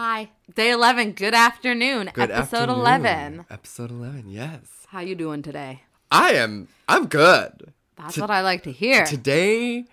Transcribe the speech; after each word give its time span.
Hi. 0.00 0.28
Day 0.54 0.70
11. 0.70 1.10
Good 1.14 1.34
afternoon. 1.34 2.10
Good 2.14 2.30
Episode 2.30 2.68
afternoon. 2.68 2.78
11. 2.78 3.46
Episode 3.50 3.90
11, 3.90 4.24
yes. 4.28 4.60
How 4.86 5.00
you 5.00 5.16
doing 5.16 5.42
today? 5.42 5.82
I 6.12 6.34
am, 6.34 6.68
I'm 6.88 7.08
good. 7.08 7.72
That's 7.96 8.14
To- 8.14 8.20
what 8.20 8.30
I 8.30 8.40
like 8.42 8.62
to 8.62 8.70
hear. 8.70 9.04
Today, 9.04 9.86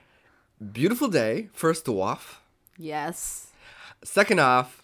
beautiful 0.71 1.07
day, 1.07 1.49
first 1.53 1.89
off. 1.89 2.43
yes. 2.77 3.47
Second 4.03 4.39
off, 4.39 4.83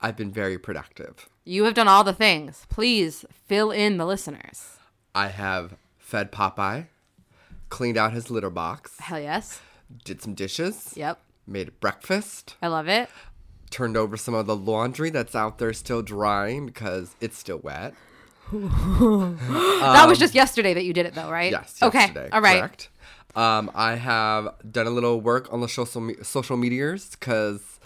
I've 0.00 0.16
been 0.16 0.30
very 0.30 0.56
productive. 0.56 1.28
You 1.44 1.64
have 1.64 1.74
done 1.74 1.88
all 1.88 2.04
the 2.04 2.12
things. 2.14 2.64
Please 2.70 3.24
fill 3.48 3.72
in 3.72 3.96
the 3.96 4.06
listeners. 4.06 4.76
I 5.16 5.30
have 5.30 5.74
fed 5.98 6.30
Popeye, 6.30 6.86
cleaned 7.70 7.98
out 7.98 8.12
his 8.12 8.30
litter 8.30 8.50
box, 8.50 9.00
Hell 9.00 9.18
yes. 9.18 9.60
did 10.04 10.22
some 10.22 10.34
dishes, 10.34 10.92
Yep. 10.94 11.18
made 11.44 11.80
breakfast, 11.80 12.54
I 12.62 12.68
love 12.68 12.86
it. 12.86 13.10
Turned 13.74 13.96
over 13.96 14.16
some 14.16 14.34
of 14.34 14.46
the 14.46 14.54
laundry 14.54 15.10
that's 15.10 15.34
out 15.34 15.58
there 15.58 15.72
still 15.72 16.00
drying 16.00 16.64
because 16.66 17.16
it's 17.20 17.36
still 17.36 17.58
wet. 17.58 17.92
that 18.52 20.04
was 20.06 20.18
just 20.18 20.32
yesterday 20.34 20.74
that 20.74 20.84
you 20.84 20.92
did 20.92 21.06
it, 21.06 21.14
though, 21.14 21.30
right? 21.30 21.52
Um, 21.52 21.60
Yes, 21.60 21.82
Okay. 21.82 22.28
All 22.32 22.40
right. 22.40 22.60
Correct. 22.60 22.88
Um, 23.34 23.70
I 23.74 23.96
have 23.96 24.54
done 24.70 24.86
a 24.86 24.90
little 24.90 25.20
work 25.20 25.52
on 25.52 25.60
the 25.60 25.68
social 25.68 26.00
me- 26.00 26.14
social 26.22 26.56
meteors 26.56 27.10
because 27.10 27.80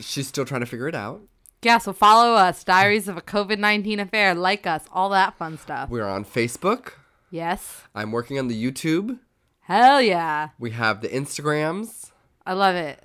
she's 0.00 0.26
still 0.26 0.44
trying 0.44 0.62
to 0.62 0.66
figure 0.66 0.88
it 0.88 0.96
out. 0.96 1.22
Yeah, 1.62 1.78
so 1.78 1.92
follow 1.92 2.34
us. 2.34 2.64
Diaries 2.64 3.06
of 3.06 3.16
a 3.16 3.22
COVID 3.22 3.58
19 3.58 4.00
affair. 4.00 4.34
Like 4.34 4.66
us. 4.66 4.84
All 4.92 5.10
that 5.10 5.38
fun 5.38 5.58
stuff. 5.58 5.90
We're 5.90 6.08
on 6.08 6.24
Facebook. 6.24 6.94
Yes. 7.30 7.82
I'm 7.94 8.10
working 8.10 8.36
on 8.36 8.48
the 8.48 8.60
YouTube. 8.60 9.20
Hell 9.60 10.02
yeah. 10.02 10.48
We 10.58 10.72
have 10.72 11.02
the 11.02 11.08
Instagrams. 11.08 12.10
I 12.44 12.54
love 12.54 12.74
it. 12.74 13.04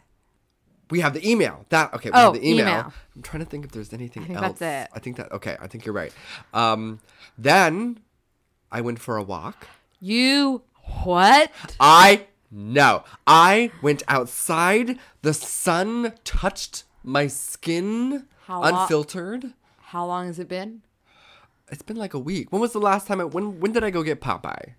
We 0.89 0.99
have 0.99 1.13
the 1.13 1.27
email. 1.29 1.65
That 1.69 1.93
okay. 1.95 2.09
We 2.09 2.15
Oh, 2.15 2.31
have 2.31 2.33
the 2.33 2.47
email. 2.47 2.67
email. 2.67 2.93
I'm 3.15 3.21
trying 3.21 3.43
to 3.43 3.49
think 3.49 3.65
if 3.65 3.71
there's 3.71 3.93
anything 3.93 4.23
I 4.23 4.27
think 4.27 4.37
else. 4.41 4.59
that's 4.59 4.91
it. 4.91 4.95
I 4.95 4.99
think 4.99 5.17
that 5.17 5.31
okay. 5.31 5.57
I 5.59 5.67
think 5.67 5.85
you're 5.85 5.95
right. 5.95 6.13
Um, 6.53 6.99
then 7.37 7.99
I 8.71 8.81
went 8.81 8.99
for 8.99 9.17
a 9.17 9.23
walk. 9.23 9.67
You 9.99 10.61
what? 11.03 11.51
I 11.79 12.27
know. 12.51 13.03
I 13.25 13.71
went 13.81 14.03
outside. 14.07 14.99
The 15.23 15.33
sun 15.33 16.13
touched 16.23 16.83
my 17.03 17.27
skin, 17.27 18.27
How 18.45 18.61
lo- 18.61 18.67
unfiltered. 18.81 19.53
How 19.77 20.05
long 20.05 20.27
has 20.27 20.37
it 20.39 20.47
been? 20.47 20.81
It's 21.71 21.81
been 21.81 21.97
like 21.97 22.13
a 22.13 22.19
week. 22.19 22.51
When 22.51 22.61
was 22.61 22.73
the 22.73 22.79
last 22.79 23.07
time? 23.07 23.19
I, 23.19 23.23
when 23.23 23.59
when 23.59 23.71
did 23.71 23.83
I 23.83 23.89
go 23.89 24.03
get 24.03 24.21
Popeye? 24.21 24.73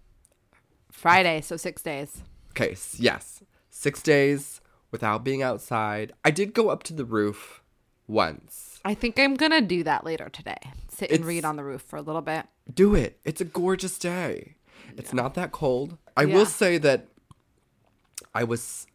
Friday, 0.91 1.41
so 1.41 1.57
six 1.57 1.83
days. 1.83 2.23
Okay, 2.51 2.77
yes, 2.97 3.43
six 3.71 4.01
days 4.03 4.61
without 4.91 5.25
being 5.25 5.43
outside. 5.43 6.13
I 6.25 6.31
did 6.31 6.55
go 6.55 6.69
up 6.71 6.83
to 6.85 6.93
the 6.95 7.05
roof 7.05 7.63
once. 8.07 8.81
I 8.85 8.95
think 8.95 9.19
I'm 9.19 9.35
gonna 9.35 9.61
do 9.61 9.83
that 9.85 10.05
later 10.05 10.29
today. 10.29 10.59
Sit 10.89 11.11
and 11.11 11.17
It's- 11.21 11.27
read 11.29 11.45
on 11.45 11.57
the 11.57 11.65
roof 11.65 11.83
for 11.83 11.97
a 11.97 12.03
little 12.03 12.23
bit. 12.23 12.47
Do 12.73 12.95
it. 12.95 13.19
It's 13.25 13.41
a 13.41 13.45
gorgeous 13.45 13.99
day. 13.99 14.57
It's 14.97 15.13
not 15.13 15.35
that 15.35 15.53
cold. 15.53 15.99
I 16.17 16.23
Yeah. 16.23 16.35
will 16.37 16.47
say 16.47 16.79
that 16.79 17.09
I 18.35 18.45
was 18.45 18.87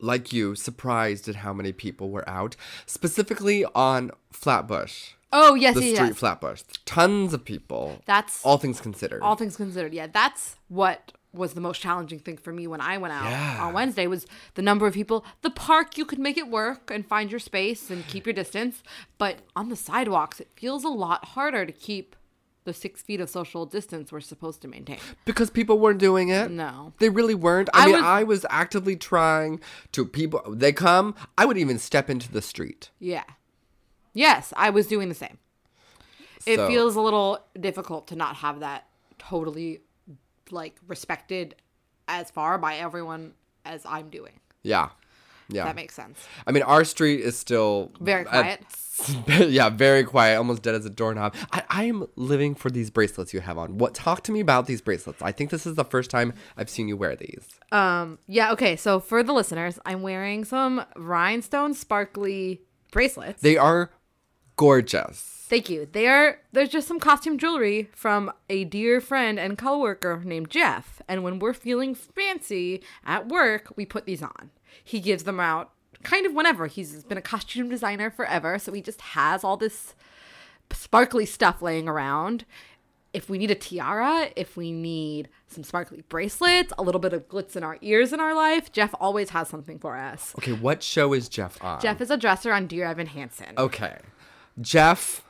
like 0.00 0.32
you 0.32 0.54
surprised 0.54 1.28
at 1.28 1.36
how 1.36 1.52
many 1.52 1.72
people 1.72 2.10
were 2.10 2.28
out, 2.28 2.54
specifically 2.86 3.64
on 3.74 4.10
Flatbush. 4.30 5.12
Oh 5.32 5.54
yes, 5.54 5.74
The 5.74 5.84
yes, 5.84 5.94
street 5.96 6.06
yes. 6.08 6.16
Flatbush. 6.18 6.62
Tons 6.84 7.34
of 7.34 7.44
people. 7.44 8.00
That's 8.06 8.44
all 8.44 8.58
things 8.58 8.80
considered. 8.80 9.22
All 9.22 9.34
things 9.36 9.56
considered. 9.56 9.92
Yeah, 9.92 10.06
that's 10.06 10.56
what 10.68 11.12
was 11.38 11.54
the 11.54 11.60
most 11.60 11.80
challenging 11.80 12.18
thing 12.18 12.36
for 12.36 12.52
me 12.52 12.66
when 12.66 12.80
I 12.82 12.98
went 12.98 13.14
out 13.14 13.30
Yeah. 13.30 13.64
on 13.64 13.72
Wednesday 13.72 14.06
was 14.06 14.26
the 14.54 14.62
number 14.62 14.86
of 14.86 14.92
people. 14.92 15.24
The 15.42 15.50
park 15.50 15.96
you 15.96 16.04
could 16.04 16.18
make 16.18 16.36
it 16.36 16.48
work 16.48 16.90
and 16.90 17.06
find 17.06 17.30
your 17.30 17.40
space 17.40 17.88
and 17.90 18.06
keep 18.06 18.26
your 18.26 18.34
distance, 18.34 18.82
but 19.16 19.38
on 19.56 19.70
the 19.70 19.76
sidewalks 19.76 20.40
it 20.40 20.48
feels 20.56 20.84
a 20.84 20.88
lot 20.88 21.24
harder 21.36 21.64
to 21.64 21.72
keep 21.72 22.14
the 22.64 22.74
six 22.74 23.00
feet 23.00 23.18
of 23.18 23.30
social 23.30 23.64
distance 23.64 24.12
we're 24.12 24.20
supposed 24.20 24.60
to 24.60 24.68
maintain. 24.68 24.98
because 25.24 25.48
people 25.48 25.78
weren't 25.78 25.98
doing 26.00 26.28
it. 26.28 26.50
No. 26.50 26.92
They 26.98 27.08
really 27.08 27.34
weren't. 27.34 27.70
I, 27.72 27.84
I 27.84 27.86
mean, 27.86 27.94
was- 27.94 28.04
I 28.04 28.22
was 28.24 28.46
actively 28.50 28.94
trying 28.96 29.60
to 29.92 30.04
people 30.04 30.42
they 30.50 30.72
come, 30.74 31.14
I 31.38 31.46
would 31.46 31.56
even 31.56 31.78
step 31.78 32.10
into 32.10 32.30
the 32.30 32.42
street. 32.42 32.90
Yeah. 32.98 33.24
Yes, 34.12 34.52
I 34.56 34.68
was 34.68 34.86
doing 34.86 35.08
the 35.08 35.14
same. 35.14 35.38
It 36.46 36.56
feels 36.66 36.96
a 36.96 37.00
little 37.00 37.38
difficult 37.58 38.06
to 38.08 38.16
not 38.16 38.36
have 38.36 38.60
that 38.60 38.86
totally 39.18 39.80
like 40.52 40.76
respected 40.86 41.54
as 42.06 42.30
far 42.30 42.58
by 42.58 42.76
everyone 42.76 43.32
as 43.64 43.82
I'm 43.86 44.10
doing. 44.10 44.40
Yeah. 44.62 44.90
Yeah. 45.50 45.64
That 45.64 45.76
makes 45.76 45.94
sense. 45.94 46.18
I 46.46 46.52
mean, 46.52 46.62
our 46.62 46.84
street 46.84 47.20
is 47.20 47.38
still 47.38 47.90
Very 48.00 48.22
at- 48.22 48.28
quiet. 48.28 48.60
yeah, 49.50 49.68
very 49.70 50.02
quiet, 50.02 50.36
almost 50.36 50.62
dead 50.62 50.74
as 50.74 50.84
a 50.84 50.90
doorknob. 50.90 51.32
I, 51.52 51.62
I 51.70 51.84
am 51.84 52.06
living 52.16 52.54
for 52.56 52.68
these 52.68 52.90
bracelets 52.90 53.32
you 53.32 53.40
have 53.40 53.56
on. 53.56 53.78
What? 53.78 53.94
Talk 53.94 54.22
to 54.24 54.32
me 54.32 54.40
about 54.40 54.66
these 54.66 54.80
bracelets. 54.82 55.22
I 55.22 55.30
think 55.30 55.50
this 55.50 55.66
is 55.66 55.76
the 55.76 55.84
first 55.84 56.10
time 56.10 56.34
I've 56.56 56.68
seen 56.68 56.88
you 56.88 56.96
wear 56.96 57.14
these. 57.14 57.46
Um 57.70 58.18
yeah, 58.26 58.50
okay, 58.52 58.74
so 58.76 58.98
for 59.00 59.22
the 59.22 59.32
listeners, 59.32 59.78
I'm 59.86 60.02
wearing 60.02 60.44
some 60.44 60.84
rhinestone 60.96 61.74
sparkly 61.74 62.62
bracelets. 62.90 63.40
They 63.40 63.56
are 63.56 63.90
gorgeous. 64.56 65.37
Thank 65.48 65.70
you. 65.70 65.88
They 65.90 66.06
are 66.06 66.40
there's 66.52 66.68
just 66.68 66.86
some 66.86 67.00
costume 67.00 67.38
jewelry 67.38 67.88
from 67.94 68.30
a 68.50 68.64
dear 68.64 69.00
friend 69.00 69.40
and 69.40 69.56
coworker 69.56 70.20
named 70.22 70.50
Jeff. 70.50 71.00
And 71.08 71.24
when 71.24 71.38
we're 71.38 71.54
feeling 71.54 71.94
fancy 71.94 72.82
at 73.06 73.28
work, 73.28 73.72
we 73.74 73.86
put 73.86 74.04
these 74.04 74.22
on. 74.22 74.50
He 74.84 75.00
gives 75.00 75.24
them 75.24 75.40
out 75.40 75.70
kind 76.02 76.26
of 76.26 76.34
whenever. 76.34 76.66
He's 76.66 77.02
been 77.04 77.16
a 77.16 77.22
costume 77.22 77.70
designer 77.70 78.10
forever, 78.10 78.58
so 78.58 78.72
he 78.72 78.82
just 78.82 79.00
has 79.00 79.42
all 79.42 79.56
this 79.56 79.94
sparkly 80.70 81.24
stuff 81.24 81.62
laying 81.62 81.88
around. 81.88 82.44
If 83.14 83.30
we 83.30 83.38
need 83.38 83.50
a 83.50 83.54
tiara, 83.54 84.28
if 84.36 84.54
we 84.54 84.70
need 84.70 85.30
some 85.46 85.64
sparkly 85.64 86.02
bracelets, 86.10 86.74
a 86.76 86.82
little 86.82 87.00
bit 87.00 87.14
of 87.14 87.26
glitz 87.26 87.56
in 87.56 87.64
our 87.64 87.78
ears 87.80 88.12
in 88.12 88.20
our 88.20 88.34
life, 88.34 88.70
Jeff 88.70 88.94
always 89.00 89.30
has 89.30 89.48
something 89.48 89.78
for 89.78 89.96
us. 89.96 90.34
Okay, 90.36 90.52
what 90.52 90.82
show 90.82 91.14
is 91.14 91.26
Jeff 91.30 91.62
on? 91.64 91.80
Jeff 91.80 92.02
is 92.02 92.10
a 92.10 92.18
dresser 92.18 92.52
on 92.52 92.66
Dear 92.66 92.84
Evan 92.84 93.06
Hansen. 93.06 93.54
Okay, 93.56 93.96
Jeff. 94.60 95.24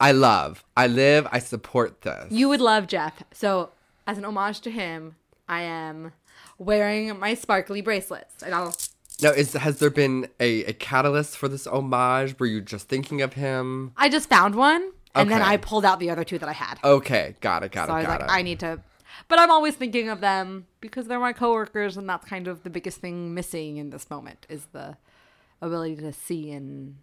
I 0.00 0.12
love. 0.12 0.64
I 0.76 0.86
live. 0.86 1.26
I 1.30 1.38
support 1.38 2.02
this. 2.02 2.30
You 2.30 2.48
would 2.48 2.60
love 2.60 2.86
Jeff. 2.86 3.22
So, 3.32 3.70
as 4.06 4.18
an 4.18 4.24
homage 4.24 4.60
to 4.60 4.70
him, 4.70 5.16
I 5.48 5.62
am 5.62 6.12
wearing 6.58 7.18
my 7.18 7.34
sparkly 7.34 7.80
bracelets. 7.80 8.42
And 8.42 8.54
I'll 8.54 8.76
Now, 9.22 9.30
is 9.30 9.54
has 9.54 9.78
there 9.78 9.90
been 9.90 10.28
a, 10.38 10.64
a 10.64 10.72
catalyst 10.72 11.36
for 11.36 11.48
this 11.48 11.66
homage? 11.66 12.38
Were 12.38 12.46
you 12.46 12.60
just 12.60 12.88
thinking 12.88 13.22
of 13.22 13.34
him? 13.34 13.92
I 13.96 14.08
just 14.08 14.28
found 14.28 14.54
one 14.54 14.92
and 15.14 15.30
then 15.30 15.42
I 15.42 15.56
pulled 15.56 15.84
out 15.84 15.98
the 15.98 16.10
other 16.10 16.24
two 16.24 16.38
that 16.38 16.48
I 16.48 16.52
had. 16.52 16.78
Okay, 16.84 17.36
got 17.40 17.62
it, 17.62 17.72
got 17.72 17.84
it. 17.84 17.86
so 17.88 17.94
I 17.94 17.96
it, 17.96 18.00
was 18.00 18.06
got 18.06 18.20
like, 18.20 18.30
it. 18.30 18.32
I 18.32 18.42
need 18.42 18.60
to 18.60 18.80
but 19.28 19.38
I'm 19.38 19.50
always 19.50 19.74
thinking 19.74 20.08
of 20.08 20.20
them 20.20 20.66
because 20.80 21.06
they're 21.06 21.20
my 21.20 21.32
coworkers 21.32 21.96
and 21.96 22.08
that's 22.08 22.26
kind 22.26 22.48
of 22.48 22.62
the 22.62 22.70
biggest 22.70 22.98
thing 22.98 23.34
missing 23.34 23.76
in 23.76 23.90
this 23.90 24.10
moment 24.10 24.46
is 24.48 24.66
the 24.72 24.96
ability 25.60 25.96
to 25.96 26.12
see 26.12 26.52
and 26.52 26.96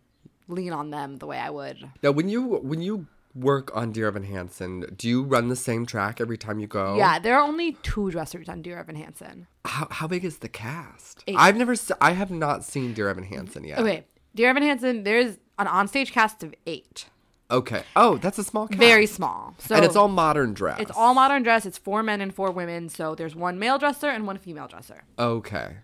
lean 0.48 0.74
on 0.74 0.92
them 0.92 1.18
the 1.18 1.28
way 1.28 1.38
I 1.38 1.50
would. 1.50 1.90
Now, 2.02 2.12
when 2.12 2.30
you 2.30 2.44
when 2.44 2.82
you 2.82 3.08
work 3.36 3.76
on 3.76 3.92
Dear 3.92 4.08
Evan 4.08 4.24
Hansen, 4.24 4.94
do 4.96 5.08
you 5.08 5.24
run 5.24 5.50
the 5.50 5.56
same 5.56 5.86
track 5.86 6.22
every 6.22 6.38
time 6.38 6.60
you 6.60 6.68
go? 6.68 6.96
Yeah, 6.96 7.20
there 7.20 7.36
are 7.36 7.44
only 7.44 7.74
two 7.84 8.12
dressers 8.12 8.48
on 8.48 8.62
Dear 8.62 8.78
Evan 8.78 8.96
Hansen. 8.96 9.48
How, 9.66 9.88
how 9.90 10.08
big 10.08 10.24
is 10.24 10.40
the 10.40 10.50
cast? 10.50 11.24
Eight. 11.28 11.36
I've 11.38 11.56
never, 11.56 11.76
I 12.00 12.12
have 12.12 12.30
not 12.30 12.64
seen 12.64 12.94
Dear 12.94 13.10
Evan 13.10 13.24
Hansen 13.24 13.64
yet. 13.64 13.80
Okay, 13.80 14.06
Dear 14.36 14.50
Evan 14.50 14.64
Hansen, 14.64 15.04
there's 15.04 15.38
an 15.58 15.68
onstage 15.68 16.12
cast 16.12 16.44
of 16.44 16.54
eight. 16.68 17.06
Okay. 17.52 17.84
Oh, 17.96 18.18
that's 18.18 18.40
a 18.40 18.44
small 18.44 18.68
cast. 18.68 18.80
Very 18.80 19.06
small. 19.06 19.54
So 19.60 19.76
and 19.76 19.86
it's 19.86 19.96
all 19.96 20.08
modern 20.08 20.54
dress. 20.54 20.80
It's 20.80 20.92
all 20.96 21.14
modern 21.14 21.44
dress. 21.44 21.66
It's 21.66 21.78
four 21.78 22.02
men 22.02 22.20
and 22.20 22.34
four 22.34 22.50
women. 22.52 22.90
So 22.90 23.14
there's 23.14 23.36
one 23.36 23.60
male 23.60 23.78
dresser 23.78 24.10
and 24.10 24.26
one 24.26 24.38
female 24.38 24.68
dresser. 24.68 25.04
Okay. 25.20 25.76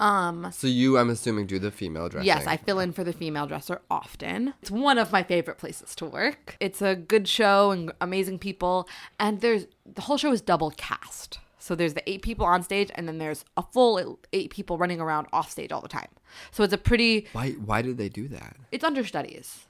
Um, 0.00 0.48
So 0.52 0.66
you, 0.66 0.98
I'm 0.98 1.08
assuming, 1.10 1.46
do 1.46 1.58
the 1.58 1.70
female 1.70 2.08
dressing. 2.08 2.26
yes, 2.26 2.46
I 2.46 2.56
fill 2.56 2.80
in 2.80 2.92
for 2.92 3.04
the 3.04 3.12
female 3.12 3.46
dresser 3.46 3.80
often. 3.90 4.54
It's 4.60 4.70
one 4.70 4.98
of 4.98 5.12
my 5.12 5.22
favorite 5.22 5.58
places 5.58 5.94
to 5.96 6.04
work. 6.06 6.56
It's 6.60 6.82
a 6.82 6.96
good 6.96 7.28
show 7.28 7.70
and 7.70 7.92
amazing 8.00 8.38
people. 8.40 8.88
And 9.20 9.40
there's 9.40 9.66
the 9.86 10.02
whole 10.02 10.16
show 10.16 10.32
is 10.32 10.40
double 10.40 10.70
cast. 10.72 11.38
So 11.58 11.74
there's 11.74 11.94
the 11.94 12.08
eight 12.10 12.20
people 12.22 12.44
on 12.44 12.62
stage, 12.62 12.90
and 12.94 13.08
then 13.08 13.16
there's 13.18 13.44
a 13.56 13.62
full 13.62 14.18
eight 14.34 14.50
people 14.50 14.76
running 14.76 15.00
around 15.00 15.28
off 15.32 15.50
stage 15.50 15.72
all 15.72 15.80
the 15.80 15.88
time. 15.88 16.08
So 16.50 16.62
it's 16.62 16.74
a 16.74 16.78
pretty. 16.78 17.26
Why? 17.32 17.52
Why 17.52 17.80
did 17.80 17.96
they 17.96 18.08
do 18.10 18.28
that? 18.28 18.56
It's 18.70 18.84
understudies. 18.84 19.64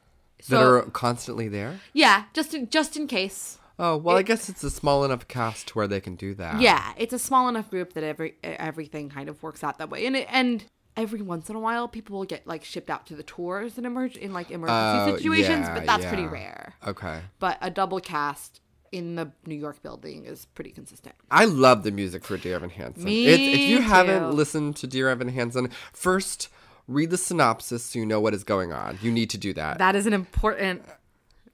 that 0.49 0.61
are 0.61 0.83
constantly 0.91 1.47
there. 1.49 1.79
yeah, 1.93 2.25
just 2.33 2.53
in, 2.55 2.69
just 2.69 2.97
in 2.97 3.07
case. 3.07 3.59
Oh 3.79 3.97
well, 3.97 4.17
I 4.17 4.23
guess 4.23 4.49
it's 4.49 4.63
a 4.63 4.71
small 4.71 5.05
enough 5.05 5.27
cast 5.27 5.69
to 5.69 5.75
where 5.75 5.89
they 5.89 6.01
can 6.01 6.15
do 6.15 6.35
that. 6.35 6.61
Yeah, 6.61 6.93
it's 6.97 7.13
a 7.13 7.19
small 7.19 7.49
enough 7.49 7.71
group 7.71 7.95
that 7.95 8.05
every 8.05 8.35
everything 8.43 9.09
kind 9.11 9.29
of 9.29 9.43
works 9.43 9.65
out 9.65 9.79
that 9.79 9.91
way, 9.91 10.07
and 10.07 10.17
it, 10.17 10.29
and 10.31 10.65
every 10.97 11.23
once 11.23 11.51
in 11.51 11.57
a 11.57 11.61
while, 11.61 11.89
people 11.89 12.17
will 12.19 12.25
get 12.25 12.47
like 12.47 12.63
shipped 12.65 12.89
out 12.89 13.07
to 13.07 13.17
the 13.17 13.25
tours 13.25 13.77
and 13.77 13.85
emerge 13.87 14.17
in 14.17 14.33
like 14.33 14.51
emergency 14.53 15.13
Oh, 15.13 15.17
situations, 15.17 15.67
yeah, 15.67 15.75
but 15.75 15.87
that's 15.87 16.07
pretty 16.07 16.27
rare. 16.27 16.75
Okay. 16.87 17.21
But 17.41 17.59
a 17.61 17.71
double 17.71 17.99
cast 18.01 18.61
in 18.93 19.17
the 19.17 19.33
New 19.45 19.57
York 19.57 19.83
building 19.83 20.25
is 20.25 20.45
pretty 20.55 20.71
consistent. 20.71 21.17
I 21.29 21.47
love 21.47 21.83
the 21.83 21.91
music 21.91 22.25
for 22.25 22.37
Dear 22.37 22.55
Evan 22.55 22.71
Hansen. 22.71 23.03
Me 23.03 23.27
It's- 23.27 23.55
if 23.57 23.69
you 23.69 23.79
too. 23.79 23.83
haven't 23.83 24.31
listened 24.37 24.77
to 24.77 24.87
Dear 24.87 25.09
Evan 25.09 25.31
Hansen, 25.31 25.69
first 25.93 26.49
read 26.87 27.11
the 27.11 27.19
synopsis 27.19 27.83
so 27.87 27.99
you 27.99 28.07
know 28.07 28.21
what 28.21 28.35
is 28.35 28.45
going 28.45 28.73
on. 28.73 28.99
You 29.03 29.11
need 29.11 29.31
to 29.31 29.39
do 29.39 29.53
that. 29.55 29.79
That 29.79 29.97
is 29.97 30.07
an 30.07 30.13
important 30.13 30.85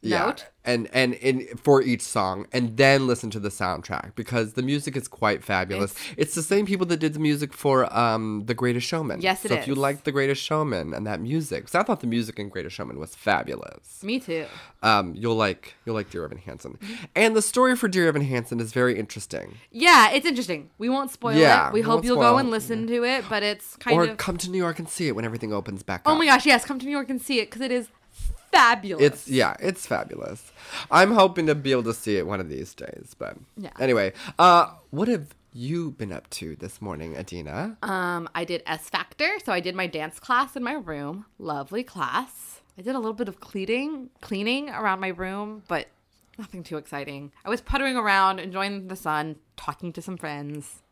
note. 0.02 0.46
And 0.62 0.90
and 0.92 1.14
in 1.14 1.46
for 1.56 1.80
each 1.80 2.02
song, 2.02 2.46
and 2.52 2.76
then 2.76 3.06
listen 3.06 3.30
to 3.30 3.40
the 3.40 3.48
soundtrack 3.48 4.14
because 4.14 4.52
the 4.52 4.62
music 4.62 4.94
is 4.94 5.08
quite 5.08 5.42
fabulous. 5.42 5.94
It's, 6.18 6.34
the 6.34 6.42
same 6.42 6.66
people 6.66 6.84
that 6.86 6.98
did 6.98 7.14
the 7.14 7.18
music 7.18 7.54
for 7.54 7.90
um 7.96 8.42
The 8.44 8.52
Greatest 8.52 8.86
Showman. 8.86 9.22
Yes, 9.22 9.42
it 9.46 9.48
so 9.48 9.54
if 9.54 9.66
you 9.66 9.72
is. 9.72 9.78
like 9.78 10.04
The 10.04 10.12
Greatest 10.12 10.42
Showman 10.42 10.92
and 10.92 11.06
that 11.06 11.22
music, 11.22 11.62
because 11.62 11.74
I 11.74 11.82
thought 11.82 12.00
the 12.00 12.06
music 12.06 12.38
in 12.38 12.50
Greatest 12.50 12.76
Showman 12.76 12.98
was 12.98 13.14
fabulous. 13.14 14.02
Me 14.04 14.20
too. 14.20 14.44
Um, 14.82 15.14
you'll 15.16 15.34
like 15.34 15.76
you'll 15.86 15.94
like 15.94 16.10
Dear 16.10 16.26
Evan 16.26 16.36
Hansen, 16.38 16.78
and 17.16 17.34
the 17.34 17.42
story 17.42 17.74
for 17.74 17.88
Dear 17.88 18.08
Evan 18.08 18.22
Hansen 18.22 18.60
is 18.60 18.72
very 18.74 18.98
interesting. 18.98 19.54
Yeah, 19.70 20.10
it's 20.10 20.26
interesting. 20.26 20.68
We 20.76 20.90
won't 20.90 21.10
spoil 21.10 21.36
Yeah, 21.36 21.68
it. 21.68 21.72
We 21.72 21.80
we 21.80 21.84
hope 21.86 22.04
you'll 22.04 22.16
go 22.16 22.36
it. 22.36 22.40
and 22.40 22.50
listen 22.50 22.86
to 22.86 23.02
it, 23.04 23.24
but 23.30 23.42
it's 23.42 23.76
kind 23.76 23.96
or 23.96 24.04
of. 24.04 24.10
Or 24.10 24.14
come 24.16 24.36
to 24.36 24.50
New 24.50 24.58
York 24.58 24.78
and 24.78 24.88
see 24.90 25.08
it 25.08 25.16
when 25.16 25.24
everything 25.24 25.54
opens 25.54 25.82
back 25.82 26.00
up. 26.02 26.08
oh 26.08 26.12
up. 26.12 26.18
my 26.18 26.26
gosh, 26.26 26.44
yes, 26.44 26.66
come 26.66 26.78
to 26.78 26.84
New 26.84 26.92
York 26.92 27.08
and 27.08 27.20
see 27.20 27.40
it 27.40 27.46
because 27.46 27.62
it 27.62 27.72
is 27.72 27.88
fabulous. 28.52 29.04
It's 29.04 29.28
yeah, 29.28 29.54
it's 29.60 29.86
fabulous. 29.86 30.52
I'm 30.90 31.12
hoping 31.12 31.46
to 31.46 31.54
be 31.54 31.72
able 31.72 31.84
to 31.84 31.94
see 31.94 32.16
it 32.16 32.26
one 32.26 32.40
of 32.40 32.48
these 32.48 32.74
days. 32.74 33.14
But 33.18 33.36
Yeah. 33.56 33.70
anyway, 33.78 34.12
uh, 34.38 34.70
what 34.90 35.08
have 35.08 35.34
you 35.52 35.90
been 35.92 36.12
up 36.12 36.30
to 36.30 36.56
this 36.56 36.80
morning, 36.80 37.16
Adina? 37.16 37.76
Um, 37.82 38.28
I 38.34 38.44
did 38.44 38.62
S 38.66 38.88
Factor, 38.88 39.38
so 39.44 39.52
I 39.52 39.60
did 39.60 39.74
my 39.74 39.86
dance 39.86 40.20
class 40.20 40.54
in 40.56 40.62
my 40.62 40.74
room. 40.74 41.26
Lovely 41.38 41.82
class. 41.82 42.60
I 42.78 42.82
did 42.82 42.94
a 42.94 42.98
little 42.98 43.14
bit 43.14 43.28
of 43.28 43.40
cleaning, 43.40 44.10
cleaning 44.20 44.70
around 44.70 45.00
my 45.00 45.08
room, 45.08 45.64
but 45.68 45.88
nothing 46.38 46.62
too 46.62 46.76
exciting. 46.78 47.32
I 47.44 47.50
was 47.50 47.60
puttering 47.60 47.96
around, 47.96 48.38
enjoying 48.38 48.88
the 48.88 48.96
sun, 48.96 49.36
talking 49.56 49.92
to 49.92 50.00
some 50.02 50.16
friends. 50.16 50.82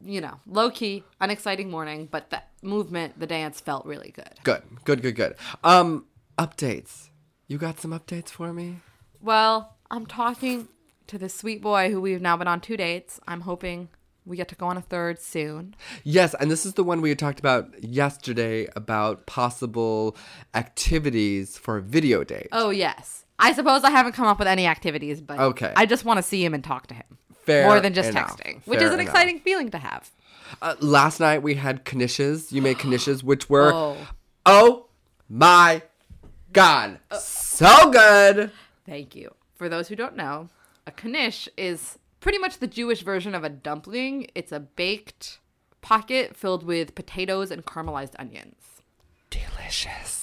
You 0.00 0.20
know, 0.20 0.40
low 0.46 0.70
key, 0.70 1.04
unexciting 1.20 1.70
morning, 1.70 2.08
but 2.10 2.30
the 2.30 2.42
movement, 2.62 3.18
the 3.18 3.26
dance 3.26 3.60
felt 3.60 3.84
really 3.86 4.10
good. 4.10 4.30
Good, 4.44 4.62
good, 4.84 5.02
good, 5.02 5.16
good. 5.16 5.36
Um, 5.64 6.06
updates. 6.38 7.08
You 7.48 7.58
got 7.58 7.80
some 7.80 7.90
updates 7.92 8.30
for 8.30 8.52
me? 8.52 8.80
Well, 9.20 9.76
I'm 9.90 10.06
talking 10.06 10.68
to 11.06 11.18
this 11.18 11.34
sweet 11.34 11.60
boy 11.60 11.90
who 11.90 12.00
we've 12.00 12.22
now 12.22 12.36
been 12.36 12.48
on 12.48 12.60
two 12.60 12.76
dates. 12.76 13.20
I'm 13.28 13.42
hoping 13.42 13.88
we 14.24 14.36
get 14.36 14.48
to 14.48 14.54
go 14.54 14.66
on 14.66 14.76
a 14.76 14.80
third 14.80 15.20
soon. 15.20 15.74
Yes, 16.04 16.34
and 16.34 16.50
this 16.50 16.64
is 16.64 16.74
the 16.74 16.84
one 16.84 17.00
we 17.00 17.08
had 17.08 17.18
talked 17.18 17.40
about 17.40 17.82
yesterday 17.82 18.68
about 18.76 19.26
possible 19.26 20.16
activities 20.54 21.58
for 21.58 21.76
a 21.78 21.82
video 21.82 22.24
date. 22.24 22.48
Oh 22.52 22.70
yes. 22.70 23.24
I 23.38 23.52
suppose 23.52 23.82
I 23.82 23.90
haven't 23.90 24.12
come 24.12 24.26
up 24.28 24.38
with 24.38 24.46
any 24.46 24.66
activities, 24.66 25.20
but 25.20 25.38
Okay. 25.40 25.72
I 25.74 25.84
just 25.86 26.04
want 26.04 26.18
to 26.18 26.22
see 26.22 26.44
him 26.44 26.54
and 26.54 26.62
talk 26.62 26.86
to 26.88 26.94
him. 26.94 27.18
Fair 27.44 27.66
More 27.66 27.80
than 27.80 27.92
just 27.94 28.10
enough. 28.10 28.36
texting, 28.36 28.60
which 28.66 28.78
Fair 28.78 28.88
is 28.88 28.94
an 28.94 29.00
enough. 29.00 29.12
exciting 29.14 29.40
feeling 29.40 29.70
to 29.70 29.78
have. 29.78 30.10
Uh, 30.60 30.74
last 30.80 31.18
night 31.20 31.42
we 31.42 31.54
had 31.54 31.84
knishes. 31.84 32.52
You 32.52 32.62
made 32.62 32.76
knishes, 32.78 33.22
which 33.22 33.48
were 33.50 33.72
Oh. 33.72 33.96
oh 34.46 34.86
my 35.28 35.82
god, 36.52 36.98
so 37.18 37.90
good. 37.90 38.50
Thank 38.86 39.14
you. 39.16 39.34
For 39.54 39.68
those 39.68 39.88
who 39.88 39.96
don't 39.96 40.16
know, 40.16 40.48
a 40.86 40.92
knish 41.06 41.48
is 41.56 41.98
pretty 42.20 42.38
much 42.38 42.58
the 42.58 42.66
Jewish 42.66 43.02
version 43.02 43.34
of 43.34 43.44
a 43.44 43.48
dumpling. 43.48 44.26
It's 44.34 44.52
a 44.52 44.60
baked 44.60 45.38
pocket 45.80 46.36
filled 46.36 46.64
with 46.64 46.94
potatoes 46.94 47.50
and 47.50 47.64
caramelized 47.64 48.14
onions. 48.18 48.56
Delicious. 49.30 50.21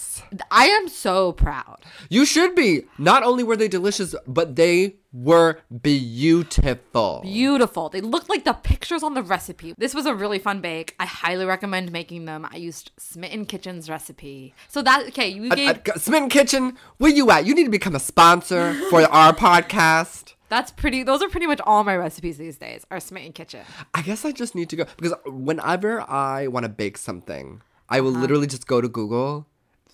I 0.51 0.65
am 0.67 0.87
so 0.89 1.31
proud. 1.31 1.79
You 2.09 2.25
should 2.25 2.55
be. 2.55 2.83
Not 2.97 3.23
only 3.23 3.43
were 3.43 3.55
they 3.57 3.67
delicious, 3.67 4.13
but 4.27 4.55
they 4.55 4.95
were 5.11 5.59
beautiful. 5.81 7.21
Beautiful. 7.23 7.89
They 7.89 8.01
looked 8.01 8.29
like 8.29 8.43
the 8.43 8.53
pictures 8.53 9.01
on 9.03 9.13
the 9.13 9.23
recipe. 9.23 9.73
This 9.77 9.95
was 9.95 10.05
a 10.05 10.13
really 10.13 10.39
fun 10.39 10.61
bake. 10.61 10.95
I 10.99 11.05
highly 11.05 11.45
recommend 11.45 11.91
making 11.91 12.25
them. 12.25 12.47
I 12.51 12.57
used 12.57 12.91
Smitten 12.97 13.45
Kitchen's 13.45 13.89
recipe. 13.89 14.53
So 14.67 14.81
that 14.81 15.07
okay, 15.07 15.27
you 15.29 15.49
Uh, 15.51 15.55
gave 15.55 15.69
uh, 15.87 15.97
Smitten 15.97 16.29
Kitchen, 16.29 16.77
where 16.97 17.11
you 17.11 17.29
at? 17.31 17.45
You 17.45 17.55
need 17.55 17.63
to 17.65 17.69
become 17.71 17.95
a 17.95 17.99
sponsor 17.99 18.73
for 18.89 19.01
our 19.11 19.33
podcast. 19.33 20.33
That's 20.49 20.71
pretty. 20.71 21.03
Those 21.03 21.21
are 21.21 21.29
pretty 21.29 21.45
much 21.47 21.61
all 21.63 21.83
my 21.83 21.95
recipes 21.95 22.37
these 22.37 22.57
days. 22.57 22.85
Are 22.91 22.99
Smitten 22.99 23.33
Kitchen. 23.33 23.61
I 23.93 24.01
guess 24.01 24.25
I 24.25 24.31
just 24.31 24.55
need 24.55 24.69
to 24.71 24.75
go 24.75 24.85
because 24.97 25.13
whenever 25.25 26.01
I 26.09 26.47
want 26.47 26.63
to 26.65 26.69
bake 26.69 26.97
something, 26.97 27.61
I 27.87 28.01
will 28.01 28.11
Uh-huh. 28.11 28.21
literally 28.21 28.47
just 28.47 28.67
go 28.67 28.81
to 28.81 28.87
Google 28.87 29.45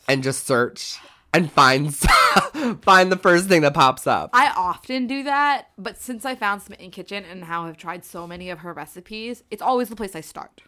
and 0.08 0.24
just 0.24 0.46
search 0.46 1.00
and 1.34 1.52
find 1.52 1.96
find 2.82 3.12
the 3.12 3.20
first 3.22 3.48
thing 3.48 3.62
that 3.62 3.74
pops 3.74 4.08
up. 4.08 4.30
I 4.34 4.52
often 4.56 5.08
do 5.08 5.24
that, 5.24 5.70
but 5.78 5.98
since 5.98 6.26
I 6.26 6.36
found 6.36 6.62
Smitten 6.62 6.92
Kitchen 6.92 7.26
and 7.26 7.44
how 7.44 7.66
I've 7.66 7.78
tried 7.78 8.06
so 8.06 8.26
many 8.26 8.50
of 8.50 8.60
her 8.60 8.74
recipes, 8.74 9.44
it's 9.52 9.62
always 9.62 9.90
the 9.90 9.96
place 9.96 10.16
I 10.16 10.22
start. 10.22 10.62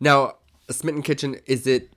Now, 0.00 0.36
Smitten 0.70 1.02
Kitchen 1.02 1.36
is 1.46 1.66
it? 1.66 1.92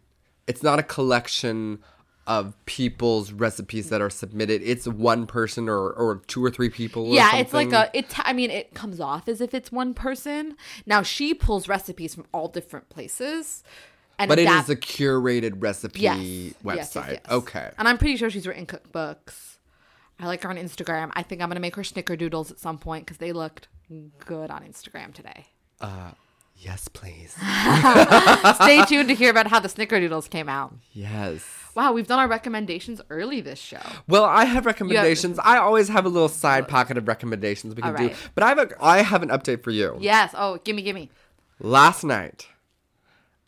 It's 0.48 0.64
not 0.64 0.80
a 0.80 0.84
collection 0.84 1.80
of 2.28 2.56
people's 2.66 3.32
recipes 3.32 3.90
that 3.90 4.02
are 4.02 4.10
submitted. 4.10 4.62
It's 4.64 4.88
one 4.88 5.28
person 5.28 5.70
or 5.70 5.92
or 5.92 6.22
two 6.28 6.44
or 6.44 6.50
three 6.50 6.70
people. 6.70 7.08
or 7.10 7.14
yeah, 7.14 7.36
it's 7.38 7.54
like 7.54 7.72
a. 7.72 7.90
It. 7.94 8.08
I 8.18 8.34
mean, 8.34 8.50
it 8.50 8.74
comes 8.74 9.00
off 9.00 9.28
as 9.28 9.42
if 9.42 9.54
it's 9.54 9.72
one 9.72 9.94
person. 9.94 10.56
Now 10.86 11.02
she 11.04 11.34
pulls 11.34 11.68
recipes 11.68 12.16
from 12.16 12.26
all 12.32 12.48
different 12.48 12.90
places, 12.90 13.64
and 14.20 14.30
But 14.30 14.40
it 14.40 14.44
adapt- 14.44 14.66
is 14.66 14.70
a 14.72 14.76
curated 14.76 15.56
recipe 15.62 16.02
yes, 16.02 16.18
website. 16.64 16.76
yes, 16.76 16.96
yes. 16.96 17.20
Okay. 17.30 17.72
And 17.78 17.88
I'm 17.88 17.98
pretty 17.98 18.18
sure 18.18 18.30
she's 18.30 18.48
written 18.48 18.66
cookbooks. 18.66 19.58
I 20.20 20.28
like 20.28 20.44
her 20.44 20.50
on 20.50 20.56
Instagram. 20.58 21.12
I 21.14 21.24
think 21.24 21.42
I'm 21.42 21.50
gonna 21.50 21.60
make 21.60 21.76
her 21.76 21.82
snickerdoodles 21.84 22.52
at 22.52 22.60
some 22.60 22.78
point 22.78 23.06
because 23.06 23.18
they 23.18 23.34
looked 23.34 23.68
good 24.26 24.50
on 24.50 24.64
Instagram 24.64 25.14
today. 25.14 25.48
Uh, 25.82 26.12
yes, 26.56 26.88
please. 26.88 27.34
Stay 28.56 28.84
tuned 28.86 29.10
to 29.10 29.16
hear 29.16 29.30
about 29.30 29.48
how 29.48 29.60
the 29.60 29.68
snickerdoodles 29.68 30.30
came 30.30 30.50
out. 30.50 30.74
yes. 30.94 31.44
Wow, 31.76 31.92
we've 31.92 32.08
done 32.08 32.20
our 32.20 32.28
recommendations 32.30 33.02
early 33.10 33.42
this 33.42 33.60
show. 33.60 33.82
Well, 34.08 34.24
I 34.24 34.46
have 34.46 34.66
recommendations. 34.66 35.38
I 35.44 35.58
always 35.58 35.90
have 35.90 36.06
a 36.06 36.10
little 36.10 36.30
side 36.30 36.70
pocket 36.70 36.98
of 36.98 37.06
recommendations 37.06 37.76
we 37.76 37.82
can 37.82 37.94
do. 37.96 38.12
But 38.34 38.44
I 38.46 38.48
have 38.50 38.60
a 38.60 38.70
I 38.82 39.02
have 39.02 39.22
an 39.24 39.28
update 39.30 39.62
for 39.62 39.72
you. 39.72 39.98
Yes. 40.00 40.34
Oh, 40.38 40.58
gimme, 40.64 40.82
gimme. 40.84 41.12
Last 41.60 42.06
night, 42.06 42.48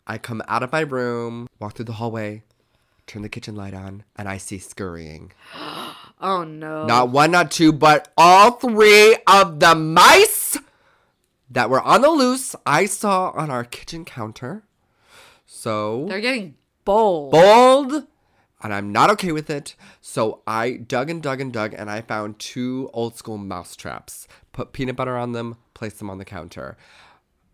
I 0.08 0.18
come 0.18 0.42
out 0.48 0.62
of 0.62 0.72
my 0.72 0.80
room, 0.80 1.48
walk 1.60 1.74
through 1.74 1.84
the 1.84 1.92
hallway, 1.92 2.42
turn 3.06 3.22
the 3.22 3.28
kitchen 3.28 3.54
light 3.54 3.74
on, 3.74 4.04
and 4.16 4.28
I 4.28 4.38
see 4.38 4.58
scurrying. 4.58 5.32
Oh 6.20 6.42
no. 6.42 6.84
Not 6.84 7.10
one, 7.10 7.30
not 7.30 7.52
two, 7.52 7.70
but 7.72 8.12
all 8.16 8.50
three 8.50 9.16
of 9.28 9.60
the 9.60 9.76
mice 9.76 10.56
that 11.48 11.70
were 11.70 11.80
on 11.80 12.02
the 12.02 12.10
loose 12.10 12.56
I 12.66 12.86
saw 12.86 13.30
on 13.30 13.50
our 13.50 13.62
kitchen 13.62 14.04
counter. 14.04 14.64
So 15.46 16.06
They're 16.08 16.20
getting 16.20 16.56
bold. 16.84 17.30
bold 17.30 18.06
and 18.60 18.74
I'm 18.74 18.90
not 18.90 19.10
okay 19.10 19.30
with 19.30 19.48
it. 19.48 19.76
So 20.00 20.42
I 20.44 20.72
dug 20.72 21.08
and 21.08 21.22
dug 21.22 21.40
and 21.40 21.52
dug 21.52 21.72
and 21.72 21.88
I 21.88 22.00
found 22.00 22.40
two 22.40 22.90
old 22.92 23.16
school 23.16 23.38
mouse 23.38 23.76
traps. 23.76 24.26
Put 24.52 24.72
peanut 24.72 24.96
butter 24.96 25.16
on 25.16 25.32
them, 25.32 25.56
placed 25.74 26.00
them 26.00 26.10
on 26.10 26.18
the 26.18 26.24
counter. 26.24 26.76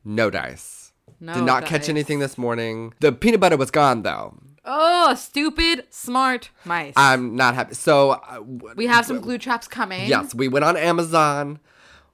No 0.04 0.30
dice. 0.30 0.83
No 1.20 1.34
Did 1.34 1.44
not 1.44 1.64
catch 1.64 1.88
anything 1.88 2.18
this 2.18 2.36
morning. 2.38 2.92
The 3.00 3.12
peanut 3.12 3.40
butter 3.40 3.56
was 3.56 3.70
gone 3.70 4.02
though. 4.02 4.38
Oh, 4.64 5.14
stupid, 5.14 5.84
smart 5.90 6.50
mice. 6.64 6.94
I'm 6.96 7.36
not 7.36 7.54
happy. 7.54 7.74
So 7.74 8.12
uh, 8.12 8.36
w- 8.36 8.74
we 8.76 8.86
have 8.86 9.04
some 9.04 9.20
glue 9.20 9.36
traps 9.38 9.68
coming. 9.68 10.08
yes, 10.08 10.34
we 10.34 10.48
went 10.48 10.64
on 10.64 10.76
Amazon. 10.76 11.58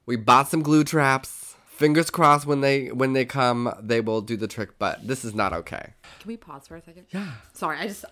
We 0.07 0.17
bought 0.17 0.49
some 0.49 0.63
glue 0.63 0.83
traps. 0.85 1.55
Fingers 1.67 2.11
crossed 2.11 2.47
when 2.47 2.61
they 2.61 2.89
when 2.89 3.13
they 3.15 3.25
come, 3.25 3.73
they 3.81 4.01
will 4.01 4.21
do 4.21 4.37
the 4.37 4.49
trick. 4.49 4.79
But 4.79 5.07
this 5.07 5.25
is 5.25 5.35
not 5.35 5.53
okay. 5.53 5.95
Can 6.19 6.29
we 6.29 6.37
pause 6.37 6.67
for 6.67 6.77
a 6.77 6.83
second? 6.83 7.07
Yeah. 7.11 7.33
Sorry, 7.53 7.79
I 7.79 7.87
just. 7.87 8.05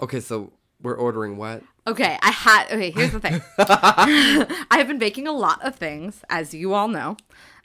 Okay, 0.00 0.20
so 0.20 0.52
we're 0.80 0.94
ordering 0.94 1.36
what? 1.36 1.62
Okay, 1.86 2.16
I 2.22 2.30
had. 2.30 2.66
Okay, 2.72 2.90
here's 2.90 3.12
the 3.12 3.20
thing. 3.20 3.42
I 3.58 4.76
have 4.78 4.86
been 4.88 4.98
baking 4.98 5.26
a 5.26 5.32
lot 5.32 5.60
of 5.64 5.74
things, 5.74 6.22
as 6.30 6.54
you 6.54 6.72
all 6.72 6.88
know. 6.88 7.16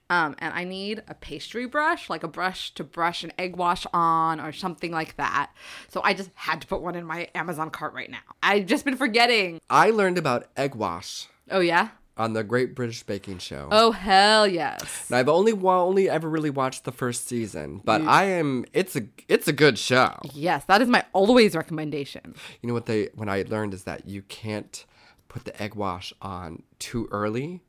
Um, 0.09 0.35
and 0.39 0.53
I 0.53 0.63
need 0.63 1.03
a 1.07 1.13
pastry 1.13 1.65
brush, 1.65 2.09
like 2.09 2.23
a 2.23 2.27
brush 2.29 2.73
to 2.75 2.83
brush 2.83 3.23
an 3.25 3.33
egg 3.37 3.57
wash 3.57 3.85
on 3.93 4.39
or 4.39 4.51
something 4.53 4.91
like 4.91 5.17
that. 5.17 5.51
So 5.89 6.01
I 6.03 6.13
just 6.13 6.29
had 6.35 6.61
to 6.61 6.67
put 6.67 6.81
one 6.81 6.95
in 6.95 7.05
my 7.05 7.27
Amazon 7.35 7.69
cart 7.69 7.93
right 7.93 8.09
now. 8.09 8.19
I've 8.41 8.67
just 8.67 8.85
been 8.85 8.95
forgetting. 8.95 9.59
I 9.69 9.89
learned 9.89 10.17
about 10.17 10.47
egg 10.55 10.75
wash 10.75 11.27
Oh, 11.51 11.59
yeah? 11.59 11.89
on 12.15 12.33
the 12.33 12.43
Great 12.43 12.73
British 12.73 13.03
Baking 13.03 13.37
Show. 13.39 13.67
Oh, 13.69 13.91
hell 13.91 14.47
yes. 14.47 15.05
And 15.09 15.17
I've 15.17 15.27
only 15.29 15.51
wa- 15.53 15.83
only 15.83 16.09
ever 16.09 16.29
really 16.29 16.49
watched 16.49 16.83
the 16.85 16.91
first 16.93 17.27
season, 17.27 17.81
but 17.83 18.01
I 18.01 18.23
am 18.23 18.65
it's 18.73 18.95
a 18.95 19.03
it's 19.27 19.47
a 19.47 19.53
good 19.53 19.77
show. 19.77 20.17
Yes, 20.33 20.63
that 20.65 20.81
is 20.81 20.87
my 20.87 21.03
always 21.13 21.53
recommendation. 21.55 22.33
You 22.61 22.67
know 22.69 22.73
what 22.73 22.85
they 22.87 23.09
when 23.13 23.29
I 23.29 23.43
learned 23.47 23.73
is 23.75 23.83
that 23.83 24.07
you 24.07 24.21
can't 24.23 24.83
put 25.27 25.43
the 25.45 25.61
egg 25.61 25.75
wash 25.75 26.11
on 26.21 26.63
too 26.79 27.07
early 27.11 27.61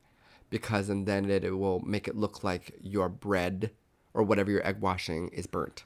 because 0.51 0.89
and 0.89 1.07
then 1.07 1.31
it, 1.31 1.45
it 1.45 1.53
will 1.53 1.81
make 1.81 2.09
it 2.09 2.17
look 2.17 2.43
like 2.43 2.75
your 2.81 3.09
bread 3.09 3.71
or 4.15 4.23
whatever 4.23 4.51
you're 4.51 4.67
egg 4.67 4.81
washing 4.81 5.29
is 5.29 5.47
burnt. 5.47 5.85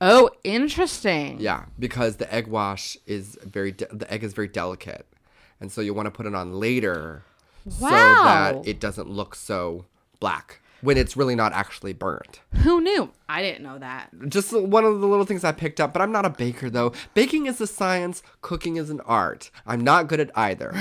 Oh, 0.00 0.30
interesting. 0.44 1.38
Yeah, 1.40 1.66
because 1.78 2.16
the 2.16 2.32
egg 2.32 2.46
wash 2.46 2.96
is 3.06 3.36
very 3.44 3.72
de- 3.72 3.94
the 3.94 4.10
egg 4.12 4.24
is 4.24 4.32
very 4.32 4.48
delicate. 4.48 5.06
And 5.60 5.70
so 5.70 5.82
you 5.82 5.92
want 5.92 6.06
to 6.06 6.10
put 6.10 6.24
it 6.24 6.34
on 6.34 6.54
later 6.54 7.22
so 7.68 7.86
that 7.90 8.62
it 8.64 8.80
doesn't 8.80 9.10
look 9.10 9.34
so 9.34 9.84
black. 10.18 10.62
When 10.80 10.96
it's 10.96 11.16
really 11.16 11.34
not 11.34 11.52
actually 11.52 11.92
burnt. 11.92 12.40
Who 12.62 12.80
knew? 12.80 13.10
I 13.28 13.42
didn't 13.42 13.62
know 13.62 13.78
that. 13.78 14.10
Just 14.28 14.52
one 14.52 14.84
of 14.84 15.00
the 15.00 15.06
little 15.06 15.24
things 15.24 15.44
I 15.44 15.52
picked 15.52 15.80
up, 15.80 15.92
but 15.92 16.02
I'm 16.02 16.12
not 16.12 16.24
a 16.24 16.30
baker 16.30 16.70
though. 16.70 16.92
Baking 17.14 17.46
is 17.46 17.60
a 17.60 17.66
science, 17.66 18.22
cooking 18.40 18.76
is 18.76 18.90
an 18.90 19.00
art. 19.02 19.50
I'm 19.66 19.80
not 19.82 20.08
good 20.08 20.20
at 20.20 20.30
either. 20.36 20.72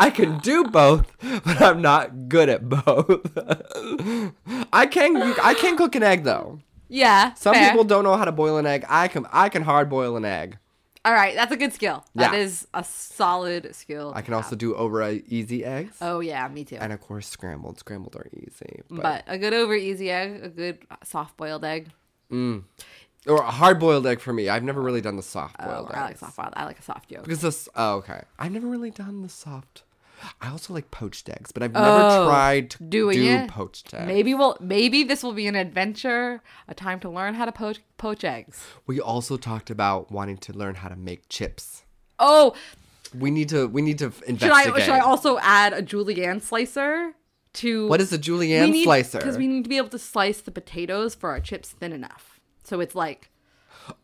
I 0.00 0.12
can 0.14 0.38
do 0.38 0.64
both, 0.64 1.16
but 1.44 1.60
I'm 1.60 1.82
not 1.82 2.28
good 2.28 2.48
at 2.48 2.68
both. 2.68 3.36
I 4.72 4.86
can 4.86 5.16
I 5.42 5.54
can 5.54 5.76
cook 5.76 5.94
an 5.94 6.02
egg 6.02 6.24
though. 6.24 6.60
Yeah. 6.88 7.34
Some 7.34 7.54
fair. 7.54 7.70
people 7.70 7.84
don't 7.84 8.04
know 8.04 8.16
how 8.16 8.24
to 8.24 8.32
boil 8.32 8.56
an 8.58 8.66
egg. 8.66 8.84
I 8.88 9.08
can 9.08 9.26
I 9.32 9.48
can 9.48 9.62
hard 9.62 9.90
boil 9.90 10.16
an 10.16 10.24
egg. 10.24 10.58
All 11.08 11.14
right, 11.14 11.34
that's 11.34 11.50
a 11.50 11.56
good 11.56 11.72
skill. 11.72 12.04
That 12.16 12.34
Yeah. 12.34 12.40
is 12.40 12.68
a 12.74 12.84
solid 12.84 13.74
skill. 13.74 14.12
I 14.14 14.20
can 14.20 14.34
also 14.34 14.54
do 14.54 14.74
over 14.74 15.02
easy 15.10 15.64
eggs. 15.64 15.96
Oh 16.02 16.20
yeah, 16.20 16.46
me 16.48 16.66
too. 16.66 16.76
And 16.78 16.92
of 16.92 17.00
course 17.00 17.26
scrambled. 17.26 17.78
Scrambled 17.78 18.14
are 18.14 18.26
easy. 18.36 18.82
But, 18.90 19.02
but 19.02 19.24
a 19.26 19.38
good 19.38 19.54
over 19.54 19.74
easy 19.74 20.10
egg, 20.10 20.44
a 20.44 20.50
good 20.50 20.80
soft 21.04 21.38
boiled 21.38 21.64
egg. 21.64 21.88
Mm. 22.30 22.64
or 23.26 23.36
a 23.38 23.50
hard 23.50 23.80
boiled 23.80 24.06
egg 24.06 24.20
for 24.20 24.34
me. 24.34 24.50
I've 24.50 24.62
never 24.62 24.82
really 24.82 25.00
done 25.00 25.16
the 25.16 25.22
soft 25.22 25.56
boiled. 25.56 25.70
Oh, 25.70 25.82
boiled 25.84 25.94
I 25.94 26.02
like 26.02 26.18
soft 26.18 26.36
boiled. 26.36 26.52
I 26.52 26.66
like 26.66 26.78
a 26.78 26.82
soft 26.82 27.10
yolk. 27.10 27.24
Because 27.24 27.40
this 27.40 27.70
oh 27.74 27.94
okay. 27.96 28.24
I've 28.38 28.52
never 28.52 28.66
really 28.66 28.90
done 28.90 29.22
the 29.22 29.30
soft 29.30 29.84
I 30.40 30.50
also 30.50 30.72
like 30.74 30.90
poached 30.90 31.28
eggs, 31.28 31.52
but 31.52 31.62
I've 31.62 31.76
Oh, 31.76 31.80
never 31.80 32.24
tried 32.26 32.70
to 32.70 32.82
doing 32.84 33.16
do 33.18 33.24
it? 33.24 33.48
poached 33.48 33.94
eggs. 33.94 34.06
Maybe 34.06 34.34
we'll 34.34 34.56
maybe 34.60 35.04
this 35.04 35.22
will 35.22 35.32
be 35.32 35.46
an 35.46 35.54
adventure, 35.54 36.42
a 36.66 36.74
time 36.74 37.00
to 37.00 37.08
learn 37.08 37.34
how 37.34 37.44
to 37.44 37.52
poach 37.52 37.78
poach 37.96 38.24
eggs. 38.24 38.62
We 38.86 39.00
also 39.00 39.36
talked 39.36 39.70
about 39.70 40.10
wanting 40.10 40.38
to 40.38 40.52
learn 40.52 40.76
how 40.76 40.88
to 40.88 40.96
make 40.96 41.28
chips. 41.28 41.84
Oh, 42.18 42.54
We 43.14 43.30
need 43.30 43.48
to 43.50 43.68
we 43.68 43.80
need 43.82 43.98
to 43.98 44.10
should 44.12 44.24
investigate. 44.28 44.74
I 44.74 44.80
should 44.80 44.94
I 44.94 45.00
also 45.00 45.38
add 45.38 45.72
a 45.72 45.82
julienne 45.82 46.40
slicer 46.40 47.14
to 47.54 47.88
what 47.88 48.00
is 48.00 48.12
a 48.12 48.18
julienne 48.18 48.74
slicer? 48.84 49.18
Because 49.18 49.38
we 49.38 49.46
need 49.46 49.64
to 49.64 49.68
be 49.70 49.76
able 49.78 49.88
to 49.90 49.98
slice 49.98 50.40
the 50.40 50.50
potatoes 50.50 51.14
for 51.14 51.30
our 51.30 51.40
chips 51.40 51.70
thin 51.70 51.92
enough. 51.92 52.40
So 52.64 52.80
it's 52.80 52.94
like 52.94 53.30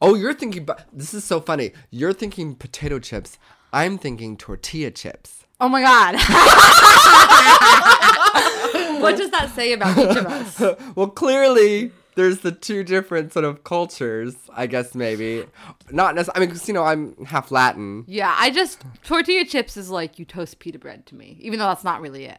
Oh, 0.01 0.15
you're 0.15 0.33
thinking 0.33 0.67
this 0.93 1.13
is 1.13 1.25
so 1.25 1.41
funny. 1.41 1.73
You're 1.91 2.15
thinking 2.15 2.55
potato 2.55 2.99
chips. 2.99 3.37
I'm 3.73 3.99
thinking 3.99 4.37
tortilla 4.39 4.91
chips. 4.91 5.44
Oh 5.61 5.69
my 5.69 5.81
god. 5.81 6.15
what 9.01 9.17
does 9.17 9.31
that 9.31 9.51
say 9.55 9.73
about 9.73 9.97
each 9.99 10.17
of 10.17 10.27
us? 10.27 10.61
well, 10.97 11.09
clearly 11.09 11.93
there's 12.17 12.41
the 12.41 12.53
two 12.53 12.85
different 12.85 13.33
sort 13.33 13.45
of 13.45 13.65
cultures, 13.65 14.35
I 14.53 14.67
guess 14.67 14.95
maybe. 14.95 15.45
Not 15.91 16.15
necessarily. 16.15 16.37
I 16.37 16.41
mean, 16.47 16.51
'cause, 16.57 16.69
you 16.69 16.75
know, 16.75 16.85
I'm 16.85 17.25
half 17.27 17.51
Latin. 17.51 18.05
Yeah, 18.07 18.35
I 18.39 18.51
just 18.51 18.83
tortilla 19.05 19.45
chips 19.45 19.77
is 19.77 19.91
like 19.91 20.19
you 20.19 20.25
toast 20.25 20.59
pita 20.59 20.79
bread 20.79 21.07
to 21.07 21.15
me, 21.15 21.37
even 21.41 21.59
though 21.59 21.67
that's 21.67 21.85
not 21.85 22.01
really 22.01 22.25
it. 22.27 22.39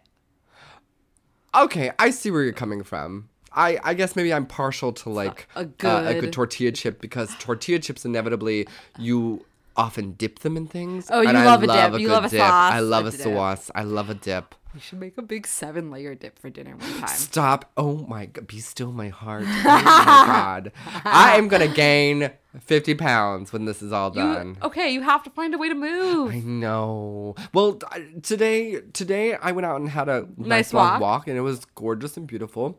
Okay, 1.53 1.91
I 1.99 2.09
see 2.09 2.31
where 2.31 2.43
you're 2.43 2.51
coming 2.53 2.83
from. 2.83 3.29
I, 3.53 3.79
I 3.83 3.93
guess 3.93 4.17
maybe 4.17 4.33
I'm 4.33 4.45
partial 4.45 4.91
to 4.91 5.09
like 5.09 5.47
a 5.55 5.59
uh, 5.59 5.61
a 5.61 5.65
good- 5.65 6.21
good 6.21 6.33
tortilla 6.33 6.71
chip 6.73 6.99
because 6.99 7.33
tortilla 7.39 7.79
chips 7.79 8.03
inevitably 8.03 8.67
you 8.99 9.45
often 9.77 10.13
dip 10.13 10.39
them 10.39 10.55
in 10.57 10.67
things. 10.67 11.07
Oh, 11.11 11.21
you 11.21 11.29
and 11.29 11.37
I 11.37 11.45
love 11.45 11.63
a 11.63 11.67
dip. 11.67 11.99
You 11.99 12.07
good 12.07 12.13
love 12.13 12.25
a 12.25 12.29
sauce 12.29 12.73
I 12.73 12.79
love 12.79 13.03
a 13.03 13.05
with 13.05 13.17
the 13.17 13.23
dip. 13.25 13.33
sauce. 13.33 13.71
I 13.75 13.83
love 13.83 14.09
a 14.09 14.13
dip. 14.15 14.55
We 14.73 14.81
should 14.81 14.99
make 14.99 15.17
a 15.17 15.21
big 15.21 15.47
seven 15.47 15.89
layer 15.89 16.15
dip 16.15 16.37
for 16.37 16.49
dinner 16.49 16.75
one 16.75 16.91
time. 16.99 17.07
Stop. 17.07 17.71
Oh 17.77 18.05
my 18.09 18.25
god. 18.25 18.45
Be 18.47 18.59
still 18.59 18.91
my 18.91 19.07
heart. 19.07 19.43
Oh 19.47 19.63
my 19.63 19.81
god. 19.83 20.71
I 21.05 21.37
am 21.37 21.47
gonna 21.47 21.69
gain 21.69 22.29
50 22.59 22.95
pounds 22.95 23.53
when 23.53 23.63
this 23.65 23.81
is 23.81 23.93
all 23.93 24.09
You, 24.09 24.15
done. 24.21 24.57
okay, 24.61 24.89
you 24.89 25.01
have 25.01 25.23
to 25.23 25.29
find 25.29 25.53
a 25.53 25.57
way 25.57 25.69
to 25.69 25.75
move. 25.75 26.31
I 26.33 26.39
know. 26.39 27.35
Well, 27.53 27.79
today 28.21 28.81
today 28.91 29.35
I 29.35 29.51
went 29.53 29.65
out 29.65 29.79
and 29.79 29.89
had 29.89 30.09
a 30.09 30.27
nice, 30.37 30.47
Nice 30.47 30.73
long 30.73 30.91
walk. 30.93 31.01
walk 31.01 31.27
and 31.27 31.37
it 31.37 31.41
was 31.41 31.63
gorgeous 31.75 32.17
and 32.17 32.27
beautiful. 32.27 32.77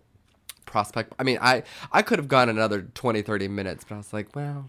Prospect. 0.66 1.14
I 1.18 1.22
mean, 1.22 1.38
I 1.40 1.62
I 1.92 2.02
could 2.02 2.18
have 2.18 2.28
gone 2.28 2.48
another 2.50 2.82
20 2.82 3.22
30 3.22 3.48
minutes, 3.48 3.84
but 3.88 3.94
I 3.94 3.98
was 3.98 4.12
like, 4.12 4.34
well, 4.34 4.68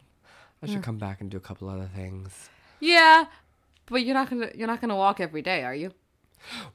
I 0.62 0.66
should 0.66 0.76
hmm. 0.76 0.82
come 0.82 0.98
back 0.98 1.22
and 1.22 1.30
do 1.30 1.38
a 1.38 1.42
couple 1.42 1.70
other 1.70 1.90
things. 1.94 2.50
Yeah, 2.80 3.26
but 3.86 4.04
you're 4.04 4.14
not 4.14 4.30
gonna 4.30 4.50
you're 4.56 4.68
not 4.68 4.82
gonna 4.82 4.96
walk 4.96 5.20
every 5.20 5.42
day, 5.42 5.64
are 5.64 5.76
you? 5.76 5.92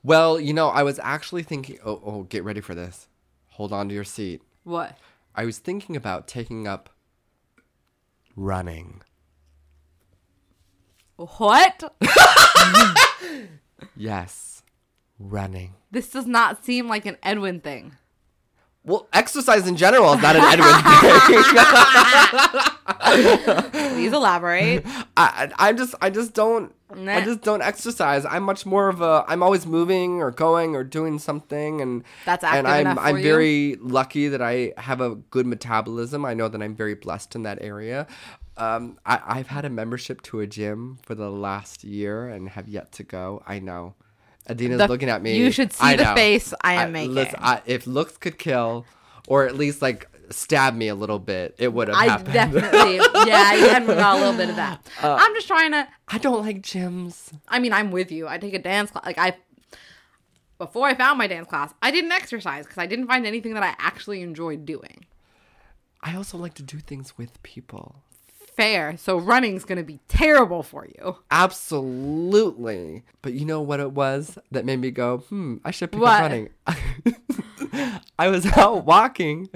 Well, 0.03 0.41
you 0.41 0.53
know, 0.53 0.69
I 0.69 0.83
was 0.83 0.99
actually 1.03 1.43
thinking, 1.43 1.79
oh, 1.85 2.01
oh, 2.05 2.23
get 2.25 2.45
ready 2.45 2.61
for 2.61 2.75
this. 2.75 3.09
Hold 3.51 3.73
on 3.73 3.89
to 3.89 3.95
your 3.95 4.05
seat. 4.05 4.43
What? 4.65 4.99
I 5.35 5.45
was 5.45 5.59
thinking 5.59 5.97
about 5.97 6.27
taking 6.27 6.67
up 6.67 6.91
running. 8.37 9.03
What? 11.17 11.95
Yes, 13.97 14.63
running. 15.19 15.75
this 15.91 16.09
does 16.11 16.27
not 16.27 16.65
seem 16.65 16.89
like 16.89 17.05
an 17.05 17.19
Edwin 17.23 17.61
thing. 17.61 17.97
Well, 18.85 19.07
exercise 19.13 19.69
in 19.69 19.77
general 19.77 20.13
is 20.15 20.23
not 20.23 20.35
an 20.35 20.43
Edwin 20.43 20.75
thing. 23.71 23.91
Please 23.95 24.13
elaborate. 24.13 24.85
I, 25.17 25.53
I 25.57 25.73
just 25.73 25.95
I 26.01 26.11
just 26.11 26.35
don't 26.35 26.75
I 26.91 27.25
just 27.25 27.43
don't 27.43 27.63
exercise. 27.63 28.25
I'm 28.25 28.43
much 28.43 28.67
more 28.67 28.89
of 28.89 29.01
a 29.01 29.25
I'm 29.29 29.41
always 29.43 29.67
moving 29.67 30.21
or 30.21 30.33
going 30.33 30.75
or 30.75 30.83
doing 30.83 31.21
something 31.21 31.81
and 31.81 32.03
That's 32.25 32.43
and 32.43 32.67
I'm 32.67 32.81
enough 32.81 32.99
I'm 33.01 33.19
you? 33.19 33.23
very 33.23 33.77
lucky 33.81 34.27
that 34.29 34.43
I 34.43 34.73
have 34.77 35.01
a 35.01 35.15
good 35.15 35.47
metabolism. 35.47 36.25
I 36.25 36.35
know 36.35 36.49
that 36.49 36.61
I'm 36.61 36.75
very 36.75 36.95
blessed 36.95 37.37
in 37.37 37.45
that 37.45 37.59
area. 37.61 38.09
Um, 38.57 38.99
I, 39.07 39.21
I've 39.25 39.47
had 39.47 39.65
a 39.65 39.71
membership 39.71 40.23
to 40.23 40.41
a 40.41 40.47
gym 40.47 40.99
for 41.03 41.15
the 41.15 41.31
last 41.31 41.85
year 41.85 42.29
and 42.29 42.49
have 42.51 42.69
yet 42.69 42.93
to 42.93 43.05
go. 43.05 43.43
I 43.47 43.61
know. 43.61 43.95
Adina's 44.49 44.79
The- 44.79 44.89
looking 44.89 45.09
at 45.09 45.23
me. 45.23 45.37
you 45.37 45.51
should 45.53 45.73
see 45.73 45.85
I 45.85 45.97
the 45.97 46.05
know. 46.05 46.15
face 46.15 46.53
I 46.63 46.75
am 46.83 46.93
making. 46.93 47.15
Listen, 47.15 47.39
I, 47.41 47.63
if 47.67 47.87
looks 47.87 48.17
could 48.17 48.39
kill, 48.39 48.85
or 49.29 49.47
at 49.47 49.57
least 49.57 49.81
like 49.83 50.09
stab 50.31 50.75
me 50.75 50.89
a 50.89 50.95
little 50.95 51.19
bit, 51.19 51.55
it 51.59 51.73
would 51.73 51.89
have 51.89 51.97
I 51.97 52.07
happened. 52.07 52.33
definitely, 52.33 52.97
yeah, 53.27 53.55
you 53.55 53.69
had 53.69 53.87
got 53.87 54.17
a 54.17 54.19
little 54.19 54.37
bit 54.37 54.49
of 54.51 54.57
that. 54.57 54.85
Uh, 55.03 55.17
I'm 55.21 55.35
just 55.35 55.47
trying 55.47 55.73
to. 55.73 55.87
I 56.09 56.19
don't 56.19 56.41
like 56.45 56.63
gyms. 56.63 57.33
I 57.49 57.59
mean, 57.61 57.73
I'm 57.73 57.91
with 57.91 58.11
you. 58.11 58.27
I 58.27 58.39
take 58.39 58.55
a 58.55 58.59
dance 58.59 58.91
class. 58.91 59.05
Like 59.07 59.19
I, 59.19 59.37
before 60.59 60.87
I 60.89 60.95
found 60.95 61.19
my 61.19 61.27
dance 61.27 61.47
class, 61.49 61.73
I 61.83 61.91
didn't 61.91 62.13
exercise 62.13 62.65
because 62.65 62.79
I 62.79 62.87
didn't 62.87 63.07
find 63.07 63.27
anything 63.27 63.55
that 63.55 63.63
I 63.63 63.75
actually 63.79 64.23
enjoyed 64.23 64.65
doing. 64.65 65.05
I 66.03 66.17
also 66.17 66.37
like 66.39 66.55
to 66.55 66.63
do 66.63 66.79
things 66.79 67.17
with 67.17 67.41
people. 67.43 68.03
Fair. 68.57 68.97
So 68.97 69.17
running's 69.19 69.65
gonna 69.65 69.83
be 69.83 70.01
terrible 70.09 70.63
for 70.63 70.87
you. 70.87 71.17
Absolutely. 71.31 73.03
But 73.23 73.33
you 73.35 73.45
know 73.47 73.61
what 73.61 73.81
it 73.81 73.93
was 73.93 74.39
that 74.51 74.65
made 74.65 74.81
me 74.81 74.91
go, 74.91 75.19
hmm, 75.19 75.57
I 75.65 75.71
should 75.71 75.93
pick 75.93 76.01
What? 76.01 76.15
up 76.15 76.21
running. 76.23 76.49
I 78.19 78.29
was 78.29 78.45
out 78.47 78.85
walking 78.85 79.49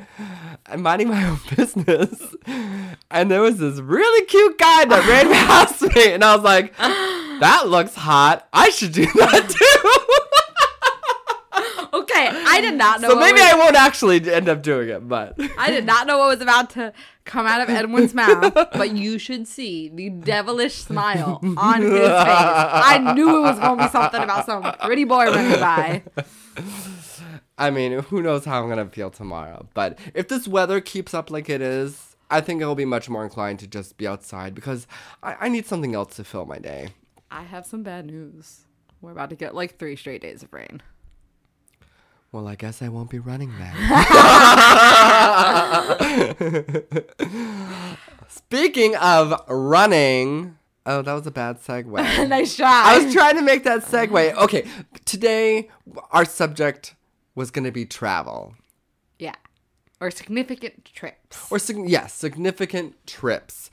and 0.66 0.82
minding 0.82 1.08
my 1.08 1.24
own 1.28 1.38
business. 1.54 2.34
And 3.10 3.30
there 3.30 3.42
was 3.42 3.58
this 3.58 3.78
really 3.78 4.24
cute 4.26 4.58
guy 4.58 4.84
that 4.86 5.06
ran 5.06 5.26
past 5.32 5.82
me. 5.94 6.12
And 6.12 6.24
I 6.24 6.34
was 6.34 6.44
like, 6.44 6.76
that 6.78 7.64
looks 7.68 7.94
hot. 7.94 8.48
I 8.52 8.70
should 8.70 8.92
do 8.92 9.04
that 9.04 9.48
too. 9.50 10.05
I 12.34 12.60
did 12.60 12.74
not 12.74 13.00
know. 13.00 13.08
so 13.08 13.14
what 13.16 13.20
maybe 13.20 13.40
was- 13.40 13.52
I 13.52 13.58
won't 13.58 13.76
actually 13.76 14.32
end 14.32 14.48
up 14.48 14.62
doing 14.62 14.88
it, 14.88 15.08
but 15.08 15.34
I 15.58 15.70
did 15.70 15.84
not 15.86 16.06
know 16.06 16.18
what 16.18 16.28
was 16.28 16.40
about 16.40 16.70
to 16.70 16.92
come 17.24 17.46
out 17.46 17.60
of 17.60 17.68
Edwin's 17.68 18.14
mouth, 18.22 18.52
but 18.54 18.96
you 18.96 19.18
should 19.18 19.46
see 19.48 19.88
the 19.88 20.10
devilish 20.10 20.74
smile 20.74 21.40
on 21.56 21.82
his 21.82 21.90
face. 21.92 22.00
I 22.08 23.12
knew 23.14 23.38
it 23.38 23.40
was 23.40 23.58
going 23.58 23.78
to 23.78 23.84
be 23.84 23.90
something 23.90 24.22
about 24.22 24.46
some 24.46 24.62
pretty 24.84 25.04
boy 25.04 25.26
running 25.26 25.60
by. 25.60 26.02
I 27.58 27.70
mean, 27.70 28.00
who 28.00 28.22
knows 28.22 28.44
how 28.44 28.62
I'm 28.62 28.68
gonna 28.68 28.86
feel 28.88 29.10
tomorrow? 29.10 29.66
But 29.72 29.98
if 30.14 30.28
this 30.28 30.46
weather 30.46 30.80
keeps 30.80 31.14
up 31.14 31.30
like 31.30 31.48
it 31.48 31.62
is, 31.62 32.14
I 32.30 32.40
think 32.42 32.62
I'll 32.62 32.74
be 32.74 32.84
much 32.84 33.08
more 33.08 33.24
inclined 33.24 33.60
to 33.60 33.66
just 33.66 33.96
be 33.96 34.06
outside 34.06 34.54
because 34.54 34.86
I, 35.22 35.36
I 35.40 35.48
need 35.48 35.64
something 35.66 35.94
else 35.94 36.16
to 36.16 36.24
fill 36.24 36.44
my 36.44 36.58
day. 36.58 36.90
I 37.30 37.44
have 37.44 37.64
some 37.66 37.82
bad 37.82 38.06
news. 38.06 38.66
We're 39.00 39.12
about 39.12 39.30
to 39.30 39.36
get 39.36 39.54
like 39.54 39.78
three 39.78 39.96
straight 39.96 40.20
days 40.20 40.42
of 40.42 40.52
rain. 40.52 40.82
Well, 42.32 42.48
I 42.48 42.54
guess 42.54 42.82
I 42.82 42.88
won't 42.88 43.10
be 43.10 43.18
running 43.18 43.52
then. 43.58 43.74
Speaking 48.28 48.94
of 48.96 49.40
running, 49.48 50.58
oh, 50.84 51.02
that 51.02 51.12
was 51.12 51.26
a 51.26 51.30
bad 51.30 51.60
segue. 51.62 51.92
nice 52.28 52.56
try. 52.56 52.82
I 52.86 52.98
was 53.04 53.12
trying 53.14 53.36
to 53.36 53.42
make 53.42 53.64
that 53.64 53.82
segue. 53.84 54.34
Okay, 54.34 54.66
today 55.04 55.68
our 56.10 56.24
subject 56.24 56.94
was 57.34 57.50
going 57.50 57.64
to 57.64 57.72
be 57.72 57.84
travel. 57.84 58.54
yeah. 59.18 59.34
Or 59.98 60.10
significant 60.10 60.84
trips. 60.84 61.46
or 61.50 61.58
sig- 61.58 61.88
yes, 61.88 62.12
significant 62.12 62.94
trips, 63.06 63.70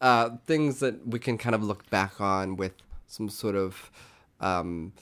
uh, 0.00 0.30
things 0.46 0.80
that 0.80 1.06
we 1.06 1.18
can 1.18 1.36
kind 1.36 1.54
of 1.54 1.62
look 1.62 1.90
back 1.90 2.18
on 2.18 2.56
with 2.56 2.72
some 3.06 3.28
sort 3.28 3.56
of 3.56 3.90
um, 4.40 4.94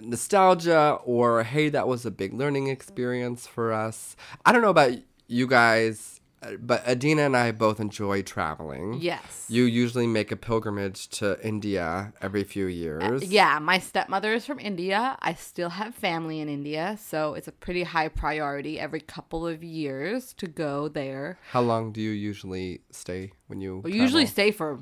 nostalgia, 0.00 0.98
or 1.04 1.42
hey, 1.42 1.68
that 1.68 1.88
was 1.88 2.04
a 2.06 2.10
big 2.10 2.32
learning 2.34 2.68
experience 2.68 3.46
for 3.46 3.72
us. 3.72 4.16
I 4.44 4.52
don't 4.52 4.62
know 4.62 4.70
about 4.70 4.92
you 5.26 5.46
guys. 5.46 6.20
Uh, 6.44 6.56
but 6.60 6.86
Adina 6.86 7.22
and 7.22 7.36
I 7.36 7.52
both 7.52 7.80
enjoy 7.80 8.22
traveling. 8.22 8.98
Yes. 9.00 9.46
You 9.48 9.64
usually 9.64 10.06
make 10.06 10.30
a 10.30 10.36
pilgrimage 10.36 11.08
to 11.10 11.38
India 11.46 12.12
every 12.20 12.44
few 12.44 12.66
uh, 12.66 12.68
years. 12.68 13.24
Yeah, 13.24 13.58
my 13.60 13.78
stepmother 13.78 14.34
is 14.34 14.44
from 14.44 14.58
India. 14.58 15.16
I 15.22 15.34
still 15.34 15.70
have 15.70 15.94
family 15.94 16.40
in 16.40 16.48
India, 16.48 16.98
so 17.00 17.34
it's 17.34 17.48
a 17.48 17.52
pretty 17.52 17.84
high 17.84 18.08
priority 18.08 18.78
every 18.78 19.00
couple 19.00 19.46
of 19.46 19.64
years 19.64 20.34
to 20.34 20.46
go 20.46 20.88
there. 20.88 21.38
How 21.50 21.62
long 21.62 21.92
do 21.92 22.00
you 22.00 22.10
usually 22.10 22.82
stay 22.90 23.32
when 23.46 23.60
you 23.60 23.80
We 23.84 23.94
usually 23.94 24.26
stay 24.26 24.50
for 24.50 24.78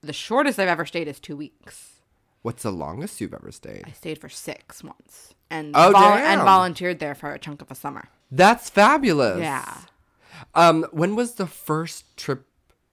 the 0.00 0.12
shortest 0.12 0.58
I've 0.58 0.68
ever 0.68 0.86
stayed 0.86 1.08
is 1.08 1.18
two 1.18 1.36
weeks. 1.36 1.93
What's 2.44 2.62
the 2.62 2.70
longest 2.70 3.22
you've 3.22 3.32
ever 3.32 3.50
stayed? 3.50 3.84
I 3.86 3.92
stayed 3.92 4.18
for 4.18 4.28
six 4.28 4.84
months 4.84 5.32
and 5.48 5.72
Oh, 5.74 5.86
and 5.86 5.94
damn. 6.40 6.44
volunteered 6.44 6.98
there 6.98 7.14
for 7.14 7.32
a 7.32 7.38
chunk 7.38 7.62
of 7.62 7.70
a 7.70 7.74
summer. 7.74 8.10
That's 8.30 8.68
fabulous. 8.68 9.38
Yeah, 9.40 9.64
Um, 10.54 10.84
when 10.92 11.16
was 11.16 11.36
the 11.36 11.46
first 11.46 12.04
trip 12.18 12.44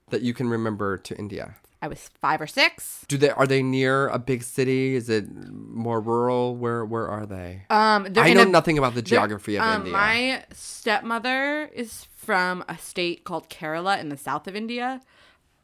that 0.08 0.22
you 0.22 0.32
can 0.32 0.48
remember 0.48 0.96
to 0.96 1.14
India? 1.18 1.56
I 1.82 1.88
was 1.88 2.08
five 2.20 2.40
or 2.40 2.46
six. 2.46 3.04
Do 3.08 3.18
they 3.18 3.28
are 3.28 3.46
they 3.46 3.62
near 3.62 4.08
a 4.08 4.18
big 4.18 4.42
city? 4.42 4.94
Is 4.94 5.10
it 5.10 5.26
more 5.30 6.00
rural? 6.00 6.56
Where 6.56 6.82
where 6.86 7.08
are 7.08 7.26
they? 7.26 7.66
Um, 7.68 8.06
I 8.16 8.32
know 8.32 8.42
a- 8.42 8.46
nothing 8.46 8.78
about 8.78 8.94
the 8.94 9.02
geography 9.02 9.56
of 9.56 9.64
um, 9.64 9.80
India. 9.80 9.92
My 9.92 10.44
stepmother 10.52 11.66
is 11.74 12.06
from 12.16 12.64
a 12.68 12.78
state 12.78 13.24
called 13.24 13.50
Kerala 13.50 14.00
in 14.00 14.08
the 14.08 14.16
south 14.16 14.46
of 14.46 14.56
India, 14.56 15.00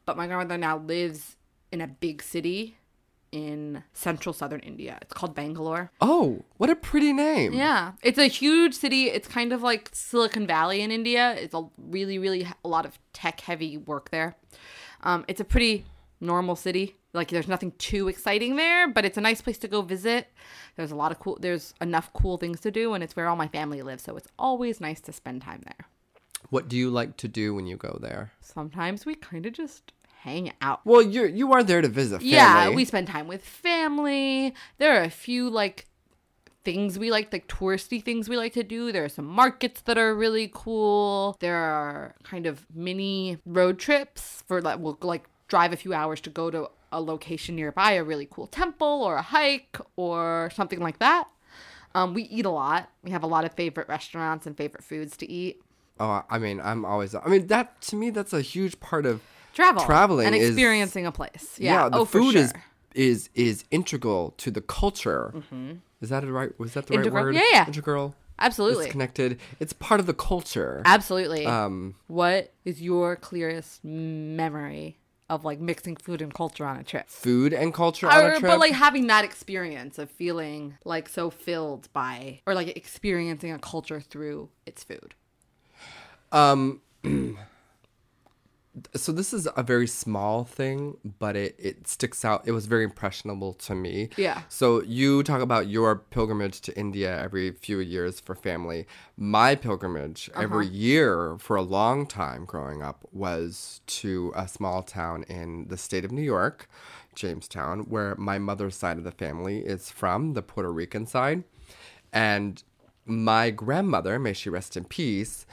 but 0.05 0.15
my 0.15 0.27
grandmother 0.27 0.57
now 0.57 0.77
lives 0.77 1.37
in 1.71 1.81
a 1.81 1.87
big 1.87 2.21
city 2.21 2.75
in 3.31 3.83
central 3.93 4.33
southern 4.33 4.59
India. 4.61 4.97
It's 5.01 5.13
called 5.13 5.35
Bangalore. 5.35 5.91
Oh, 6.01 6.43
what 6.57 6.69
a 6.69 6.75
pretty 6.75 7.13
name. 7.13 7.53
Yeah, 7.53 7.93
it's 8.01 8.17
a 8.17 8.27
huge 8.27 8.73
city. 8.73 9.05
It's 9.05 9.27
kind 9.27 9.53
of 9.53 9.61
like 9.61 9.89
Silicon 9.93 10.47
Valley 10.47 10.81
in 10.81 10.91
India. 10.91 11.35
It's 11.37 11.53
a 11.53 11.65
really, 11.77 12.17
really 12.17 12.47
a 12.63 12.67
lot 12.67 12.85
of 12.85 12.97
tech 13.13 13.41
heavy 13.41 13.77
work 13.77 14.09
there. 14.11 14.35
Um, 15.01 15.25
it's 15.27 15.39
a 15.39 15.45
pretty 15.45 15.85
normal 16.19 16.55
city. 16.55 16.95
Like 17.13 17.29
there's 17.29 17.47
nothing 17.47 17.71
too 17.77 18.07
exciting 18.07 18.55
there, 18.55 18.87
but 18.87 19.05
it's 19.05 19.17
a 19.17 19.21
nice 19.21 19.41
place 19.41 19.57
to 19.59 19.67
go 19.67 19.81
visit. 19.81 20.27
There's 20.75 20.91
a 20.91 20.95
lot 20.95 21.11
of 21.11 21.19
cool. 21.19 21.37
There's 21.39 21.73
enough 21.81 22.11
cool 22.13 22.37
things 22.37 22.59
to 22.61 22.71
do, 22.71 22.93
and 22.93 23.03
it's 23.03 23.15
where 23.15 23.27
all 23.27 23.35
my 23.35 23.47
family 23.47 23.81
lives. 23.81 24.03
So 24.03 24.15
it's 24.15 24.27
always 24.37 24.79
nice 24.79 25.01
to 25.01 25.13
spend 25.13 25.41
time 25.41 25.61
there. 25.65 25.87
What 26.49 26.67
do 26.67 26.77
you 26.77 26.89
like 26.89 27.17
to 27.17 27.27
do 27.27 27.53
when 27.53 27.65
you 27.65 27.77
go 27.77 27.97
there? 28.01 28.31
Sometimes 28.41 29.05
we 29.05 29.15
kind 29.15 29.45
of 29.45 29.53
just 29.53 29.91
hang 30.21 30.53
out. 30.61 30.81
Well, 30.85 31.01
you 31.01 31.25
you 31.25 31.53
are 31.53 31.63
there 31.63 31.81
to 31.81 31.87
visit 31.87 32.19
family. 32.19 32.29
Yeah, 32.31 32.69
we 32.69 32.85
spend 32.85 33.07
time 33.07 33.27
with 33.27 33.43
family. 33.43 34.53
There 34.77 34.99
are 34.99 35.03
a 35.03 35.09
few 35.09 35.49
like 35.49 35.87
things 36.63 36.99
we 36.99 37.09
like, 37.09 37.31
like 37.31 37.47
touristy 37.47 38.03
things 38.03 38.27
we 38.27 38.37
like 38.37 38.53
to 38.53 38.63
do. 38.63 38.91
There 38.91 39.05
are 39.05 39.09
some 39.09 39.25
markets 39.25 39.81
that 39.81 39.97
are 39.97 40.13
really 40.13 40.51
cool. 40.53 41.37
There 41.39 41.57
are 41.57 42.15
kind 42.23 42.45
of 42.45 42.65
mini 42.73 43.37
road 43.45 43.79
trips 43.79 44.43
for 44.47 44.61
like 44.61 44.79
we'll 44.79 44.97
like 45.01 45.25
drive 45.47 45.73
a 45.73 45.77
few 45.77 45.93
hours 45.93 46.21
to 46.21 46.29
go 46.29 46.51
to 46.51 46.69
a 46.91 47.01
location 47.01 47.55
nearby, 47.55 47.93
a 47.93 48.03
really 48.03 48.27
cool 48.29 48.47
temple 48.47 49.03
or 49.03 49.15
a 49.15 49.21
hike 49.21 49.77
or 49.95 50.51
something 50.53 50.79
like 50.79 50.99
that. 50.99 51.27
Um, 51.95 52.13
we 52.13 52.23
eat 52.23 52.45
a 52.45 52.51
lot. 52.51 52.89
We 53.03 53.11
have 53.11 53.23
a 53.23 53.27
lot 53.27 53.45
of 53.45 53.53
favorite 53.53 53.87
restaurants 53.87 54.45
and 54.45 54.55
favorite 54.55 54.83
foods 54.83 55.17
to 55.17 55.29
eat. 55.29 55.61
Oh, 55.99 56.23
I 56.29 56.39
mean, 56.39 56.61
I'm 56.61 56.85
always. 56.85 57.15
I 57.15 57.27
mean, 57.27 57.47
that 57.47 57.81
to 57.81 57.95
me, 57.95 58.09
that's 58.09 58.31
a 58.31 58.41
huge 58.41 58.79
part 58.79 59.05
of 59.05 59.21
Travel, 59.53 59.83
Traveling 59.85 60.27
and 60.27 60.35
is- 60.35 60.49
experiencing 60.49 61.05
a 61.05 61.11
place. 61.11 61.55
Yeah, 61.57 61.89
the 61.89 61.99
oh, 61.99 62.05
food 62.05 62.35
is 62.35 62.51
sure. 62.51 62.63
is 62.93 63.29
is 63.35 63.65
integral 63.71 64.33
to 64.37 64.51
the 64.51 64.61
culture. 64.61 65.33
Is 66.01 66.09
that 66.09 66.23
a 66.23 66.31
right? 66.31 66.57
Was 66.59 66.73
that 66.73 66.87
the 66.87 66.93
Mm-hmm. 66.93 67.01
Integral? 67.01 67.23
right 67.25 67.33
word? 67.33 67.35
Yeah, 67.35 67.43
yeah. 67.51 67.67
Integral. 67.67 68.15
absolutely, 68.39 68.85
It's 68.85 68.91
connected. 68.93 69.39
It's 69.59 69.73
part 69.73 69.99
of 69.99 70.05
the 70.05 70.13
culture. 70.13 70.81
absolutely. 70.85 71.45
Um, 71.45 71.95
What 72.07 72.53
is 72.63 72.81
your 72.81 73.15
clearest 73.17 73.83
memory 73.83 74.97
of 75.29 75.43
like 75.45 75.59
mixing 75.59 75.95
food 75.97 76.21
and 76.21 76.33
culture 76.33 76.65
on 76.65 76.77
a 76.77 76.83
trip? 76.83 77.09
food 77.09 77.53
and 77.53 77.73
culture 77.73 78.07
on 78.09 78.17
Or, 78.17 78.27
a 78.29 78.39
trip. 78.39 78.49
but 78.49 78.59
like 78.59 78.71
having 78.73 79.07
that 79.07 79.25
experience 79.25 79.99
of 79.99 80.09
feeling 80.09 80.77
like 80.85 81.09
so 81.09 81.29
filled 81.29 81.91
by 81.91 82.39
or 82.47 82.53
like 82.55 82.69
experiencing 82.77 83.51
a 83.51 83.59
culture 83.59 83.99
through 83.99 84.49
its 84.65 84.83
food. 84.85 85.15
Um, 86.31 86.81
so 88.95 89.11
this 89.11 89.33
is 89.33 89.47
a 89.55 89.63
very 89.63 89.87
small 89.87 90.43
thing, 90.43 90.97
but 91.19 91.35
it, 91.35 91.55
it 91.57 91.87
sticks 91.87 92.23
out. 92.23 92.43
It 92.45 92.51
was 92.51 92.65
very 92.65 92.83
impressionable 92.83 93.53
to 93.53 93.75
me. 93.75 94.09
Yeah. 94.17 94.41
So 94.49 94.81
you 94.83 95.23
talk 95.23 95.41
about 95.41 95.67
your 95.67 95.95
pilgrimage 95.95 96.61
to 96.61 96.77
India 96.77 97.19
every 97.21 97.51
few 97.51 97.79
years 97.79 98.19
for 98.19 98.35
family. 98.35 98.87
My 99.17 99.55
pilgrimage 99.55 100.29
uh-huh. 100.33 100.43
every 100.43 100.67
year 100.67 101.37
for 101.39 101.55
a 101.55 101.61
long 101.61 102.05
time 102.05 102.45
growing 102.45 102.81
up 102.81 103.07
was 103.11 103.81
to 103.87 104.33
a 104.35 104.47
small 104.47 104.83
town 104.83 105.23
in 105.23 105.67
the 105.67 105.77
state 105.77 106.05
of 106.05 106.11
New 106.11 106.21
York, 106.21 106.69
Jamestown, 107.15 107.81
where 107.81 108.15
my 108.15 108.39
mother's 108.39 108.75
side 108.75 108.97
of 108.97 109.03
the 109.03 109.11
family 109.11 109.59
is 109.59 109.91
from, 109.91 110.33
the 110.33 110.41
Puerto 110.41 110.71
Rican 110.71 111.05
side. 111.05 111.43
And 112.11 112.63
my 113.05 113.49
grandmother, 113.49 114.19
may 114.19 114.33
she 114.33 114.49
rest 114.49 114.77
in 114.77 114.85
peace, 114.85 115.45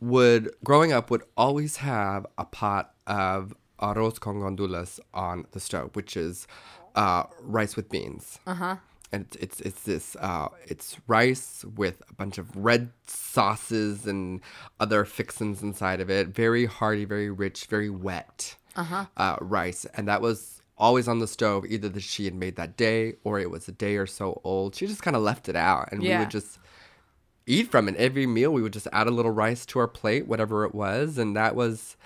would 0.00 0.50
growing 0.64 0.92
up 0.92 1.10
would 1.10 1.22
always 1.36 1.76
have 1.76 2.26
a 2.38 2.44
pot 2.44 2.94
of 3.06 3.54
arroz 3.80 4.18
con 4.20 4.40
gandules 4.40 5.00
on 5.12 5.46
the 5.52 5.60
stove, 5.60 5.90
which 5.94 6.16
is 6.16 6.46
uh, 6.94 7.24
rice 7.42 7.76
with 7.76 7.88
beans. 7.88 8.38
Uh 8.46 8.54
huh. 8.54 8.76
And 9.12 9.26
it's 9.40 9.60
it's, 9.60 9.82
this 9.82 10.16
uh, 10.20 10.48
it's 10.66 10.96
rice 11.08 11.64
with 11.76 12.00
a 12.08 12.14
bunch 12.14 12.38
of 12.38 12.54
red 12.54 12.90
sauces 13.06 14.06
and 14.06 14.40
other 14.78 15.04
fixins 15.04 15.62
inside 15.62 16.00
of 16.00 16.08
it. 16.08 16.28
Very 16.28 16.66
hearty, 16.66 17.04
very 17.04 17.28
rich, 17.28 17.66
very 17.66 17.90
wet 17.90 18.54
uh-huh. 18.76 19.36
rice, 19.40 19.84
and 19.96 20.06
that 20.06 20.22
was 20.22 20.62
always 20.78 21.08
on 21.08 21.18
the 21.18 21.26
stove. 21.26 21.66
Either 21.66 21.88
that 21.88 22.04
she 22.04 22.24
had 22.24 22.34
made 22.34 22.54
that 22.54 22.76
day, 22.76 23.14
or 23.24 23.40
it 23.40 23.50
was 23.50 23.66
a 23.66 23.72
day 23.72 23.96
or 23.96 24.06
so 24.06 24.40
old. 24.44 24.76
She 24.76 24.86
just 24.86 25.02
kind 25.02 25.16
of 25.16 25.22
left 25.22 25.48
it 25.48 25.56
out, 25.56 25.88
and 25.90 26.00
we 26.00 26.16
would 26.16 26.30
just 26.30 26.60
eat 27.46 27.70
from 27.70 27.88
it 27.88 27.96
every 27.96 28.26
meal 28.26 28.52
we 28.52 28.62
would 28.62 28.72
just 28.72 28.86
add 28.92 29.06
a 29.06 29.10
little 29.10 29.30
rice 29.30 29.64
to 29.66 29.78
our 29.78 29.88
plate 29.88 30.26
whatever 30.26 30.64
it 30.64 30.74
was 30.74 31.18
and 31.18 31.34
that 31.36 31.54
was 31.56 31.96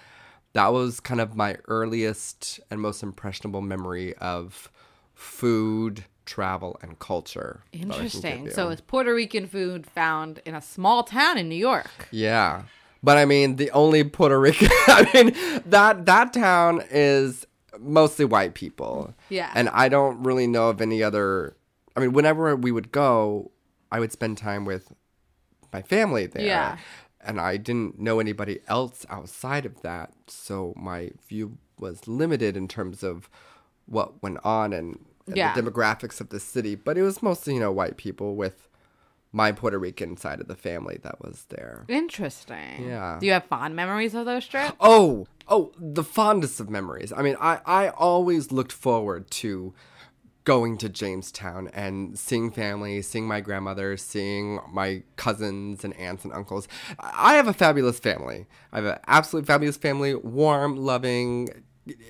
that 0.53 0.73
was 0.73 1.01
kind 1.01 1.21
of 1.21 1.35
my 1.37 1.57
earliest 1.69 2.61
and 2.71 2.81
most 2.81 3.03
impressionable 3.03 3.61
memory 3.61 4.15
of 4.17 4.71
food 5.13 6.05
travel 6.27 6.79
and 6.83 6.99
culture 6.99 7.61
that 7.73 7.79
I 7.79 7.81
can 7.81 7.89
give 7.89 7.97
Interesting. 8.05 8.51
So 8.51 8.71
it's 8.71 8.81
Puerto 8.81 9.15
Rican 9.15 9.47
food 9.47 9.87
found 9.87 10.41
in 10.47 10.55
a 10.55 10.63
small 10.63 11.03
town 11.03 11.37
in 11.39 11.49
New 11.49 11.55
York. 11.57 12.09
yeah 12.11 12.63
but 13.03 13.19
i 13.19 13.27
mean 13.27 13.57
the 13.57 13.71
only 13.73 14.03
puerto 14.03 14.41
rican 14.41 14.69
i 14.87 15.07
mean 15.13 15.35
that 15.67 16.07
that 16.07 16.33
town 16.33 16.83
is 16.91 17.47
mostly 17.79 18.25
white 18.25 18.55
people 18.55 19.13
Yeah. 19.29 19.51
and 19.55 19.69
i 19.71 19.91
don't 19.91 20.23
really 20.23 20.47
know 20.47 20.71
of 20.71 20.81
any 20.81 21.03
other 21.03 21.55
i 21.97 22.01
mean 22.01 22.15
whenever 22.15 22.57
we 22.57 22.73
would 22.73 22.91
go 22.93 23.51
i 23.93 24.01
would 24.01 24.11
spend 24.11 24.39
time 24.39 24.65
with 24.65 24.91
my 25.75 25.83
family 25.83 26.27
there 26.35 26.45
Yeah. 26.55 26.77
and 27.29 27.37
i 27.51 27.53
didn't 27.69 27.99
know 28.07 28.17
anybody 28.27 28.57
else 28.77 28.99
outside 29.17 29.65
of 29.71 29.75
that 29.89 30.09
so 30.29 30.57
my 30.91 31.01
view 31.29 31.47
was 31.85 31.97
limited 32.21 32.53
in 32.57 32.67
terms 32.69 33.03
of 33.03 33.29
what 33.87 34.09
went 34.23 34.39
on 34.45 34.73
and, 34.79 34.91
and 35.27 35.37
Yeah. 35.37 35.53
the 35.55 35.61
demographics 35.63 36.19
of 36.23 36.29
the 36.35 36.41
city 36.41 36.75
but 36.87 36.97
it 36.99 37.03
was 37.03 37.23
mostly 37.29 37.55
you 37.55 37.61
know 37.65 37.73
white 37.81 37.97
people 38.07 38.31
with 38.45 38.59
my 39.33 39.51
puerto 39.59 39.79
rican 39.87 40.17
side 40.17 40.41
of 40.41 40.47
the 40.53 40.61
family 40.69 40.97
that 41.07 41.19
was 41.27 41.37
there 41.55 41.77
Interesting. 41.89 42.87
Yeah. 42.87 43.17
Do 43.21 43.27
you 43.27 43.33
have 43.33 43.47
fond 43.47 43.75
memories 43.83 44.15
of 44.15 44.25
those 44.27 44.47
trips? 44.47 44.77
Oh, 44.79 45.27
oh, 45.49 45.73
the 45.99 46.05
fondest 46.05 46.61
of 46.61 46.71
memories. 46.71 47.13
I 47.19 47.21
mean, 47.27 47.37
I, 47.41 47.55
I 47.67 47.89
always 47.89 48.53
looked 48.53 48.71
forward 48.87 49.23
to 49.43 49.75
going 50.45 50.77
to 50.79 50.89
Jamestown 50.89 51.69
and 51.73 52.19
seeing 52.19 52.51
family, 52.51 53.01
seeing 53.03 53.27
my 53.27 53.41
grandmother, 53.41 53.97
seeing 53.97 54.61
my 54.71 55.03
cousins 55.17 55.85
and 55.85 55.97
aunts 55.97 56.25
and 56.25 56.33
uncles. 56.35 56.69
I 56.99 57.35
have 57.35 57.49
a 57.49 57.55
fabulous 57.55 57.99
family. 57.99 58.47
I 58.73 58.77
have 58.77 58.85
an 58.85 58.99
absolutely 59.07 59.47
fabulous 59.47 59.77
family, 59.79 60.15
warm, 60.15 60.77
loving. 60.77 61.49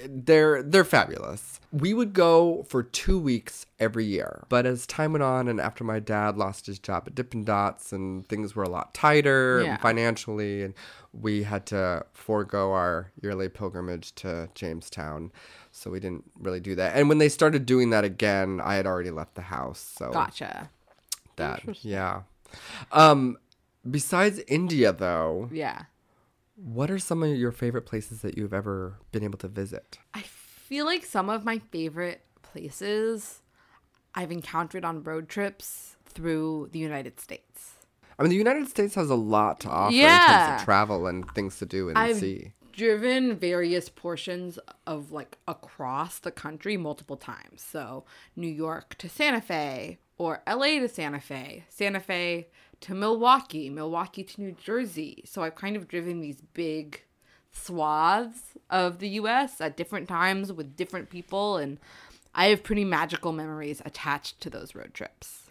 They're 0.09 0.63
they're 0.63 0.85
fabulous. 0.85 1.61
We 1.73 1.95
would 1.95 2.13
go 2.13 2.65
for 2.69 2.85
two 2.85 3.19
weeks 3.19 3.67
every 3.81 4.05
year, 4.05 4.45
but 4.49 4.67
as 4.67 4.87
time 4.87 5.13
went 5.13 5.25
on, 5.25 5.49
and 5.49 5.61
after 5.61 5.83
my 5.83 5.99
dad 5.99 6.37
lost 6.37 6.67
his 6.67 6.79
job 6.79 7.05
at 7.09 7.17
Dippin' 7.17 7.43
Dots, 7.45 7.93
and 7.93 8.25
things 8.29 8.55
were 8.55 8.63
a 8.63 8.69
lot 8.69 8.95
tighter 8.95 9.63
Yeah. 9.65 9.77
financially, 9.79 10.63
and 10.63 10.75
we 11.13 11.43
had 11.43 11.67
to 11.67 12.07
forego 12.13 12.73
our 12.73 13.11
yearly 13.21 13.49
pilgrimage 13.49 14.15
to 14.17 14.49
Jamestown, 14.55 15.33
so 15.77 15.91
we 15.91 15.99
didn't 15.99 16.23
really 16.39 16.61
do 16.61 16.77
that. 16.77 16.95
And 16.97 17.09
when 17.09 17.19
they 17.19 17.29
started 17.29 17.67
doing 17.67 17.91
that 17.91 18.05
again, 18.05 18.61
I 18.63 18.77
had 18.77 18.87
already 18.87 19.11
left 19.11 19.35
the 19.35 19.43
house, 19.43 19.81
so 19.99 20.11
Gotcha. 20.13 20.71
that 21.37 21.63
yeah. 21.85 22.23
Um, 22.93 23.37
besides 23.91 24.41
India, 24.47 24.93
though, 24.93 25.49
Yeah. 25.53 25.87
what 26.55 26.91
are 26.93 26.99
some 27.01 27.23
of 27.25 27.31
your 27.37 27.51
favorite 27.51 27.87
places 27.87 28.23
that 28.23 28.39
you've 28.39 28.55
ever 28.55 28.99
been 29.11 29.25
able 29.25 29.39
to 29.39 29.49
visit? 29.49 29.99
I 30.15 30.23
feel 30.23 30.87
like 30.87 31.05
some 31.05 31.29
of 31.29 31.45
my 31.45 31.59
favorite 31.59 32.23
places 32.43 33.41
I've 34.15 34.31
encountered 34.31 34.85
on 34.85 35.03
road 35.03 35.29
trips 35.29 35.97
through 36.07 36.69
the 36.71 36.79
United 36.79 37.19
States. 37.19 37.73
I 38.17 38.23
mean, 38.23 38.31
the 38.31 38.37
United 38.37 38.69
States 38.69 38.95
has 38.95 39.11
a 39.11 39.17
lot 39.17 39.59
to 39.61 39.69
offer 39.69 39.91
in 39.93 40.01
Yeah. 40.03 40.27
terms 40.47 40.61
of 40.61 40.65
travel 40.65 41.09
and 41.09 41.29
things 41.35 41.59
to 41.59 41.67
do 41.67 41.89
and 41.89 41.99
I've 41.99 42.17
see. 42.17 42.53
Driven 42.75 43.37
various 43.37 43.89
portions 43.89 44.59
of 44.87 45.13
like 45.13 45.39
across 45.47 46.19
the 46.19 46.31
country 46.31 46.77
multiple 46.77 47.17
times. 47.17 47.63
So 47.63 48.05
New 48.37 48.49
York 48.49 48.97
to 48.99 49.09
Santa 49.09 49.41
Fe 49.41 49.99
or 50.19 50.43
LA 50.49 50.81
to 50.81 50.89
Santa 50.89 51.21
Fe, 51.21 51.65
Santa 51.69 52.01
Fe 52.01 52.49
to 52.81 52.95
Milwaukee, 52.95 53.71
Milwaukee 53.71 54.25
to 54.25 54.41
New 54.41 54.53
Jersey. 54.53 55.23
So 55.25 55.43
I've 55.43 55.55
kind 55.55 55.77
of 55.77 55.89
driven 55.89 56.21
these 56.21 56.41
big 56.53 57.03
swaths 57.53 58.57
of 58.69 58.99
the 58.99 59.09
US 59.11 59.61
at 59.61 59.77
different 59.77 60.09
times 60.09 60.53
with 60.53 60.77
different 60.77 61.11
people 61.11 61.57
and 61.57 61.79
I 62.35 62.47
have 62.47 62.65
pretty 62.65 62.85
magical 62.85 63.31
memories 63.31 63.81
attached 63.85 64.41
to 64.41 64.51
those 64.51 64.75
road 64.75 64.93
trips. 64.93 65.43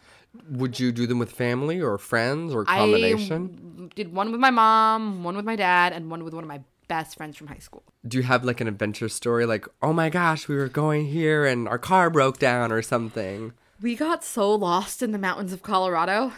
Would 0.49 0.79
you 0.79 0.91
do 0.91 1.07
them 1.07 1.19
with 1.19 1.31
family 1.31 1.79
or 1.79 1.97
friends 1.97 2.53
or 2.53 2.65
combination? 2.65 3.89
I 3.89 3.95
did 3.95 4.13
one 4.13 4.31
with 4.31 4.41
my 4.41 4.49
mom, 4.49 5.23
one 5.23 5.38
with 5.38 5.45
my 5.45 5.55
dad, 5.55 5.93
and 5.93 6.09
one 6.09 6.23
with 6.23 6.33
one 6.33 6.43
of 6.43 6.47
my 6.47 6.62
best 6.88 7.17
friends 7.17 7.38
from 7.38 7.48
high 7.48 7.60
school. 7.60 7.84
do 8.08 8.17
you 8.17 8.24
have 8.24 8.43
like 8.43 8.62
an 8.62 8.67
adventure 8.67 9.10
story 9.10 9.46
like, 9.46 9.65
oh 9.82 9.93
my 9.93 10.10
gosh, 10.10 10.48
we 10.48 10.56
were 10.56 10.67
going 10.67 11.08
here 11.08 11.46
and 11.46 11.67
our 11.67 11.80
car 11.80 12.10
broke 12.10 12.39
down 12.39 12.72
or 12.72 12.82
something? 12.82 13.54
We 13.82 13.96
got 13.96 14.24
so 14.24 14.54
lost 14.54 15.02
in 15.02 15.12
the 15.12 15.17
mountains 15.17 15.54
of 15.54 15.62
Colorado. 15.62 16.34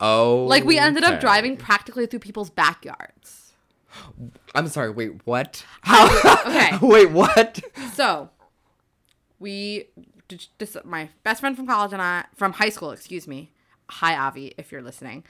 Oh. 0.00 0.46
Like 0.48 0.64
we 0.64 0.78
ended 0.78 1.04
up 1.04 1.20
driving 1.20 1.56
practically 1.56 2.06
through 2.06 2.20
people's 2.20 2.50
backyards. 2.50 3.52
I'm 4.54 4.68
sorry, 4.68 4.90
wait, 4.90 5.26
what? 5.26 5.64
Okay. 5.88 6.78
wait, 6.82 7.10
what? 7.10 7.60
So, 7.94 8.30
we 9.38 9.88
this, 10.58 10.76
my 10.84 11.08
best 11.24 11.40
friend 11.40 11.56
from 11.56 11.66
college 11.66 11.92
and 11.92 12.00
I 12.00 12.24
from 12.34 12.52
high 12.52 12.68
school, 12.68 12.92
excuse 12.92 13.26
me. 13.26 13.52
Hi 13.90 14.16
Avi, 14.16 14.54
if 14.56 14.70
you're 14.70 14.82
listening. 14.82 15.24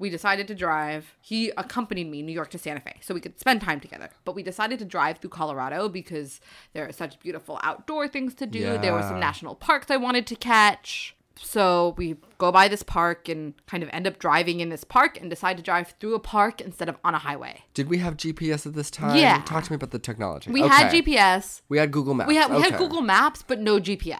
We 0.00 0.10
decided 0.10 0.48
to 0.48 0.54
drive. 0.54 1.14
He 1.20 1.52
accompanied 1.56 2.10
me 2.10 2.22
New 2.22 2.32
York 2.32 2.50
to 2.50 2.58
Santa 2.58 2.80
Fe 2.80 2.96
so 3.02 3.14
we 3.14 3.20
could 3.20 3.38
spend 3.38 3.60
time 3.60 3.80
together. 3.80 4.08
But 4.24 4.34
we 4.34 4.42
decided 4.42 4.78
to 4.80 4.84
drive 4.84 5.18
through 5.18 5.30
Colorado 5.30 5.88
because 5.88 6.40
there 6.72 6.88
are 6.88 6.92
such 6.92 7.20
beautiful 7.20 7.60
outdoor 7.62 8.08
things 8.08 8.34
to 8.36 8.46
do. 8.46 8.78
There 8.78 8.94
were 8.94 9.02
some 9.02 9.20
national 9.20 9.54
parks 9.54 9.90
I 9.90 9.98
wanted 9.98 10.26
to 10.28 10.34
catch. 10.34 11.14
So 11.42 11.94
we 11.96 12.16
go 12.38 12.50
by 12.52 12.68
this 12.68 12.82
park 12.82 13.28
and 13.28 13.54
kind 13.66 13.82
of 13.82 13.88
end 13.92 14.06
up 14.06 14.18
driving 14.18 14.60
in 14.60 14.68
this 14.68 14.84
park 14.84 15.18
and 15.20 15.30
decide 15.30 15.56
to 15.56 15.62
drive 15.62 15.94
through 16.00 16.14
a 16.14 16.18
park 16.18 16.60
instead 16.60 16.88
of 16.88 16.96
on 17.04 17.14
a 17.14 17.18
highway. 17.18 17.64
Did 17.74 17.88
we 17.88 17.98
have 17.98 18.16
GPS 18.16 18.66
at 18.66 18.74
this 18.74 18.90
time? 18.90 19.16
Yeah. 19.16 19.42
Talk 19.44 19.64
to 19.64 19.72
me 19.72 19.76
about 19.76 19.90
the 19.90 19.98
technology. 19.98 20.50
We 20.50 20.62
had 20.62 20.90
GPS. 20.90 21.62
We 21.68 21.78
had 21.78 21.90
Google 21.92 22.14
Maps. 22.14 22.28
We 22.28 22.36
had 22.36 22.50
we 22.50 22.62
had 22.62 22.76
Google 22.78 23.02
Maps, 23.02 23.42
but 23.46 23.60
no 23.60 23.78
GPS. 23.78 24.18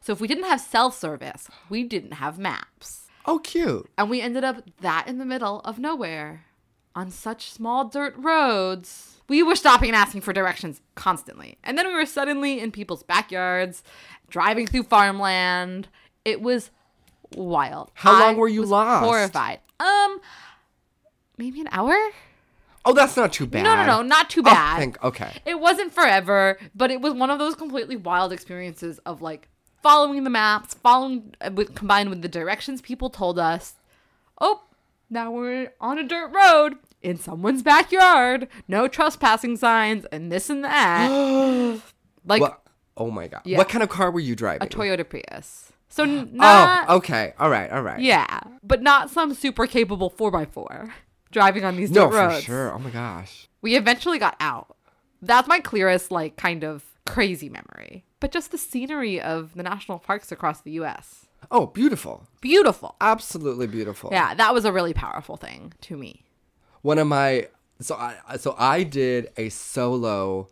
So 0.00 0.12
if 0.12 0.20
we 0.20 0.26
didn't 0.26 0.44
have 0.44 0.60
cell 0.60 0.90
service, 0.90 1.48
we 1.68 1.84
didn't 1.84 2.14
have 2.14 2.36
maps, 2.36 3.01
Oh, 3.26 3.38
cute. 3.38 3.88
and 3.96 4.10
we 4.10 4.20
ended 4.20 4.44
up 4.44 4.62
that 4.80 5.06
in 5.06 5.18
the 5.18 5.24
middle 5.24 5.60
of 5.60 5.78
nowhere, 5.78 6.44
on 6.94 7.10
such 7.10 7.50
small 7.50 7.84
dirt 7.86 8.14
roads. 8.16 9.16
We 9.28 9.42
were 9.42 9.56
stopping 9.56 9.88
and 9.90 9.96
asking 9.96 10.20
for 10.22 10.32
directions 10.32 10.80
constantly, 10.94 11.56
and 11.64 11.78
then 11.78 11.86
we 11.86 11.94
were 11.94 12.04
suddenly 12.06 12.60
in 12.60 12.70
people's 12.72 13.02
backyards, 13.02 13.82
driving 14.28 14.66
through 14.66 14.82
farmland. 14.84 15.88
It 16.24 16.42
was 16.42 16.70
wild. 17.34 17.90
How 17.94 18.18
long 18.20 18.36
were 18.36 18.48
you 18.48 18.64
lost? 18.64 19.04
Horrified. 19.06 19.60
Um, 19.80 20.20
maybe 21.38 21.60
an 21.60 21.68
hour. 21.72 21.96
Oh, 22.84 22.92
that's 22.92 23.16
not 23.16 23.32
too 23.32 23.46
bad. 23.46 23.62
No, 23.62 23.76
no, 23.76 23.86
no, 23.86 24.02
not 24.02 24.28
too 24.28 24.40
Oh, 24.40 24.44
bad. 24.44 24.76
thank- 24.78 25.02
okay. 25.04 25.30
It 25.46 25.60
wasn't 25.60 25.92
forever, 25.92 26.58
but 26.74 26.90
it 26.90 27.00
was 27.00 27.14
one 27.14 27.30
of 27.30 27.38
those 27.38 27.54
completely 27.54 27.96
wild 27.96 28.32
experiences 28.32 28.98
of 29.06 29.22
like 29.22 29.48
following 29.82 30.24
the 30.24 30.30
maps, 30.30 30.74
following 30.74 31.34
uh, 31.40 31.50
with 31.52 31.74
combined 31.74 32.10
with 32.10 32.22
the 32.22 32.28
directions 32.28 32.80
people 32.80 33.10
told 33.10 33.38
us. 33.38 33.74
Oh, 34.40 34.62
now 35.10 35.30
we're 35.30 35.72
on 35.80 35.98
a 35.98 36.04
dirt 36.04 36.28
road 36.32 36.74
in 37.02 37.18
someone's 37.18 37.62
backyard. 37.62 38.48
No 38.68 38.88
trespassing 38.88 39.56
signs 39.56 40.04
and 40.12 40.30
this 40.32 40.48
and 40.50 40.64
that. 40.64 41.08
like 42.26 42.40
What? 42.40 42.60
Oh 42.96 43.10
my 43.10 43.26
god. 43.28 43.42
Yeah. 43.44 43.58
What 43.58 43.68
kind 43.68 43.82
of 43.82 43.88
car 43.88 44.10
were 44.10 44.20
you 44.20 44.36
driving? 44.36 44.66
a 44.66 44.70
Toyota 44.70 45.08
Prius. 45.08 45.72
So 45.88 46.04
n- 46.04 46.30
not 46.34 46.86
Oh, 46.88 46.96
okay. 46.96 47.34
All 47.38 47.50
right. 47.50 47.70
All 47.70 47.82
right. 47.82 48.00
yeah, 48.00 48.40
but 48.62 48.82
not 48.82 49.10
some 49.10 49.34
super 49.34 49.66
capable 49.66 50.10
4x4 50.10 50.90
driving 51.30 51.64
on 51.64 51.76
these 51.76 51.90
dirt 51.90 52.00
No, 52.00 52.10
dirt 52.10 52.12
for 52.12 52.28
roads. 52.28 52.44
sure. 52.44 52.72
Oh 52.74 52.78
my 52.78 52.90
gosh. 52.90 53.48
We 53.62 53.76
eventually 53.76 54.18
got 54.18 54.36
out. 54.40 54.76
That's 55.22 55.46
my 55.48 55.60
clearest, 55.60 56.10
like, 56.10 56.36
kind 56.36 56.64
of 56.64 56.82
crazy 57.06 57.48
memory. 57.48 58.04
But 58.20 58.32
just 58.32 58.50
the 58.50 58.58
scenery 58.58 59.20
of 59.20 59.54
the 59.54 59.62
national 59.62 59.98
parks 59.98 60.32
across 60.32 60.60
the 60.60 60.72
US. 60.72 61.26
Oh, 61.50 61.66
beautiful. 61.66 62.26
Beautiful. 62.40 62.96
Absolutely 63.00 63.66
beautiful. 63.66 64.10
Yeah, 64.12 64.34
that 64.34 64.54
was 64.54 64.64
a 64.64 64.72
really 64.72 64.94
powerful 64.94 65.36
thing 65.36 65.72
to 65.82 65.96
me. 65.96 66.24
One 66.82 66.98
of 66.98 67.06
my 67.06 67.48
so 67.80 67.96
I 67.96 68.36
so 68.36 68.54
I 68.58 68.84
did 68.84 69.30
a 69.36 69.48
solo 69.48 70.48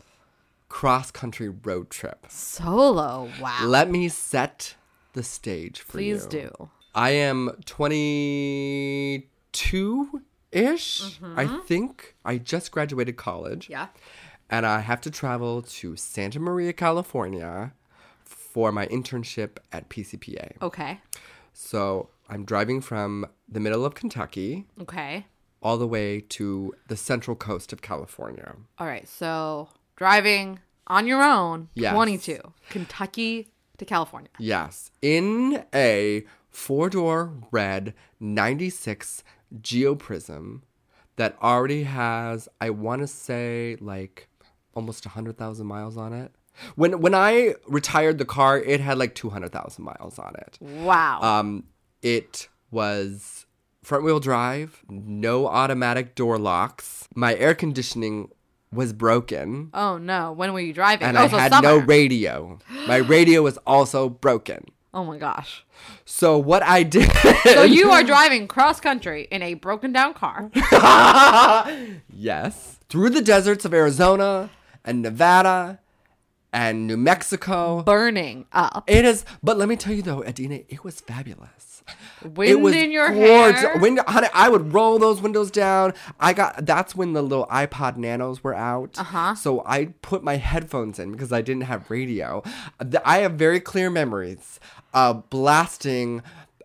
cross 0.68 1.10
country 1.10 1.48
road 1.48 1.90
trip. 1.90 2.26
Solo. 2.28 3.28
Wow. 3.40 3.64
Let 3.64 3.90
me 3.90 4.08
set 4.08 4.76
the 5.12 5.22
stage 5.22 5.80
for 5.80 6.00
you. 6.00 6.14
Please 6.14 6.26
do. 6.26 6.70
I 6.94 7.10
am 7.10 7.50
22 7.66 10.22
ish, 10.52 11.20
I 11.22 11.46
think. 11.66 12.14
I 12.24 12.38
just 12.38 12.72
graduated 12.72 13.16
college. 13.16 13.64
Mm-hmm. 13.64 13.72
Yeah. 13.72 13.88
And 14.52 14.66
I 14.66 14.80
have 14.80 15.00
to 15.02 15.10
travel 15.10 15.62
to 15.62 15.94
Santa 15.96 16.40
Maria, 16.40 16.72
California 16.72 17.72
for 18.24 18.72
my 18.72 18.86
internship 18.88 19.58
at 19.72 19.88
PCPA. 19.88 20.60
Okay. 20.60 21.00
So 21.52 22.10
I'm 22.28 22.44
driving 22.44 22.80
from 22.80 23.26
the 23.48 23.60
middle 23.60 23.84
of 23.84 23.94
Kentucky 23.94 24.66
Okay. 24.80 25.26
all 25.62 25.78
the 25.78 25.86
way 25.86 26.20
to 26.20 26.74
the 26.88 26.96
central 26.96 27.36
coast 27.36 27.72
of 27.72 27.80
California. 27.80 28.56
All 28.78 28.86
right. 28.88 29.06
So 29.06 29.68
driving 29.96 30.58
on 30.88 31.06
your 31.06 31.22
own, 31.22 31.68
Yes. 31.74 31.94
22, 31.94 32.40
Kentucky 32.70 33.48
to 33.78 33.84
California. 33.84 34.30
Yes, 34.38 34.90
in 35.00 35.64
a 35.72 36.24
four 36.50 36.90
door 36.90 37.32
red 37.52 37.94
96 38.18 39.22
Geo 39.60 39.94
Prizm 39.94 40.62
that 41.16 41.36
already 41.40 41.84
has, 41.84 42.48
I 42.60 42.70
want 42.70 43.02
to 43.02 43.06
say, 43.06 43.76
like 43.80 44.26
almost 44.74 45.06
100,000 45.06 45.66
miles 45.66 45.96
on 45.96 46.12
it. 46.12 46.32
When, 46.74 47.00
when 47.00 47.14
I 47.14 47.54
retired 47.66 48.18
the 48.18 48.24
car, 48.24 48.58
it 48.58 48.80
had 48.80 48.98
like 48.98 49.14
200,000 49.14 49.84
miles 49.84 50.18
on 50.18 50.34
it. 50.36 50.58
Wow. 50.60 51.20
Um, 51.22 51.64
it 52.02 52.48
was 52.70 53.46
front 53.82 54.04
wheel 54.04 54.20
drive, 54.20 54.82
no 54.88 55.46
automatic 55.46 56.14
door 56.14 56.38
locks. 56.38 57.08
My 57.14 57.34
air 57.36 57.54
conditioning 57.54 58.30
was 58.72 58.92
broken, 58.92 59.70
oh 59.74 59.98
no. 59.98 60.30
When 60.32 60.52
were 60.52 60.60
you 60.60 60.72
driving? 60.72 61.08
and 61.08 61.16
oh, 61.16 61.22
I 61.22 61.28
so 61.28 61.38
had 61.38 61.50
summer. 61.50 61.68
no 61.68 61.76
radio. 61.78 62.58
My 62.86 62.98
radio 62.98 63.42
was 63.42 63.58
also 63.66 64.08
broken. 64.08 64.64
oh 64.94 65.04
my 65.04 65.18
gosh. 65.18 65.64
So 66.04 66.38
what 66.38 66.62
I 66.62 66.82
did 66.84 67.10
So 67.44 67.62
you 67.64 67.90
are 67.90 68.04
driving 68.04 68.46
cross 68.46 68.78
country 68.80 69.26
in 69.30 69.42
a 69.42 69.54
broken 69.54 69.92
down 69.92 70.14
car. 70.14 70.50
Yes. 72.12 72.78
Through 72.88 73.10
the 73.10 73.22
deserts 73.22 73.64
of 73.64 73.72
Arizona 73.74 74.50
and 74.84 75.02
Nevada 75.02 75.80
and 76.52 76.86
New 76.86 76.96
Mexico. 76.96 77.82
burning 77.82 78.46
up. 78.52 78.84
It 78.86 79.04
is 79.04 79.24
but 79.42 79.56
let 79.56 79.68
me 79.68 79.76
tell 79.76 79.94
you 79.94 80.02
though, 80.02 80.24
Adina, 80.24 80.60
it 80.68 80.84
was 80.84 81.00
fabulous. 81.00 81.82
Wind 82.22 82.50
it 82.50 82.60
was 82.60 82.74
in 82.74 82.92
your 82.92 83.10
gorgeous. 83.10 83.60
hair. 83.60 83.78
Wind, 83.78 84.00
honey, 84.06 84.28
I 84.34 84.48
would 84.48 84.72
roll 84.72 84.98
those 84.98 85.20
windows 85.20 85.50
down. 85.50 85.94
I 86.20 86.32
got 86.32 86.66
that's 86.66 86.94
when 86.94 87.14
the 87.14 87.22
little 87.22 87.46
iPod 87.46 87.96
Nanos 87.96 88.44
were 88.44 88.54
out. 88.54 88.98
Uh-huh. 88.98 89.34
So 89.34 89.62
I 89.66 89.86
put 90.02 90.22
my 90.22 90.36
headphones 90.36 90.98
in 90.98 91.12
because 91.12 91.32
I 91.32 91.40
didn't 91.40 91.62
have 91.62 91.90
radio. 91.90 92.42
I 93.04 93.18
have 93.18 93.32
very 93.32 93.60
clear 93.60 93.90
memories 93.90 94.60
of 94.92 95.28
blasting 95.30 96.22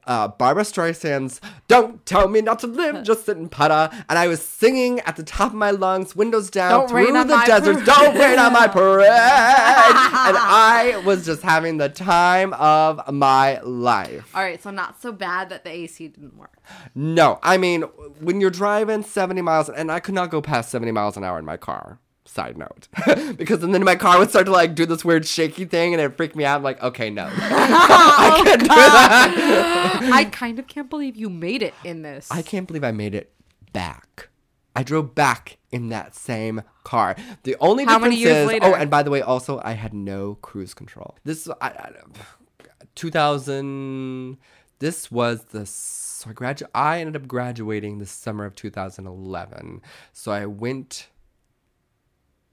uh, 0.07 0.27
Barbra 0.29 0.63
Streisand's 0.63 1.41
"Don't 1.67 2.05
Tell 2.05 2.27
Me 2.27 2.41
Not 2.41 2.59
to 2.59 2.67
Live, 2.67 3.03
Just 3.05 3.25
Sit 3.25 3.37
and 3.37 3.51
Putter," 3.51 3.89
and 4.09 4.19
I 4.19 4.27
was 4.27 4.43
singing 4.43 4.99
at 5.01 5.15
the 5.15 5.23
top 5.23 5.51
of 5.51 5.57
my 5.57 5.71
lungs, 5.71 6.15
windows 6.15 6.49
down, 6.49 6.71
Don't 6.71 6.89
through 6.89 7.11
the 7.11 7.43
desert. 7.45 7.73
parade. 7.73 7.85
Don't 7.85 8.17
rain 8.17 8.39
on 8.39 8.53
my 8.53 8.67
parade, 8.67 9.07
and 9.07 10.37
I 10.37 11.01
was 11.05 11.25
just 11.25 11.41
having 11.41 11.77
the 11.77 11.89
time 11.89 12.53
of 12.53 13.11
my 13.13 13.59
life. 13.61 14.29
All 14.35 14.41
right, 14.43 14.61
so 14.61 14.71
not 14.71 15.01
so 15.01 15.11
bad 15.11 15.49
that 15.49 15.63
the 15.63 15.71
AC 15.71 16.07
didn't 16.09 16.37
work. 16.37 16.57
No, 16.93 17.39
I 17.43 17.57
mean 17.57 17.83
when 18.19 18.41
you're 18.41 18.49
driving 18.49 19.03
70 19.03 19.41
miles, 19.41 19.69
and 19.69 19.91
I 19.91 19.99
could 19.99 20.15
not 20.15 20.29
go 20.29 20.41
past 20.41 20.69
70 20.71 20.91
miles 20.91 21.17
an 21.17 21.23
hour 21.23 21.37
in 21.39 21.45
my 21.45 21.57
car. 21.57 21.99
Side 22.27 22.57
note, 22.57 22.87
because 23.37 23.59
then 23.59 23.83
my 23.83 23.95
car 23.95 24.17
would 24.17 24.29
start 24.29 24.47
to 24.47 24.51
like 24.51 24.73
do 24.73 24.87
this 24.87 25.05
weird 25.05 25.27
shaky 25.27 25.65
thing, 25.65 25.93
and 25.93 26.01
it 26.01 26.17
freaked 26.17 26.35
me 26.35 26.43
out. 26.43 26.57
I'm 26.57 26.63
like, 26.63 26.81
okay, 26.81 27.09
no, 27.11 27.29
I 27.31 28.37
oh, 28.39 28.43
can't 28.43 28.61
do 28.61 28.67
that. 28.67 30.09
I 30.11 30.25
kind 30.25 30.57
of 30.57 30.67
can't 30.67 30.89
believe 30.89 31.15
you 31.15 31.29
made 31.29 31.61
it 31.61 31.75
in 31.83 32.01
this. 32.01 32.27
I 32.31 32.41
can't 32.41 32.65
believe 32.67 32.83
I 32.83 32.91
made 32.91 33.13
it 33.13 33.31
back. 33.73 34.29
I 34.75 34.83
drove 34.83 35.15
back 35.15 35.57
in 35.71 35.89
that 35.89 36.15
same 36.15 36.63
car. 36.83 37.15
The 37.43 37.55
only 37.59 37.85
How 37.85 37.99
difference 37.99 38.15
many 38.15 38.21
years 38.21 38.37
is, 38.37 38.43
oh, 38.43 38.47
later? 38.47 38.65
oh, 38.65 38.73
and 38.73 38.89
by 38.89 39.03
the 39.03 39.11
way, 39.11 39.21
also 39.21 39.61
I 39.63 39.73
had 39.73 39.93
no 39.93 40.35
cruise 40.41 40.73
control. 40.73 41.15
This 41.23 41.47
I, 41.61 41.67
I, 41.69 41.91
2000, 42.95 44.37
This 44.79 45.11
was 45.11 45.43
the 45.45 45.65
so 45.65 46.29
I 46.29 46.33
gradu- 46.33 46.69
I 46.73 46.99
ended 46.99 47.15
up 47.15 47.27
graduating 47.27 47.99
the 47.99 48.05
summer 48.05 48.45
of 48.45 48.55
2011. 48.55 49.81
So 50.11 50.31
I 50.31 50.45
went 50.45 51.07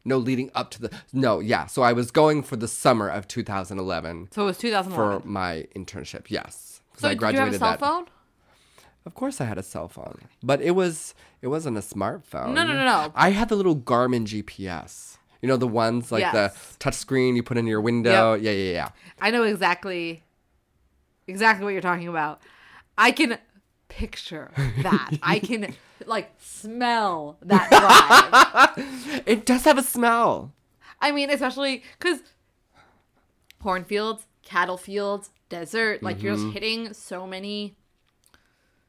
no 0.05 0.19
leading 0.19 0.51
up 0.55 0.71
to 0.73 0.81
the 0.83 0.91
no 1.13 1.41
yeah 1.41 1.67
so 1.67 1.83
I 1.83 1.93
was 1.93 2.11
going 2.11 2.43
for 2.43 2.57
the 2.57 2.69
summer 2.69 3.09
of 3.09 3.29
2011 3.29 4.29
So 4.33 4.43
it 4.43 4.47
was 4.47 4.59
2011. 4.59 5.23
for 5.23 5.27
my 5.29 5.67
internship. 5.77 6.25
Yes. 6.29 6.81
so 6.97 7.09
did 7.09 7.21
you 7.21 7.39
have 7.39 7.49
a 7.49 7.59
cell 7.59 7.71
that. 7.71 7.81
phone? 7.81 8.07
Of 9.05 9.15
course, 9.15 9.41
I 9.41 9.47
had 9.47 9.59
a 9.59 9.65
cell 9.65 9.89
phone, 9.89 10.21
but 10.45 10.61
it 10.61 10.73
was 10.73 11.15
it 11.41 11.49
wasn't 11.49 11.77
a 11.77 11.81
smartphone. 11.81 12.55
No, 12.55 12.65
no, 12.65 12.73
no, 12.73 12.85
no. 12.85 13.13
I 13.17 13.31
had 13.31 13.49
the 13.49 13.57
little 13.57 13.75
Garmin 13.75 14.27
GPS. 14.27 15.17
You 15.41 15.49
know 15.49 15.57
the 15.57 15.67
ones 15.67 16.13
like 16.13 16.21
Yes. 16.21 16.33
the 16.33 16.79
touch 16.79 16.95
screen 16.95 17.35
you 17.35 17.43
put 17.43 17.57
in 17.57 17.67
your 17.67 17.81
window. 17.81 18.35
Yeah, 18.35 18.53
yeah, 18.53 18.73
yeah. 18.73 18.89
I 19.21 19.33
know 19.33 19.43
exactly, 19.43 20.23
exactly 21.27 21.65
what 21.65 21.71
you're 21.73 21.81
talking 21.83 22.07
about. 22.07 22.41
I 22.97 23.11
can 23.11 23.39
picture 23.99 24.51
that. 24.83 25.11
I 25.23 25.39
can 25.49 25.75
like 26.07 26.31
smell 26.41 27.37
that 27.43 28.75
drive. 28.77 29.23
It 29.27 29.45
does 29.47 29.65
have 29.65 29.79
a 29.79 29.83
smell. 29.83 30.53
I 31.01 31.13
mean, 31.13 31.31
especially 31.31 31.83
because 31.99 32.21
cornfields, 33.63 34.27
cattle 34.43 34.77
fields, 34.77 35.31
desert, 35.49 36.03
like 36.03 36.23
you're 36.23 36.35
Mm-hmm. 36.35 36.43
just 36.45 36.55
hitting 36.55 36.95
so 36.95 37.27
many 37.27 37.75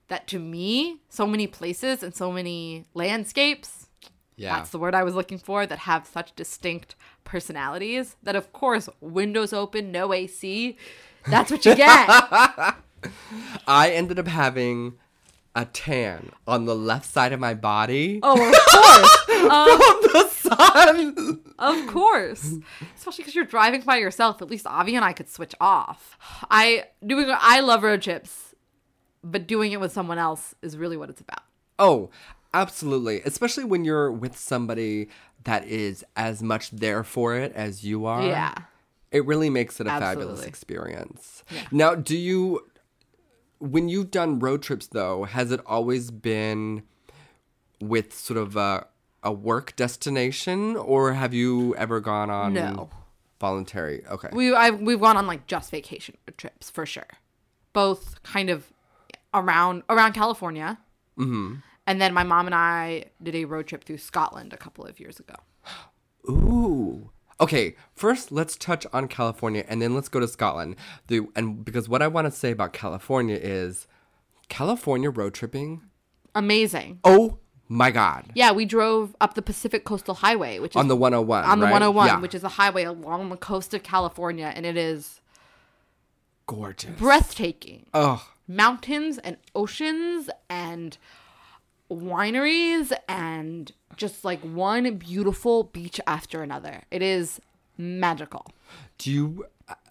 that 0.07 0.27
to 0.27 0.39
me, 0.39 0.99
so 1.09 1.25
many 1.25 1.47
places 1.47 2.03
and 2.03 2.13
so 2.15 2.31
many 2.31 2.85
landscapes. 2.93 3.87
Yeah. 4.35 4.55
That's 4.55 4.69
the 4.71 4.79
word 4.79 4.95
I 4.95 5.03
was 5.03 5.13
looking 5.15 5.37
for 5.37 5.65
that 5.65 5.79
have 5.79 6.07
such 6.07 6.35
distinct 6.35 6.95
personalities 7.23 8.15
that 8.23 8.35
of 8.35 8.51
course 8.51 8.89
windows 8.99 9.53
open, 9.53 9.91
no 9.91 10.11
AC. 10.13 10.77
That's 11.27 11.51
what 11.51 11.65
you 11.65 11.75
get. 11.75 12.09
I 13.67 13.91
ended 13.91 14.19
up 14.19 14.27
having 14.27 14.93
a 15.55 15.65
tan 15.65 16.31
on 16.47 16.65
the 16.65 16.75
left 16.75 17.05
side 17.05 17.31
of 17.31 17.39
my 17.39 17.53
body 17.53 18.19
oh, 18.23 18.33
of 18.33 18.55
course. 18.65 19.23
from 19.25 19.51
um, 19.51 19.79
the 20.13 20.27
sun. 20.29 21.39
Of 21.59 21.87
course. 21.87 22.55
Especially 22.95 23.23
because 23.23 23.35
you're 23.35 23.45
driving 23.45 23.81
by 23.81 23.97
yourself. 23.97 24.41
At 24.41 24.49
least 24.49 24.65
Avi 24.65 24.95
and 24.95 25.05
I 25.05 25.13
could 25.13 25.29
switch 25.29 25.53
off. 25.61 26.17
I 26.49 26.85
doing 27.05 27.27
I 27.29 27.59
love 27.59 27.83
road 27.83 28.01
trips, 28.01 28.55
but 29.23 29.47
doing 29.47 29.71
it 29.71 29.79
with 29.79 29.91
someone 29.91 30.17
else 30.17 30.55
is 30.61 30.75
really 30.77 30.97
what 30.97 31.09
it's 31.09 31.21
about. 31.21 31.43
Oh, 31.77 32.09
absolutely. 32.53 33.21
Especially 33.21 33.63
when 33.63 33.85
you're 33.85 34.11
with 34.11 34.37
somebody 34.37 35.09
that 35.43 35.65
is 35.67 36.03
as 36.15 36.41
much 36.41 36.71
there 36.71 37.03
for 37.03 37.35
it 37.35 37.53
as 37.53 37.83
you 37.83 38.05
are. 38.05 38.25
Yeah. 38.25 38.53
It 39.11 39.25
really 39.25 39.49
makes 39.49 39.79
it 39.79 39.85
a 39.85 39.91
fabulous 39.91 40.39
Absolutely. 40.39 40.47
experience. 40.47 41.43
Now, 41.71 41.93
do 41.93 42.17
you, 42.17 42.67
when 43.63 43.88
you've 43.88 44.12
done 44.12 44.39
road 44.39 44.62
trips 44.62 44.88
though, 44.88 45.23
has 45.23 45.52
it 45.52 45.62
always 45.65 46.12
been 46.12 46.84
with 47.82 48.13
sort 48.13 48.38
of 48.38 48.56
a, 48.58 48.88
a 49.23 49.32
work 49.32 49.76
destination 49.76 50.76
or 50.76 51.13
have 51.13 51.34
you 51.34 51.73
ever 51.76 51.99
gone 52.02 52.30
on 52.30 52.54
No. 52.54 52.89
voluntary? 53.39 54.04
Okay. 54.10 54.28
We 54.34 54.54
I 54.54 54.69
we've 54.71 54.99
gone 54.99 55.15
on 55.15 55.28
like 55.28 55.47
just 55.47 55.71
vacation 55.71 56.17
trips 56.38 56.69
for 56.69 56.86
sure. 56.86 57.08
Both 57.71 58.21
kind 58.23 58.49
of 58.49 58.71
around 59.34 59.84
around 59.89 60.12
California. 60.13 60.78
Mm-hmm. 61.17 61.56
And 61.88 62.02
then 62.02 62.13
my 62.13 62.23
mom 62.23 62.45
and 62.47 62.56
I 62.56 63.06
did 63.21 63.36
a 63.36 63.45
road 63.45 63.67
trip 63.67 63.86
through 63.86 63.97
Scotland 63.99 64.52
a 64.54 64.58
couple 64.58 64.86
of 64.86 64.99
years 64.99 65.19
ago. 65.19 65.36
Ooh. 66.30 67.12
Okay, 67.41 67.75
first 67.93 68.31
let's 68.31 68.55
touch 68.55 68.85
on 68.93 69.07
California 69.07 69.65
and 69.67 69.81
then 69.81 69.93
let's 69.95 70.07
go 70.09 70.19
to 70.19 70.27
Scotland. 70.27 70.75
The 71.07 71.21
and 71.35 71.65
because 71.65 71.89
what 71.89 72.01
I 72.01 72.07
want 72.07 72.25
to 72.25 72.31
say 72.31 72.51
about 72.51 72.73
California 72.73 73.37
is 73.41 73.87
California 74.49 75.09
road 75.09 75.33
tripping. 75.33 75.81
Amazing. 76.35 76.99
Oh 77.03 77.39
my 77.67 77.91
god. 77.91 78.25
Yeah, 78.35 78.51
we 78.51 78.65
drove 78.65 79.15
up 79.19 79.33
the 79.33 79.41
Pacific 79.41 79.83
Coastal 79.83 80.15
Highway, 80.15 80.59
which 80.59 80.71
is 80.73 80.75
On 80.79 80.87
the 80.87 80.95
101. 80.95 81.43
on 81.43 81.59
the 81.59 81.65
right? 81.65 81.71
101, 81.71 82.07
Yeah. 82.07 82.19
which 82.19 82.35
is 82.35 82.43
a 82.43 82.49
highway 82.49 82.83
along 82.83 83.29
the 83.29 83.37
coast 83.37 83.73
of 83.73 83.83
California, 83.83 84.51
and 84.55 84.65
it 84.65 84.77
is 84.77 85.21
gorgeous. 86.45 86.91
breathtaking. 86.99 87.85
Oh, 87.93 88.27
Mountains 88.47 89.17
and 89.19 89.37
oceans 89.55 90.29
and 90.49 90.97
wineries 91.95 92.91
and 93.08 93.71
just 93.97 94.23
like 94.25 94.41
one 94.41 94.95
beautiful 94.97 95.65
beach 95.65 95.99
after 96.08 96.41
another. 96.43 96.84
It 96.91 97.01
is 97.01 97.39
magical. 97.77 98.45
do 98.97 99.12
you 99.12 99.45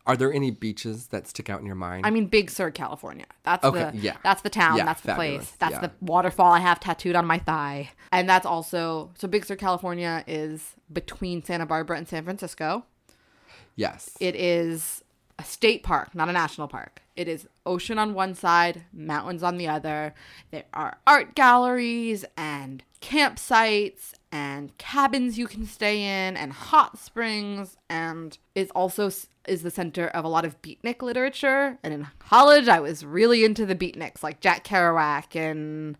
are 0.05 0.17
there 0.17 0.33
any 0.33 0.51
beaches 0.51 1.07
that 1.09 1.29
stick 1.29 1.49
out 1.49 1.61
in 1.61 1.67
your 1.67 1.77
mind? 1.77 2.05
I 2.05 2.11
mean, 2.11 2.27
Big 2.27 2.51
Sur, 2.51 2.73
California. 2.73 3.27
That's 3.45 3.65
Okay, 3.65 3.91
the 3.93 3.99
yeah. 3.99 4.17
That's 4.25 4.43
the 4.43 4.51
town. 4.51 4.77
Yeah, 4.77 4.85
that's 4.85 5.01
the 5.01 5.09
fabulous, 5.15 5.45
place. 5.47 5.57
That's 5.61 5.73
yeah. 5.75 5.81
the 5.81 5.93
waterfall 6.01 6.51
I 6.53 6.59
have 6.59 6.81
tattooed 6.81 7.15
on 7.15 7.25
my 7.25 7.39
thigh. 7.39 7.91
And 8.11 8.29
that's 8.29 8.45
also 8.45 9.11
so 9.17 9.29
Big 9.29 9.45
Sur, 9.45 9.55
California 9.55 10.25
is 10.27 10.75
between 10.93 11.45
Santa 11.45 11.67
Barbara 11.67 11.99
and 11.99 12.09
San 12.09 12.25
Francisco. 12.25 12.85
yes. 13.77 14.17
It 14.19 14.35
is 14.35 15.05
a 15.39 15.45
state 15.45 15.83
park, 15.83 16.15
not 16.15 16.29
a 16.29 16.33
national 16.33 16.69
park. 16.69 17.03
It 17.17 17.29
is 17.29 17.47
ocean 17.67 17.99
on 17.99 18.15
one 18.15 18.35
side, 18.35 18.85
mountains 18.93 19.43
on 19.43 19.59
the 19.59 19.69
other. 19.69 20.15
There 20.51 20.65
are 20.73 20.99
art 21.07 21.35
galleries 21.35 22.25
and 22.37 22.83
campsites 23.01 24.13
and 24.31 24.77
cabins 24.79 25.39
you 25.39 25.47
can 25.47 25.67
stay 25.67 26.01
in 26.01 26.37
and 26.37 26.53
hot 26.53 26.99
springs 26.99 27.77
and 27.91 28.39
is 28.55 28.71
also 28.75 29.11
is 29.47 29.63
the 29.63 29.71
center 29.71 30.07
of 30.09 30.25
a 30.25 30.29
lot 30.29 30.45
of 30.45 30.61
beatnik 30.63 31.03
literature. 31.03 31.79
And 31.83 31.93
in 31.93 32.07
college, 32.19 32.69
I 32.69 32.81
was 32.81 33.05
really 33.05 33.45
into 33.45 33.67
the 33.67 33.75
beatniks 33.75 34.23
like 34.23 34.41
Jack 34.41 34.65
Kerouac 34.65 35.37
and 35.37 35.99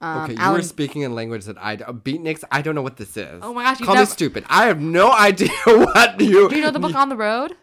um, 0.00 0.24
okay, 0.24 0.32
you 0.34 0.38
Alan 0.38 0.60
were 0.60 0.62
speaking 0.62 1.02
in 1.02 1.14
language 1.14 1.46
that 1.46 1.56
I 1.58 1.74
uh, 1.74 1.92
beatniks. 1.92 2.44
I 2.50 2.60
don't 2.62 2.74
know 2.74 2.82
what 2.82 2.98
this 2.98 3.16
is. 3.16 3.40
Oh 3.42 3.54
my 3.54 3.62
gosh, 3.62 3.80
Call 3.80 3.96
me 3.96 4.04
stupid. 4.04 4.44
I 4.48 4.66
have 4.66 4.80
no 4.80 5.10
idea 5.18 5.50
what 5.64 6.20
you. 6.20 6.48
Do 6.48 6.56
you 6.56 6.62
know 6.62 6.70
the 6.70 6.78
book 6.78 6.94
On 6.94 7.08
the 7.08 7.16
Road 7.16 7.56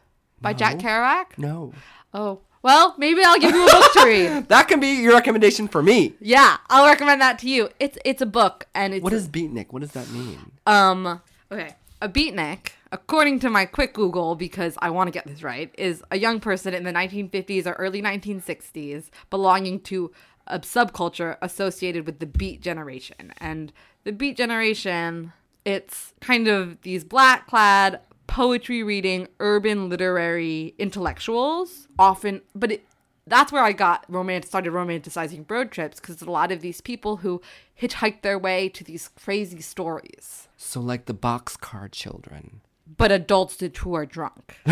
by 0.43 0.53
Jack 0.53 0.77
Kerouac? 0.77 1.37
No. 1.37 1.73
Oh, 2.13 2.41
well, 2.61 2.93
maybe 2.97 3.21
I'll 3.23 3.39
give 3.39 3.55
you 3.55 3.65
a 3.67 3.71
book 3.71 3.91
to 3.93 4.03
read. 4.05 4.47
That 4.49 4.67
can 4.67 4.79
be 4.79 5.01
your 5.01 5.13
recommendation 5.13 5.67
for 5.67 5.81
me. 5.81 6.13
Yeah, 6.21 6.57
I'll 6.69 6.85
recommend 6.85 7.19
that 7.21 7.39
to 7.39 7.49
you. 7.49 7.69
It's 7.79 7.97
it's 8.05 8.21
a 8.21 8.25
book 8.27 8.67
and 8.75 8.93
it's 8.93 9.03
What 9.03 9.13
is 9.13 9.27
beatnik? 9.27 9.67
What 9.73 9.81
does 9.81 9.91
that 9.93 10.09
mean? 10.11 10.51
um 10.67 11.21
okay. 11.51 11.75
A 12.01 12.09
beatnik, 12.09 12.71
according 12.91 13.39
to 13.39 13.49
my 13.49 13.65
quick 13.65 13.93
Google 13.93 14.35
because 14.35 14.75
I 14.81 14.89
want 14.89 15.07
to 15.07 15.11
get 15.11 15.25
this 15.25 15.41
right, 15.41 15.73
is 15.77 16.03
a 16.11 16.17
young 16.17 16.39
person 16.41 16.73
in 16.73 16.83
the 16.83 16.91
1950s 16.91 17.65
or 17.65 17.71
early 17.73 18.01
1960s 18.01 19.09
belonging 19.29 19.79
to 19.81 20.11
a 20.47 20.59
subculture 20.59 21.37
associated 21.41 22.05
with 22.05 22.19
the 22.19 22.25
beat 22.25 22.59
generation. 22.61 23.31
And 23.37 23.71
the 24.03 24.11
beat 24.11 24.35
generation, 24.35 25.31
it's 25.63 26.13
kind 26.19 26.49
of 26.49 26.81
these 26.81 27.05
black 27.05 27.47
clad 27.47 28.01
poetry 28.27 28.81
reading 28.83 29.27
urban 29.39 29.89
literary 29.89 30.73
intellectuals 30.79 31.87
often 31.99 32.41
but 32.55 32.71
it 32.71 32.85
that's 33.25 33.51
where 33.53 33.63
I 33.63 33.71
got 33.71 34.03
romance 34.09 34.47
started 34.47 34.73
romanticizing 34.73 35.49
road 35.49 35.71
trips 35.71 35.99
because 36.01 36.21
a 36.21 36.29
lot 36.29 36.51
of 36.51 36.59
these 36.61 36.81
people 36.81 37.17
who 37.17 37.41
hitchhike 37.81 38.21
their 38.21 38.37
way 38.37 38.67
to 38.69 38.83
these 38.83 39.07
crazy 39.15 39.61
stories, 39.61 40.49
So 40.57 40.81
like 40.81 41.05
the 41.05 41.13
boxcar 41.13 41.89
children. 41.89 42.59
but 42.97 43.13
adults 43.13 43.55
did 43.55 43.77
who 43.77 43.93
are 43.93 44.05
drunk. 44.05 44.57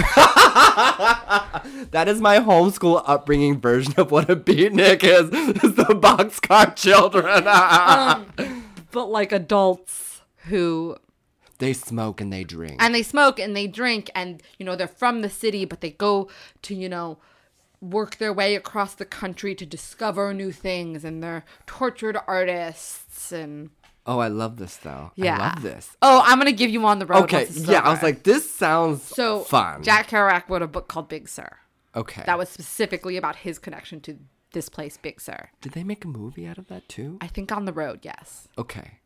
That 1.91 2.05
is 2.07 2.19
my 2.21 2.39
homeschool 2.39 3.03
upbringing 3.05 3.59
version 3.59 3.93
of 3.97 4.11
what 4.11 4.29
a 4.29 4.35
beatnik 4.35 5.03
is. 5.03 5.29
Is 5.63 5.75
the 5.75 5.83
boxcar 5.85 6.75
children. 6.75 7.47
Um, 7.47 8.65
but 8.91 9.05
like 9.09 9.31
adults 9.31 10.21
who 10.47 10.97
they 11.61 11.73
smoke 11.73 12.19
and 12.19 12.31
they 12.33 12.43
drink. 12.43 12.75
and 12.83 12.93
they 12.93 13.03
smoke 13.03 13.39
and 13.39 13.55
they 13.55 13.67
drink 13.67 14.09
and 14.13 14.43
you 14.57 14.65
know 14.65 14.75
they're 14.75 14.87
from 15.03 15.21
the 15.21 15.29
city 15.29 15.63
but 15.65 15.79
they 15.81 15.91
go 15.91 16.29
to 16.61 16.75
you 16.75 16.89
know 16.89 17.17
work 17.79 18.17
their 18.17 18.33
way 18.33 18.55
across 18.55 18.93
the 18.95 19.05
country 19.05 19.55
to 19.55 19.65
discover 19.65 20.33
new 20.33 20.51
things 20.51 21.03
and 21.05 21.23
they're 21.23 21.43
tortured 21.65 22.17
artists 22.27 23.31
and 23.31 23.69
oh, 24.05 24.19
I 24.19 24.27
love 24.27 24.57
this 24.57 24.75
though. 24.77 25.11
yeah 25.15 25.35
I 25.37 25.39
love 25.53 25.61
this. 25.63 25.95
oh 26.01 26.21
i'm 26.25 26.37
gonna 26.37 26.51
give 26.51 26.69
you 26.69 26.85
on 26.85 26.99
the 26.99 27.05
road 27.05 27.23
Okay, 27.23 27.47
yeah, 27.53 27.79
I 27.81 27.89
was 27.89 28.03
like, 28.03 28.23
this 28.23 28.43
sounds 28.49 29.01
so 29.03 29.39
fun. 29.41 29.81
jack 29.83 30.09
kerouac 30.09 30.49
wrote 30.49 30.61
a 30.61 30.67
book 30.67 30.87
called 30.87 31.07
big 31.09 31.27
sur 31.29 31.57
okay. 31.95 32.23
that 32.25 32.37
was 32.37 32.49
specifically 32.49 33.17
about 33.17 33.37
his 33.37 33.57
connection 33.59 33.99
to 34.01 34.17
this 34.53 34.67
place 34.69 34.97
big 34.97 35.19
sur 35.21 35.49
Did 35.61 35.71
they 35.73 35.83
make 35.83 36.03
a 36.05 36.07
movie 36.07 36.45
out 36.45 36.57
of 36.57 36.67
that 36.67 36.87
too? 36.89 37.17
i 37.21 37.27
think 37.27 37.51
on 37.51 37.65
the 37.65 37.73
road 37.73 37.99
yes 38.03 38.47
Okay. 38.57 38.99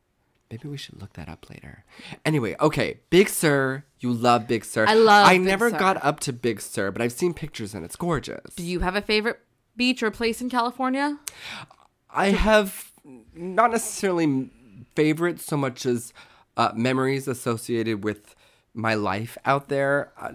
Maybe 0.52 0.68
we 0.68 0.78
should 0.78 1.02
look 1.02 1.14
that 1.14 1.28
up 1.28 1.50
later. 1.50 1.84
Anyway, 2.24 2.56
okay. 2.60 3.00
Big 3.10 3.30
Sur. 3.30 3.84
You 4.00 4.14
love 4.14 4.48
Big 4.48 4.64
Sur. 4.64 4.86
I 4.88 4.94
love 4.94 5.28
I 5.28 5.38
Big 5.38 5.48
never 5.48 5.70
Sur. 5.72 5.80
got 5.80 6.04
up 6.06 6.20
to 6.22 6.34
Big 6.34 6.62
Sur, 6.62 6.92
but 6.92 7.02
I've 7.02 7.12
seen 7.12 7.34
pictures 7.34 7.74
and 7.74 7.84
it's 7.84 7.96
gorgeous. 7.96 8.54
do 8.56 8.64
you 8.64 8.82
have 8.82 8.96
a 8.96 9.02
favorite 9.02 9.40
beach 9.76 10.02
or 10.04 10.10
place 10.12 10.40
in 10.42 10.50
california 10.50 11.18
I 12.10 12.28
have 12.30 12.92
not 13.36 13.72
necessarily 13.72 14.50
favorites 14.96 15.44
so 15.44 15.58
much 15.58 15.86
as 15.86 16.14
uh, 16.56 16.72
memories 16.76 17.28
associated 17.28 18.04
with 18.06 18.36
my 18.74 18.94
life 18.94 19.38
out 19.46 19.68
there. 19.70 20.12
Uh, 20.20 20.32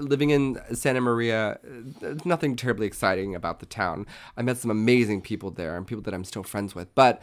living 0.00 0.30
in 0.30 0.58
Santa 0.74 1.00
Maria, 1.02 1.52
uh, 1.52 1.56
there's 2.00 2.24
nothing 2.24 2.56
terribly 2.56 2.86
exciting 2.86 3.34
about 3.34 3.60
the 3.60 3.66
town. 3.66 4.06
I 4.36 4.42
met 4.42 4.56
some 4.58 4.70
amazing 4.70 5.20
people 5.22 5.50
there 5.50 5.76
and 5.76 5.86
people 5.86 6.02
that 6.04 6.14
I'm 6.14 6.24
still 6.24 6.42
friends 6.42 6.74
with. 6.74 6.94
But 6.94 7.22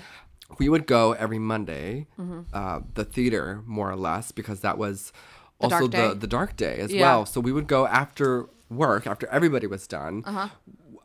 we 0.60 0.70
would 0.70 0.86
go 0.88 1.14
every 1.14 1.40
Monday, 1.40 2.08
Mm-hmm. 2.20 2.42
uh, 2.54 2.80
the 2.94 3.04
theater 3.06 3.62
more 3.66 3.90
or 3.92 3.96
less, 3.96 4.32
because 4.32 4.60
that 4.62 4.78
was 4.78 5.12
The 5.60 5.66
also 5.66 5.88
the 5.88 6.14
the 6.14 6.28
dark 6.28 6.56
day 6.58 6.80
as 6.80 6.92
Yeah. 6.94 7.02
well. 7.02 7.26
So 7.26 7.40
we 7.42 7.52
would 7.52 7.68
go 7.68 7.88
after 7.88 8.48
work, 8.70 9.08
after 9.08 9.28
everybody 9.28 9.68
was 9.68 9.88
done. 9.88 10.24
Uh-huh. 10.26 10.50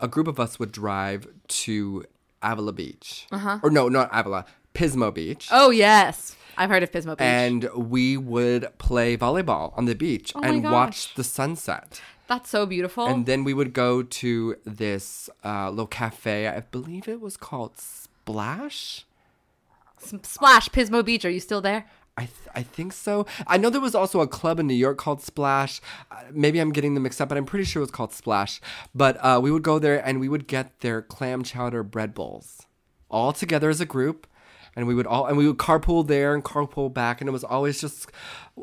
A 0.00 0.08
group 0.08 0.26
of 0.28 0.40
us 0.40 0.58
would 0.58 0.72
drive 0.72 1.26
to 1.62 2.04
Avila 2.42 2.72
Beach, 2.72 3.26
or 3.62 3.70
no, 3.70 3.88
not 3.88 4.08
Avila, 4.12 4.44
Pismo 4.74 5.12
Beach. 5.12 5.50
Uh-huh. 5.50 5.66
Oh 5.66 5.70
yes, 5.70 6.36
I've 6.56 6.70
heard 6.70 6.82
of 6.82 6.90
Pismo 6.90 7.16
Beach. 7.16 7.26
And 7.26 7.68
we 7.74 8.16
would 8.16 8.62
play 8.78 9.16
volleyball 9.16 9.76
on 9.78 9.84
the 9.84 9.94
beach 9.94 10.32
Oh 10.34 10.40
and 10.42 10.62
gosh. 10.62 10.72
watch 10.72 11.14
the 11.14 11.24
sunset. 11.24 12.00
That's 12.28 12.48
so 12.48 12.64
beautiful. 12.64 13.06
And 13.06 13.26
then 13.26 13.44
we 13.44 13.52
would 13.54 13.72
go 13.72 14.02
to 14.02 14.56
this 14.64 15.28
uh, 15.44 15.68
little 15.70 15.86
cafe. 15.86 16.46
I 16.48 16.60
believe 16.60 17.08
it 17.08 17.20
was 17.20 17.36
called 17.36 17.72
Splash. 17.78 19.04
Splash 20.00 20.68
Pismo 20.70 21.04
Beach. 21.04 21.24
Are 21.24 21.30
you 21.30 21.40
still 21.40 21.60
there? 21.60 21.86
I, 22.16 22.22
th- 22.24 22.48
I 22.54 22.62
think 22.62 22.92
so. 22.92 23.26
I 23.46 23.56
know 23.56 23.70
there 23.70 23.80
was 23.80 23.94
also 23.94 24.20
a 24.20 24.26
club 24.26 24.58
in 24.58 24.66
New 24.66 24.74
York 24.74 24.98
called 24.98 25.22
Splash. 25.22 25.80
Uh, 26.10 26.16
maybe 26.32 26.58
I'm 26.58 26.72
getting 26.72 26.94
them 26.94 27.04
mixed 27.04 27.20
up, 27.20 27.28
but 27.28 27.38
I'm 27.38 27.46
pretty 27.46 27.64
sure 27.64 27.80
it 27.80 27.84
was 27.84 27.90
called 27.90 28.12
Splash. 28.12 28.60
But 28.94 29.16
uh, 29.24 29.40
we 29.42 29.50
would 29.50 29.62
go 29.62 29.78
there 29.78 30.04
and 30.04 30.20
we 30.20 30.28
would 30.28 30.46
get 30.46 30.80
their 30.80 31.00
clam 31.02 31.42
chowder 31.44 31.82
bread 31.82 32.12
bowls 32.12 32.66
all 33.08 33.32
together 33.32 33.70
as 33.70 33.80
a 33.80 33.86
group. 33.86 34.26
And 34.76 34.86
we 34.86 34.94
would 34.94 35.06
all 35.06 35.26
and 35.26 35.36
we 35.36 35.48
would 35.48 35.58
carpool 35.58 36.06
there 36.06 36.32
and 36.32 36.44
carpool 36.44 36.92
back, 36.94 37.20
and 37.20 37.26
it 37.28 37.32
was 37.32 37.42
always 37.42 37.80
just 37.80 38.08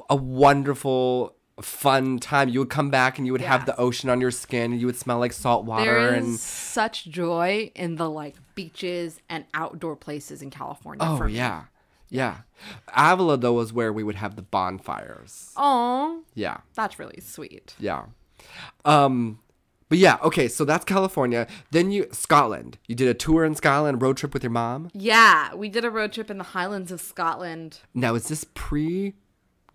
a 0.09 0.15
wonderful, 0.15 1.35
fun 1.61 2.19
time. 2.19 2.49
You 2.49 2.59
would 2.59 2.69
come 2.69 2.89
back 2.89 3.17
and 3.17 3.25
you 3.25 3.31
would 3.31 3.41
have 3.41 3.65
the 3.65 3.75
ocean 3.77 4.09
on 4.09 4.21
your 4.21 4.31
skin, 4.31 4.71
and 4.71 4.79
you 4.79 4.85
would 4.85 4.95
smell 4.95 5.19
like 5.19 5.33
salt 5.33 5.65
water. 5.65 5.85
There 5.85 6.15
is 6.15 6.25
and 6.25 6.39
such 6.39 7.05
joy 7.05 7.71
in 7.75 7.95
the 7.95 8.09
like 8.09 8.35
beaches 8.55 9.19
and 9.29 9.45
outdoor 9.53 9.95
places 9.95 10.41
in 10.41 10.49
California. 10.49 11.05
oh 11.05 11.17
for 11.17 11.25
me. 11.25 11.33
yeah, 11.33 11.63
yeah. 12.09 12.37
Avila 12.95 13.37
though 13.37 13.53
was 13.53 13.73
where 13.73 13.91
we 13.93 14.03
would 14.03 14.15
have 14.15 14.35
the 14.35 14.41
bonfires. 14.41 15.51
Oh. 15.55 16.23
Yeah. 16.33 16.57
that's 16.75 16.99
really 16.99 17.19
sweet. 17.21 17.75
Yeah. 17.79 18.05
Um 18.85 19.39
but 19.89 19.99
yeah, 19.99 20.17
okay, 20.21 20.49
so 20.49 20.65
that's 20.65 20.83
California. 20.83 21.47
Then 21.71 21.91
you 21.91 22.07
Scotland. 22.11 22.77
You 22.87 22.95
did 22.95 23.07
a 23.07 23.13
tour 23.13 23.45
in 23.45 23.55
Scotland, 23.55 24.01
road 24.01 24.17
trip 24.17 24.33
with 24.33 24.43
your 24.43 24.51
mom. 24.51 24.89
Yeah, 24.93 25.53
we 25.53 25.69
did 25.69 25.85
a 25.85 25.89
road 25.89 26.11
trip 26.11 26.29
in 26.29 26.37
the 26.37 26.43
Highlands 26.43 26.91
of 26.91 26.99
Scotland. 26.99 27.79
Now 27.93 28.15
is 28.15 28.27
this 28.27 28.43
pre, 28.53 29.13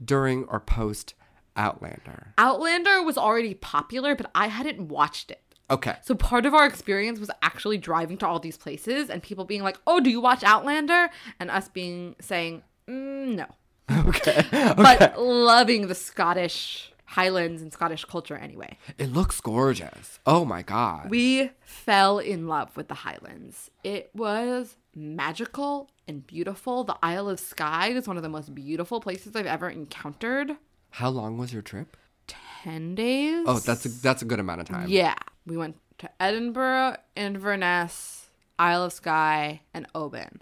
during, 0.04 0.44
or 0.44 0.60
post 0.60 1.14
Outlander? 1.56 2.34
Outlander 2.38 3.02
was 3.02 3.18
already 3.18 3.54
popular, 3.54 4.14
but 4.14 4.30
I 4.34 4.48
hadn't 4.48 4.88
watched 4.88 5.30
it. 5.30 5.40
Okay. 5.70 5.96
So 6.02 6.14
part 6.14 6.44
of 6.44 6.54
our 6.54 6.66
experience 6.66 7.18
was 7.18 7.30
actually 7.40 7.78
driving 7.78 8.18
to 8.18 8.26
all 8.26 8.38
these 8.38 8.56
places 8.58 9.08
and 9.08 9.22
people 9.22 9.44
being 9.44 9.62
like, 9.62 9.78
"Oh, 9.86 10.00
do 10.00 10.10
you 10.10 10.20
watch 10.20 10.42
Outlander?" 10.44 11.10
and 11.40 11.50
us 11.50 11.68
being 11.68 12.14
saying, 12.20 12.62
mm, 12.88 13.36
"No," 13.36 13.46
Okay. 14.08 14.44
but 14.50 15.18
loving 15.18 15.88
the 15.88 15.94
Scottish 15.94 16.92
Highlands 17.06 17.62
and 17.62 17.72
Scottish 17.72 18.04
culture 18.04 18.36
anyway. 18.36 18.78
It 18.98 19.12
looks 19.12 19.40
gorgeous. 19.40 20.18
Oh 20.26 20.44
my 20.44 20.62
god. 20.62 21.10
We 21.10 21.50
fell 21.60 22.18
in 22.18 22.48
love 22.48 22.76
with 22.76 22.88
the 22.88 22.94
Highlands. 22.94 23.70
It 23.84 24.10
was 24.14 24.76
magical 24.94 25.90
and 26.08 26.26
beautiful. 26.26 26.84
The 26.84 26.96
Isle 27.02 27.28
of 27.28 27.40
Skye 27.40 27.88
is 27.88 28.08
one 28.08 28.16
of 28.16 28.22
the 28.22 28.28
most 28.28 28.54
beautiful 28.54 29.00
places 29.00 29.36
I've 29.36 29.46
ever 29.46 29.68
encountered. 29.68 30.56
How 30.92 31.08
long 31.08 31.38
was 31.38 31.52
your 31.52 31.62
trip? 31.62 31.96
10 32.26 32.94
days? 32.94 33.44
Oh, 33.46 33.58
that's 33.58 33.84
a 33.84 33.88
that's 33.88 34.22
a 34.22 34.24
good 34.24 34.38
amount 34.38 34.60
of 34.60 34.68
time. 34.68 34.88
Yeah. 34.88 35.14
We 35.46 35.56
went 35.56 35.76
to 35.98 36.10
Edinburgh, 36.20 36.96
Inverness, 37.16 38.28
Isle 38.58 38.84
of 38.84 38.92
Skye, 38.92 39.62
and 39.74 39.86
Oban. 39.94 40.40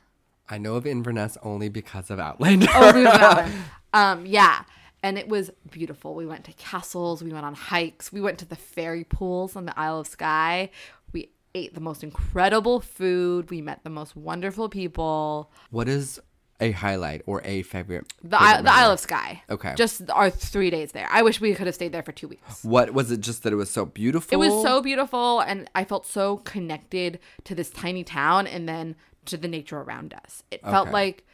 I 0.48 0.58
know 0.58 0.74
of 0.74 0.86
Inverness 0.86 1.38
only 1.42 1.68
because 1.68 2.10
of 2.10 2.18
Outlander. 2.18 2.66
Oh, 2.74 2.92
we 2.94 3.04
went 3.04 3.20
to 3.20 3.52
Um, 3.94 4.26
yeah. 4.26 4.64
And 5.02 5.16
it 5.18 5.28
was 5.28 5.50
beautiful. 5.70 6.14
We 6.14 6.26
went 6.26 6.44
to 6.44 6.52
castles, 6.52 7.22
we 7.22 7.32
went 7.32 7.46
on 7.46 7.54
hikes, 7.54 8.12
we 8.12 8.20
went 8.20 8.38
to 8.38 8.44
the 8.44 8.56
fairy 8.56 9.04
pools 9.04 9.56
on 9.56 9.64
the 9.64 9.78
Isle 9.78 10.00
of 10.00 10.06
Skye. 10.06 10.70
We 11.12 11.30
ate 11.54 11.74
the 11.74 11.80
most 11.80 12.04
incredible 12.04 12.80
food, 12.80 13.50
we 13.50 13.62
met 13.62 13.82
the 13.82 13.90
most 13.90 14.14
wonderful 14.14 14.68
people. 14.68 15.50
what 15.70 15.88
is 15.88 16.20
a 16.60 16.72
highlight 16.72 17.22
or 17.26 17.42
a 17.44 17.62
favorite? 17.62 18.12
The, 18.22 18.38
favorite 18.38 18.56
Isle, 18.56 18.62
the 18.62 18.72
Isle 18.72 18.90
of 18.92 19.00
Skye. 19.00 19.42
Okay. 19.50 19.74
Just 19.76 20.10
our 20.10 20.30
three 20.30 20.70
days 20.70 20.92
there. 20.92 21.08
I 21.10 21.22
wish 21.22 21.40
we 21.40 21.54
could 21.54 21.66
have 21.66 21.74
stayed 21.74 21.92
there 21.92 22.02
for 22.02 22.12
two 22.12 22.28
weeks. 22.28 22.64
What 22.64 22.92
was 22.92 23.10
it? 23.10 23.20
Just 23.20 23.42
that 23.42 23.52
it 23.52 23.56
was 23.56 23.70
so 23.70 23.84
beautiful. 23.86 24.32
It 24.32 24.38
was 24.38 24.62
so 24.62 24.80
beautiful, 24.82 25.40
and 25.40 25.68
I 25.74 25.84
felt 25.84 26.06
so 26.06 26.38
connected 26.38 27.18
to 27.44 27.54
this 27.54 27.70
tiny 27.70 28.04
town 28.04 28.46
and 28.46 28.68
then 28.68 28.96
to 29.26 29.36
the 29.36 29.48
nature 29.48 29.78
around 29.78 30.14
us. 30.14 30.42
It 30.50 30.62
felt 30.62 30.90
like 30.90 31.24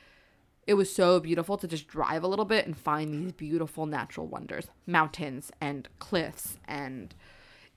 it 0.66 0.74
was 0.74 0.92
so 0.92 1.20
beautiful 1.20 1.56
to 1.56 1.68
just 1.68 1.86
drive 1.86 2.22
a 2.24 2.26
little 2.26 2.44
bit 2.44 2.66
and 2.66 2.76
find 2.76 3.14
these 3.14 3.32
beautiful 3.32 3.86
natural 3.86 4.26
wonders 4.26 4.66
mountains 4.86 5.52
and 5.60 5.88
cliffs, 5.98 6.58
and 6.66 7.14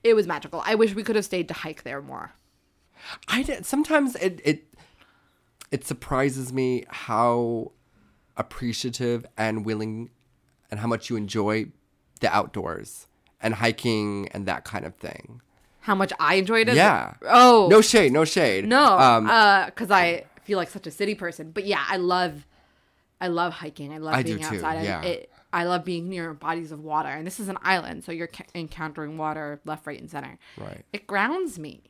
it 0.02 0.14
was 0.14 0.26
magical. 0.26 0.62
I 0.64 0.74
wish 0.74 0.94
we 0.94 1.02
could 1.02 1.16
have 1.16 1.24
stayed 1.24 1.48
to 1.48 1.54
hike 1.54 1.84
there 1.84 2.02
more. 2.02 2.32
I 3.28 3.42
did, 3.42 3.64
sometimes 3.64 4.14
it 4.16 4.40
it 4.44 4.64
it 5.70 5.86
surprises 5.86 6.52
me 6.52 6.84
how 6.88 7.72
appreciative 8.36 9.26
and 9.36 9.64
willing 9.64 10.10
and 10.70 10.80
how 10.80 10.86
much 10.86 11.10
you 11.10 11.16
enjoy 11.16 11.66
the 12.20 12.34
outdoors 12.34 13.06
and 13.40 13.54
hiking 13.54 14.28
and 14.32 14.46
that 14.46 14.64
kind 14.64 14.84
of 14.84 14.94
thing. 14.96 15.40
How 15.80 15.94
much 15.94 16.12
I 16.20 16.34
enjoyed 16.34 16.68
it. 16.68 16.74
Yeah. 16.76 17.14
Oh. 17.22 17.68
No 17.70 17.80
shade, 17.80 18.12
no 18.12 18.24
shade. 18.24 18.66
No, 18.66 18.98
Um, 18.98 19.24
because 19.66 19.90
I 19.90 20.24
feel 20.44 20.58
like 20.58 20.68
such 20.70 20.86
a 20.86 20.90
city 20.90 21.14
person. 21.14 21.50
But 21.52 21.64
yeah, 21.66 21.82
I 21.88 21.96
love, 21.96 22.46
I 23.20 23.28
love 23.28 23.54
hiking. 23.54 23.92
I 23.92 23.98
love 23.98 24.14
I 24.14 24.22
being 24.22 24.38
too, 24.38 24.56
outside. 24.56 24.76
and 24.76 24.84
yeah. 24.84 25.02
it, 25.02 25.30
I 25.52 25.64
love 25.64 25.84
being 25.84 26.08
near 26.08 26.32
bodies 26.34 26.70
of 26.70 26.80
water, 26.84 27.08
and 27.08 27.26
this 27.26 27.40
is 27.40 27.48
an 27.48 27.58
island, 27.62 28.04
so 28.04 28.12
you're 28.12 28.28
ca- 28.28 28.44
encountering 28.54 29.18
water 29.18 29.60
left, 29.64 29.84
right, 29.86 29.98
and 29.98 30.08
center. 30.08 30.38
Right. 30.56 30.84
It 30.92 31.06
grounds 31.08 31.58
me. 31.58 31.82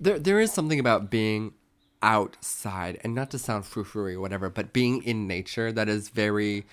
there 0.00 0.18
there 0.18 0.40
is 0.40 0.52
something 0.52 0.78
about 0.80 1.10
being 1.10 1.52
outside 2.02 2.98
and 3.02 3.14
not 3.14 3.30
to 3.30 3.38
sound 3.38 3.64
frou-frou 3.64 4.16
or 4.16 4.20
whatever, 4.20 4.50
but 4.50 4.72
being 4.72 5.02
in 5.02 5.26
nature 5.26 5.72
that 5.72 5.88
is 5.88 6.08
very 6.08 6.66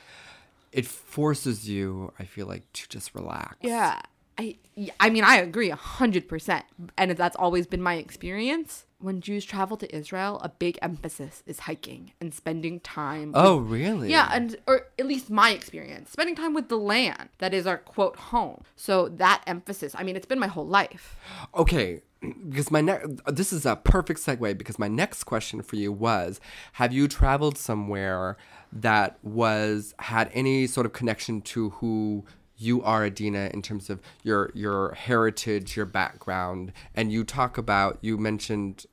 it 0.71 0.86
forces 0.88 1.69
you, 1.69 2.12
I 2.17 2.23
feel 2.25 2.47
like, 2.47 2.63
to 2.73 2.89
just 2.89 3.13
relax. 3.13 3.57
Yeah. 3.62 4.01
I, 4.39 4.55
I 4.99 5.12
mean, 5.12 5.23
I 5.23 5.36
agree 5.36 5.69
a 5.69 5.75
hundred 5.75 6.27
percent, 6.27 6.65
and 6.97 7.12
that's 7.12 7.36
always 7.36 7.67
been 7.67 7.83
my 7.83 7.95
experience. 7.95 8.86
When 8.97 9.21
Jews 9.21 9.45
travel 9.45 9.77
to 9.77 9.95
Israel, 9.95 10.39
a 10.41 10.49
big 10.49 10.79
emphasis 10.81 11.43
is 11.45 11.59
hiking 11.59 12.13
and 12.19 12.33
spending 12.33 12.79
time. 12.79 13.27
with- 13.33 13.36
Oh, 13.36 13.57
really? 13.57 14.09
Yeah, 14.09 14.29
and 14.33 14.55
or 14.65 14.88
at 14.97 15.05
least 15.05 15.29
my 15.29 15.51
experience, 15.51 16.09
spending 16.09 16.33
time 16.36 16.55
with 16.55 16.69
the 16.69 16.77
land 16.77 17.29
that 17.38 17.53
is 17.53 17.67
our 17.67 17.77
quote 17.77 18.15
home. 18.15 18.63
So 18.75 19.07
that 19.09 19.43
emphasis, 19.45 19.93
I 19.95 20.01
mean, 20.01 20.15
it's 20.15 20.25
been 20.25 20.39
my 20.39 20.47
whole 20.47 20.65
life. 20.65 21.15
Okay, 21.53 22.01
because 22.49 22.71
my 22.71 22.81
next 22.81 23.09
this 23.27 23.51
is 23.51 23.65
a 23.65 23.75
perfect 23.75 24.19
segue 24.19 24.57
because 24.57 24.79
my 24.79 24.88
next 24.88 25.25
question 25.25 25.62
for 25.62 25.75
you 25.75 25.91
was 25.91 26.39
have 26.73 26.93
you 26.93 27.07
traveled 27.07 27.57
somewhere 27.57 28.38
that 28.71 29.17
was 29.23 29.93
had 29.99 30.29
any 30.33 30.67
sort 30.67 30.86
of 30.86 30.93
connection 30.93 31.41
to 31.41 31.71
who 31.71 32.25
you 32.57 32.81
are 32.83 33.05
Adina 33.05 33.49
in 33.53 33.62
terms 33.62 33.89
of 33.89 33.99
your 34.23 34.51
your 34.53 34.93
heritage, 34.93 35.75
your 35.75 35.86
background, 35.86 36.71
and 36.95 37.12
you 37.12 37.23
talk 37.23 37.57
about 37.57 37.97
you 38.01 38.17
mentioned 38.17 38.86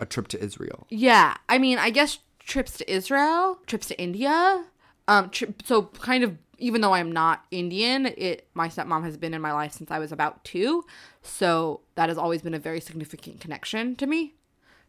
a 0.00 0.06
trip 0.06 0.28
to 0.28 0.42
Israel. 0.42 0.86
Yeah, 0.90 1.36
I 1.48 1.58
mean, 1.58 1.78
I 1.78 1.90
guess 1.90 2.18
trips 2.38 2.76
to 2.78 2.92
Israel, 2.92 3.58
trips 3.66 3.86
to 3.88 4.00
India. 4.00 4.64
Um, 5.06 5.30
tri- 5.30 5.54
so 5.64 5.82
kind 5.82 6.24
of 6.24 6.38
even 6.58 6.80
though 6.80 6.94
I'm 6.94 7.12
not 7.12 7.44
Indian, 7.50 8.06
it 8.06 8.48
my 8.54 8.68
stepmom 8.68 9.04
has 9.04 9.16
been 9.16 9.34
in 9.34 9.40
my 9.40 9.52
life 9.52 9.72
since 9.72 9.90
I 9.90 9.98
was 9.98 10.12
about 10.12 10.44
two, 10.44 10.84
so 11.22 11.80
that 11.94 12.08
has 12.08 12.18
always 12.18 12.42
been 12.42 12.54
a 12.54 12.58
very 12.58 12.80
significant 12.80 13.40
connection 13.40 13.96
to 13.96 14.06
me. 14.06 14.34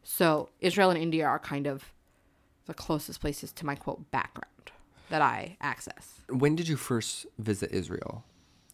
So 0.04 0.49
Israel 0.60 0.89
and 0.89 1.01
India 1.01 1.25
are 1.25 1.39
kind 1.39 1.67
of 1.67 1.91
the 2.65 2.73
closest 2.73 3.21
places 3.21 3.51
to 3.54 3.65
my 3.65 3.75
quote 3.75 4.10
background 4.12 4.71
that 5.10 5.21
I 5.21 5.58
access. 5.62 6.21
When 6.30 6.56
did 6.56 6.67
you 6.67 6.78
first 6.78 7.25
visit 7.38 7.71
Israel? 7.71 8.23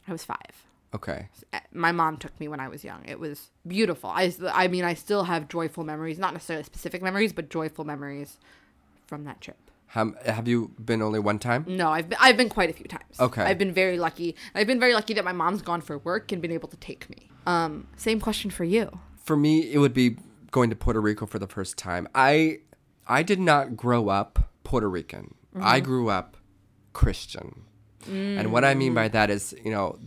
I 0.08 0.12
was 0.12 0.24
five. 0.24 0.66
Okay. 0.94 1.30
Eh, 1.54 1.60
my 1.72 1.92
mom 1.92 2.18
took 2.18 2.38
me 2.40 2.48
when 2.48 2.60
I 2.60 2.68
was 2.68 2.84
young. 2.84 3.04
It 3.06 3.20
was 3.20 3.50
beautiful. 3.66 4.10
I, 4.10 4.34
I 4.52 4.68
mean, 4.68 4.84
I 4.84 4.94
still 4.94 5.24
have 5.24 5.48
joyful 5.48 5.84
memories, 5.84 6.20
not 6.20 6.34
necessarily 6.34 6.64
specific 6.64 7.02
memories, 7.02 7.32
but 7.32 7.50
joyful 7.50 7.86
memories 7.86 8.38
from 9.08 9.24
that 9.24 9.40
trip. 9.40 9.71
How, 9.92 10.14
have 10.26 10.48
you 10.48 10.72
been 10.80 11.02
only 11.02 11.20
one 11.20 11.38
time? 11.38 11.66
No, 11.68 11.90
I've 11.90 12.08
been, 12.08 12.18
I've 12.22 12.38
been 12.38 12.48
quite 12.48 12.70
a 12.70 12.74
few 12.74 12.86
times. 12.86 13.20
Okay. 13.20 13.44
I've 13.44 13.58
been 13.58 13.74
very 13.74 13.98
lucky. 13.98 14.38
I've 14.56 14.66
been 14.66 14.80
very 14.80 14.94
lucky 14.94 15.14
that 15.16 15.26
my 15.26 15.34
mom's 15.34 15.62
gone 15.62 15.82
for 15.82 15.98
work 15.98 16.32
and 16.32 16.42
been 16.42 16.54
able 16.54 16.70
to 16.70 16.78
take 16.78 17.10
me. 17.10 17.30
Um, 17.46 17.88
same 17.98 18.22
question 18.22 18.52
for 18.52 18.64
you. 18.64 19.00
For 19.18 19.36
me, 19.36 19.70
it 19.70 19.80
would 19.80 19.94
be 19.94 20.16
going 20.50 20.70
to 20.70 20.78
Puerto 20.78 21.02
Rico 21.02 21.26
for 21.26 21.40
the 21.40 21.48
first 21.48 21.78
time. 21.78 22.08
I 22.16 22.60
I 23.06 23.22
did 23.22 23.42
not 23.42 23.76
grow 23.76 24.08
up 24.08 24.52
Puerto 24.64 24.90
Rican. 24.90 25.36
I 25.60 25.82
grew 25.82 26.10
up 26.10 26.38
Christian. 26.94 27.64
And 28.08 28.54
what 28.54 28.64
I 28.64 28.74
mean 28.74 28.94
by 28.94 29.10
that 29.10 29.30
is, 29.30 29.54
you 29.64 29.72
know, 29.72 30.00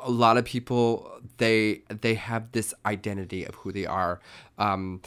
a 0.00 0.10
lot 0.10 0.38
of 0.38 0.46
people 0.46 1.20
they 1.36 1.82
they 1.88 2.14
have 2.14 2.52
this 2.52 2.72
identity 2.86 3.44
of 3.44 3.54
who 3.56 3.70
they 3.70 3.84
are. 3.84 4.20
Um, 4.58 5.02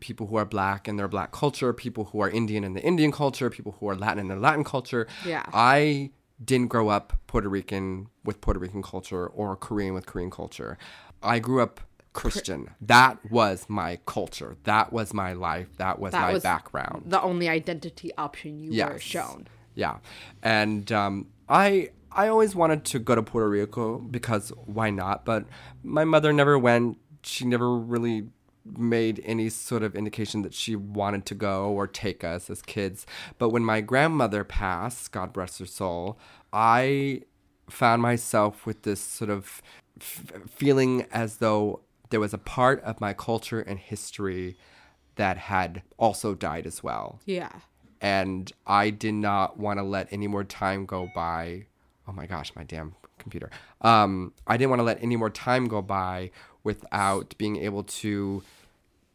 people 0.00 0.26
who 0.26 0.36
are 0.36 0.44
black 0.44 0.88
in 0.88 0.96
their 0.96 1.08
black 1.08 1.32
culture, 1.32 1.72
people 1.72 2.04
who 2.06 2.20
are 2.20 2.30
Indian 2.30 2.64
in 2.64 2.74
the 2.74 2.82
Indian 2.82 3.12
culture, 3.12 3.50
people 3.50 3.76
who 3.78 3.88
are 3.88 3.96
Latin 3.96 4.18
in 4.18 4.28
their 4.28 4.38
Latin 4.38 4.64
culture. 4.64 5.06
Yeah. 5.24 5.44
I 5.52 6.10
didn't 6.42 6.68
grow 6.68 6.88
up 6.88 7.12
Puerto 7.26 7.48
Rican 7.48 8.08
with 8.24 8.40
Puerto 8.40 8.58
Rican 8.58 8.82
culture 8.82 9.26
or 9.26 9.56
Korean 9.56 9.94
with 9.94 10.06
Korean 10.06 10.30
culture. 10.30 10.78
I 11.22 11.38
grew 11.38 11.62
up 11.62 11.80
Christian. 12.12 12.70
That 12.80 13.18
was 13.30 13.66
my 13.68 13.98
culture. 14.06 14.56
That 14.64 14.92
was 14.92 15.12
my 15.12 15.32
life. 15.32 15.68
That 15.76 15.98
was 15.98 16.12
That 16.12 16.22
my 16.22 16.32
was 16.32 16.42
background. 16.42 17.04
The 17.06 17.20
only 17.20 17.48
identity 17.48 18.10
option 18.16 18.58
you 18.58 18.84
were 18.84 18.98
shown. 18.98 19.48
Yeah, 19.74 19.98
and 20.42 20.90
um, 20.92 21.26
I 21.48 21.90
I 22.12 22.28
always 22.28 22.54
wanted 22.54 22.84
to 22.86 23.00
go 23.00 23.16
to 23.16 23.22
Puerto 23.22 23.48
Rico 23.48 23.98
because 23.98 24.50
why 24.64 24.90
not? 24.90 25.24
But 25.24 25.46
my 25.82 26.04
mother 26.04 26.32
never 26.32 26.56
went. 26.56 26.98
She 27.24 27.44
never 27.44 27.76
really 27.76 28.28
made 28.64 29.20
any 29.24 29.48
sort 29.50 29.82
of 29.82 29.94
indication 29.94 30.42
that 30.42 30.54
she 30.54 30.74
wanted 30.76 31.26
to 31.26 31.34
go 31.34 31.70
or 31.70 31.86
take 31.86 32.24
us 32.24 32.48
as 32.48 32.62
kids. 32.62 33.06
But 33.38 33.50
when 33.50 33.64
my 33.64 33.80
grandmother 33.80 34.44
passed, 34.44 35.12
God 35.12 35.32
bless 35.32 35.58
her 35.58 35.66
soul, 35.66 36.18
I 36.52 37.22
found 37.68 38.00
myself 38.02 38.64
with 38.66 38.82
this 38.82 39.00
sort 39.00 39.30
of 39.30 39.62
f- 40.00 40.22
feeling 40.48 41.06
as 41.12 41.38
though 41.38 41.80
there 42.10 42.20
was 42.20 42.34
a 42.34 42.38
part 42.38 42.82
of 42.84 43.00
my 43.00 43.12
culture 43.12 43.60
and 43.60 43.78
history 43.78 44.56
that 45.16 45.36
had 45.36 45.82
also 45.96 46.34
died 46.34 46.66
as 46.66 46.82
well 46.82 47.20
Yeah. 47.24 47.50
and 48.00 48.52
I 48.66 48.90
did 48.90 49.14
not 49.14 49.58
want 49.58 49.78
to 49.78 49.82
let 49.82 50.12
any 50.12 50.26
more 50.26 50.44
time 50.44 50.86
go 50.86 51.08
by. 51.14 51.66
Oh 52.06 52.12
my 52.12 52.26
gosh, 52.26 52.52
my 52.54 52.64
damn 52.64 52.94
computer. 53.18 53.48
Um, 53.80 54.32
I 54.46 54.56
didn't 54.56 54.70
want 54.70 54.80
to 54.80 54.84
let 54.84 55.02
any 55.02 55.16
more 55.16 55.30
time 55.30 55.66
go 55.68 55.80
by 55.80 56.30
without 56.64 57.34
being 57.38 57.56
able 57.56 57.84
to 57.84 58.42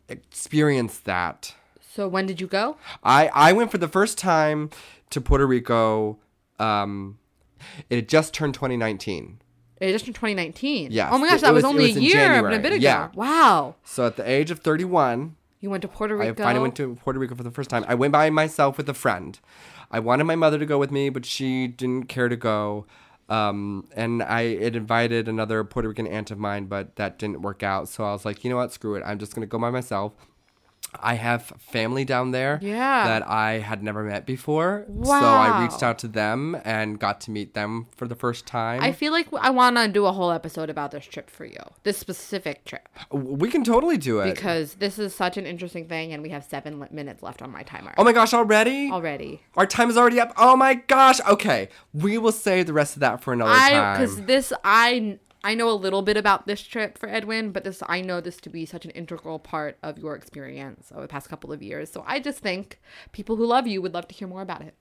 experience 0.07 0.99
that. 0.99 1.53
So 1.81 2.07
when 2.07 2.25
did 2.25 2.39
you 2.39 2.47
go? 2.47 2.77
I 3.03 3.29
I 3.33 3.53
went 3.53 3.71
for 3.71 3.77
the 3.77 3.87
first 3.87 4.17
time 4.17 4.69
to 5.09 5.19
Puerto 5.21 5.45
Rico. 5.45 6.17
Um, 6.59 7.17
it 7.89 7.95
had 7.95 8.09
just 8.09 8.33
turned 8.33 8.53
2019. 8.53 9.39
It 9.81 9.91
just 9.93 10.07
in 10.07 10.13
2019. 10.13 10.91
Yes. 10.91 11.09
Oh 11.11 11.17
my 11.17 11.27
gosh, 11.29 11.37
It 11.39 11.41
that 11.43 11.53
was, 11.53 11.63
was- 11.63 11.69
only 11.71 11.87
was 11.87 11.97
a 11.97 12.01
year 12.01 12.19
and 12.45 12.53
a 12.53 12.59
bit 12.59 12.73
ago. 12.73 12.81
Yeah. 12.83 13.09
Wow. 13.15 13.75
So 13.83 14.05
at 14.05 14.17
the 14.17 14.29
age 14.29 14.51
of 14.51 14.59
31, 14.59 15.35
You 15.61 15.69
went 15.69 15.81
to 15.83 15.87
Puerto 15.87 16.17
Rico. 16.17 16.31
I 16.41 16.45
finally 16.45 16.61
went 16.61 16.75
to 16.77 16.95
Puerto 16.95 17.17
Rico 17.19 17.33
for 17.35 17.43
the 17.43 17.51
first 17.51 17.69
time. 17.69 17.85
I 17.87 17.95
went 17.95 18.11
by 18.11 18.29
myself 18.29 18.77
with 18.77 18.89
a 18.89 18.93
friend. 18.93 19.39
I 19.89 19.99
wanted 19.99 20.25
my 20.25 20.35
mother 20.35 20.59
to 20.59 20.65
go 20.65 20.77
with 20.77 20.91
me, 20.91 21.09
but 21.09 21.25
she 21.25 21.67
didn't 21.67 22.03
care 22.07 22.27
to 22.29 22.35
go. 22.35 22.85
Um, 23.29 23.87
and 23.95 24.23
I 24.23 24.61
had 24.63 24.75
invited 24.75 25.27
another 25.27 25.63
Puerto 25.63 25.87
Rican 25.87 26.07
aunt 26.07 26.31
of 26.31 26.39
mine, 26.39 26.65
but 26.65 26.95
that 26.95 27.19
didn't 27.19 27.41
work 27.41 27.61
out. 27.63 27.87
So 27.87 28.03
I 28.03 28.11
was 28.11 28.25
like, 28.25 28.43
you 28.43 28.49
know 28.49 28.55
what? 28.57 28.73
Screw 28.73 28.95
it. 28.95 29.03
I'm 29.05 29.19
just 29.19 29.33
to 29.41 29.47
go 29.47 29.59
by 29.59 29.69
myself. 29.69 30.13
I 30.99 31.15
have 31.15 31.43
family 31.59 32.05
down 32.05 32.31
there 32.31 32.59
Yeah. 32.61 33.07
that 33.07 33.27
I 33.27 33.59
had 33.59 33.83
never 33.83 34.03
met 34.03 34.25
before. 34.25 34.85
So 35.03 35.11
I 35.11 35.61
reached 35.61 35.83
out 35.83 35.99
to 35.99 36.07
them 36.07 36.57
and 36.65 36.99
got 36.99 37.21
to 37.21 37.31
meet 37.31 37.53
them 37.53 37.87
for 37.95 38.07
the 38.07 38.15
first 38.15 38.45
time. 38.45 38.81
I 38.81 38.91
feel 38.91 39.11
like 39.11 39.27
I 39.39 39.49
want 39.49 39.77
to 39.77 39.87
do 39.87 40.05
a 40.05 40.11
whole 40.11 40.31
episode 40.31 40.69
about 40.69 40.91
this 40.91 41.05
trip 41.05 41.29
for 41.29 41.45
you, 41.45 41.59
this 41.83 41.97
specific 41.97 42.65
trip, 42.65 42.87
we 43.11 43.49
can 43.49 43.63
totally 43.63 43.97
do 43.97 44.19
it. 44.19 44.33
because 44.35 44.75
this 44.75 44.97
is 44.99 45.13
such 45.15 45.37
an 45.37 45.45
interesting 45.45 45.87
thing, 45.87 46.13
and 46.13 46.23
we 46.23 46.29
have 46.29 46.43
seven 46.43 46.87
minutes 46.91 47.21
left 47.23 47.41
on 47.41 47.51
my 47.51 47.63
timer 47.63 47.93
oh 47.97 48.03
my 48.03 48.13
gosh, 48.13 48.33
already? 48.33 48.89
already. 48.91 49.41
Our 49.55 49.65
time 49.65 49.89
is 49.89 49.97
already 49.97 50.19
up. 50.19 50.33
Oh 50.37 50.55
my 50.55 50.75
gosh. 50.75 51.19
Okay. 51.27 51.69
We 51.93 52.17
will 52.17 52.31
save 52.31 52.65
the 52.65 52.73
rest 52.73 52.95
of 52.95 53.01
that 53.01 53.21
for 53.21 53.33
another 53.33 53.51
I 53.51 53.69
time. 53.71 53.99
because 53.99 54.21
this 54.25 54.53
I 54.63 55.19
I 55.43 55.55
know 55.55 55.69
a 55.69 55.73
little 55.73 56.01
bit 56.01 56.17
about 56.17 56.47
this 56.47 56.61
trip 56.61 56.97
for 56.97 57.07
Edwin, 57.07 57.51
but 57.51 57.63
this 57.63 57.81
I 57.87 58.01
know 58.01 58.19
this 58.19 58.37
to 58.37 58.49
be 58.49 58.65
such 58.65 58.85
an 58.85 58.91
integral 58.91 59.39
part 59.39 59.77
of 59.81 59.97
your 59.97 60.15
experience 60.15 60.91
over 60.91 61.03
the 61.03 61.07
past 61.07 61.29
couple 61.29 61.53
of 61.53 61.63
years. 61.63 61.89
So 61.91 62.03
I 62.05 62.19
just 62.19 62.39
think 62.39 62.79
people 63.11 63.35
who 63.37 63.45
love 63.45 63.65
you 63.65 63.81
would 63.81 63.93
love 63.93 64.07
to 64.09 64.15
hear 64.15 64.27
more 64.27 64.41
about 64.41 64.61
it. 64.61 64.75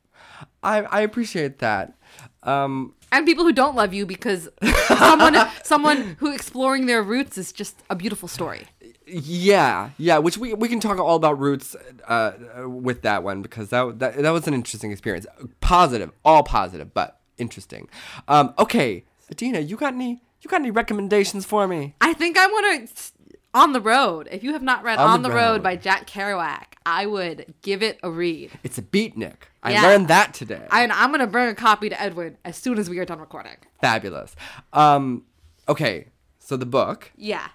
I, 0.62 0.82
I 0.82 1.00
appreciate 1.02 1.58
that. 1.60 1.94
Um, 2.42 2.94
and 3.12 3.24
people 3.24 3.44
who 3.44 3.52
don't 3.52 3.76
love 3.76 3.94
you 3.94 4.04
because 4.04 4.48
someone 4.86 5.36
someone 5.62 6.16
who 6.18 6.32
exploring 6.34 6.86
their 6.86 7.02
roots 7.02 7.38
is 7.38 7.52
just 7.52 7.76
a 7.88 7.94
beautiful 7.94 8.28
story. 8.28 8.66
yeah, 9.06 9.90
yeah. 9.96 10.18
Which 10.18 10.38
we, 10.38 10.54
we 10.54 10.68
can 10.68 10.80
talk 10.80 10.98
all 10.98 11.16
about 11.16 11.38
roots 11.38 11.76
uh, 12.06 12.32
with 12.66 13.02
that 13.02 13.22
one 13.22 13.42
because 13.42 13.70
that, 13.70 14.00
that 14.00 14.16
that 14.16 14.30
was 14.30 14.48
an 14.48 14.54
interesting 14.54 14.90
experience. 14.90 15.26
Positive, 15.60 16.10
all 16.24 16.42
positive, 16.42 16.92
but 16.92 17.20
interesting. 17.38 17.88
Um, 18.26 18.54
okay, 18.58 19.04
Adina, 19.30 19.60
you 19.60 19.76
got 19.76 19.94
any 19.94 20.22
you 20.42 20.48
got 20.50 20.60
any 20.60 20.70
recommendations 20.70 21.44
for 21.44 21.66
me? 21.68 21.94
I 22.00 22.12
think 22.14 22.36
I 22.38 22.46
want 22.46 22.88
to 22.88 22.94
on 23.54 23.72
the 23.72 23.80
road. 23.80 24.28
If 24.30 24.44
you 24.44 24.52
have 24.52 24.62
not 24.62 24.84
read 24.84 24.98
On 24.98 25.08
On, 25.10 25.22
the 25.22 25.28
the, 25.30 25.34
road. 25.34 25.52
Road. 25.52 25.62
by 25.62 25.76
Jack 25.76 26.06
Kerouac, 26.06 26.64
I 26.84 27.06
would 27.06 27.54
give 27.62 27.82
it 27.82 27.98
a 28.02 28.10
read. 28.10 28.50
It's 28.62 28.78
a 28.78 28.82
beatnik. 28.82 29.34
I 29.62 29.72
Yeah. 29.72 29.82
learned 29.82 30.08
that 30.08 30.34
today. 30.34 30.66
I, 30.70 30.82
and 30.82 30.92
I'm 30.92 31.10
gonna 31.10 31.26
bring 31.26 31.48
a 31.48 31.54
copy 31.54 31.88
to 31.88 32.00
Edwin 32.00 32.36
as 32.44 32.56
soon 32.56 32.78
as 32.78 32.88
we 32.90 32.98
are 32.98 33.04
done 33.04 33.18
recording. 33.20 33.56
Fabulous. 33.80 34.36
Um, 34.72 35.24
okay, 35.68 36.08
so 36.38 36.56
the 36.56 36.66
book. 36.66 37.10
Yeah, 37.16 37.48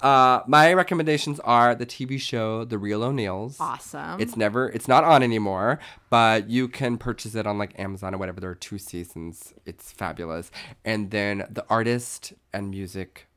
Uh, 0.00 0.42
my 0.46 0.72
recommendations 0.74 1.40
are 1.40 1.74
the 1.74 1.86
TV 1.86 2.20
show 2.20 2.64
The 2.64 2.76
Real 2.78 3.02
O'Neills. 3.02 3.56
awesome. 3.58 4.20
It's 4.20 4.36
never, 4.36 4.68
it's 4.68 4.86
not 4.88 5.02
on 5.04 5.22
anymore, 5.22 5.78
but 6.10 6.50
you 6.50 6.68
can 6.68 6.98
purchase 6.98 7.34
it 7.34 7.46
on 7.46 7.56
like 7.58 7.78
Amazon 7.78 8.14
or 8.14 8.18
whatever. 8.18 8.40
There 8.40 8.50
are 8.50 8.54
two 8.56 8.76
seasons. 8.78 9.54
It's 9.64 9.92
fabulous. 9.92 10.50
And 10.84 11.10
then 11.10 11.46
the 11.48 11.64
artist 11.70 12.34
and 12.52 12.70
music 12.70 13.28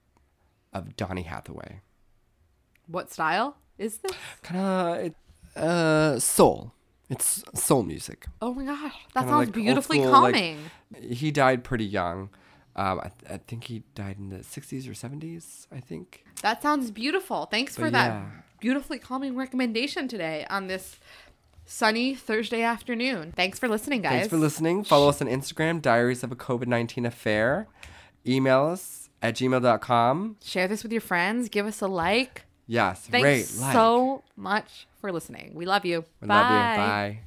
of 0.73 0.97
Donny 0.97 1.21
Hathaway. 1.23 1.81
what 2.87 3.11
style 3.11 3.55
is 3.77 3.99
this? 3.99 4.11
Kind 4.43 5.13
of, 5.55 5.61
uh, 5.63 6.19
soul. 6.19 6.73
It's 7.09 7.43
soul 7.53 7.83
music. 7.83 8.25
Oh 8.41 8.53
my 8.53 8.65
gosh, 8.65 8.93
that 9.13 9.21
Kinda 9.21 9.29
sounds 9.31 9.47
like 9.47 9.53
beautifully 9.55 9.99
school, 9.99 10.11
like- 10.11 10.33
calming. 10.33 10.57
He 11.01 11.31
died 11.31 11.63
pretty 11.63 11.85
young. 11.85 12.29
Um, 12.78 12.99
I, 12.99 13.11
I 13.34 13.38
think 13.38 13.63
he 13.65 13.84
died 13.95 14.17
in 14.19 14.30
the 14.30 14.38
60s 14.38 14.88
or 14.88 14.91
70s, 14.91 15.65
I 15.71 15.80
think. 15.80 16.23
that 16.43 16.61
sounds 16.61 16.91
beautiful. 16.91 17.45
Thanks 17.47 17.75
for 17.75 17.82
But 17.84 17.93
that 17.93 18.07
yeah. 18.09 18.25
beautifully 18.59 18.99
calming 18.99 19.36
recommendation 19.36 20.07
today 20.07 20.45
on 20.49 20.67
this 20.67 20.97
sunny 21.65 22.13
Thursday 22.15 22.61
afternoon. 22.61 23.34
Thanks 23.36 23.57
for 23.59 23.67
listening, 23.67 24.01
guys. 24.03 24.11
Thanks 24.11 24.28
for 24.28 24.38
listening. 24.38 24.84
Follow 24.84 25.09
us 25.09 25.21
on 25.21 25.28
Instagram, 25.28 25.82
Diaries 25.82 26.23
of 26.23 26.32
a 26.32 26.36
COVID 26.36 26.67
19 26.67 27.05
Affair. 27.05 27.67
Email 28.28 28.65
us 28.65 29.09
at 29.23 29.36
gmail.com. 29.36 30.38
Share 30.43 30.67
this 30.67 30.84
with 30.84 30.91
your 30.91 31.01
friends. 31.01 31.49
Give 31.49 31.65
us 31.65 31.82
a 31.82 31.88
like. 31.88 32.43
Yes, 32.67 33.07
Thanks 33.09 33.23
rate, 33.23 33.61
like. 33.61 33.73
so 33.73 34.23
much 34.36 34.88
for 35.01 35.11
listening. 35.11 35.53
We 35.55 35.65
love 35.65 35.84
you. 35.86 36.03
We 36.21 36.28
Bye. 36.28 36.36
love 36.36 36.51
you. 36.51 36.84
Bye. 36.84 37.19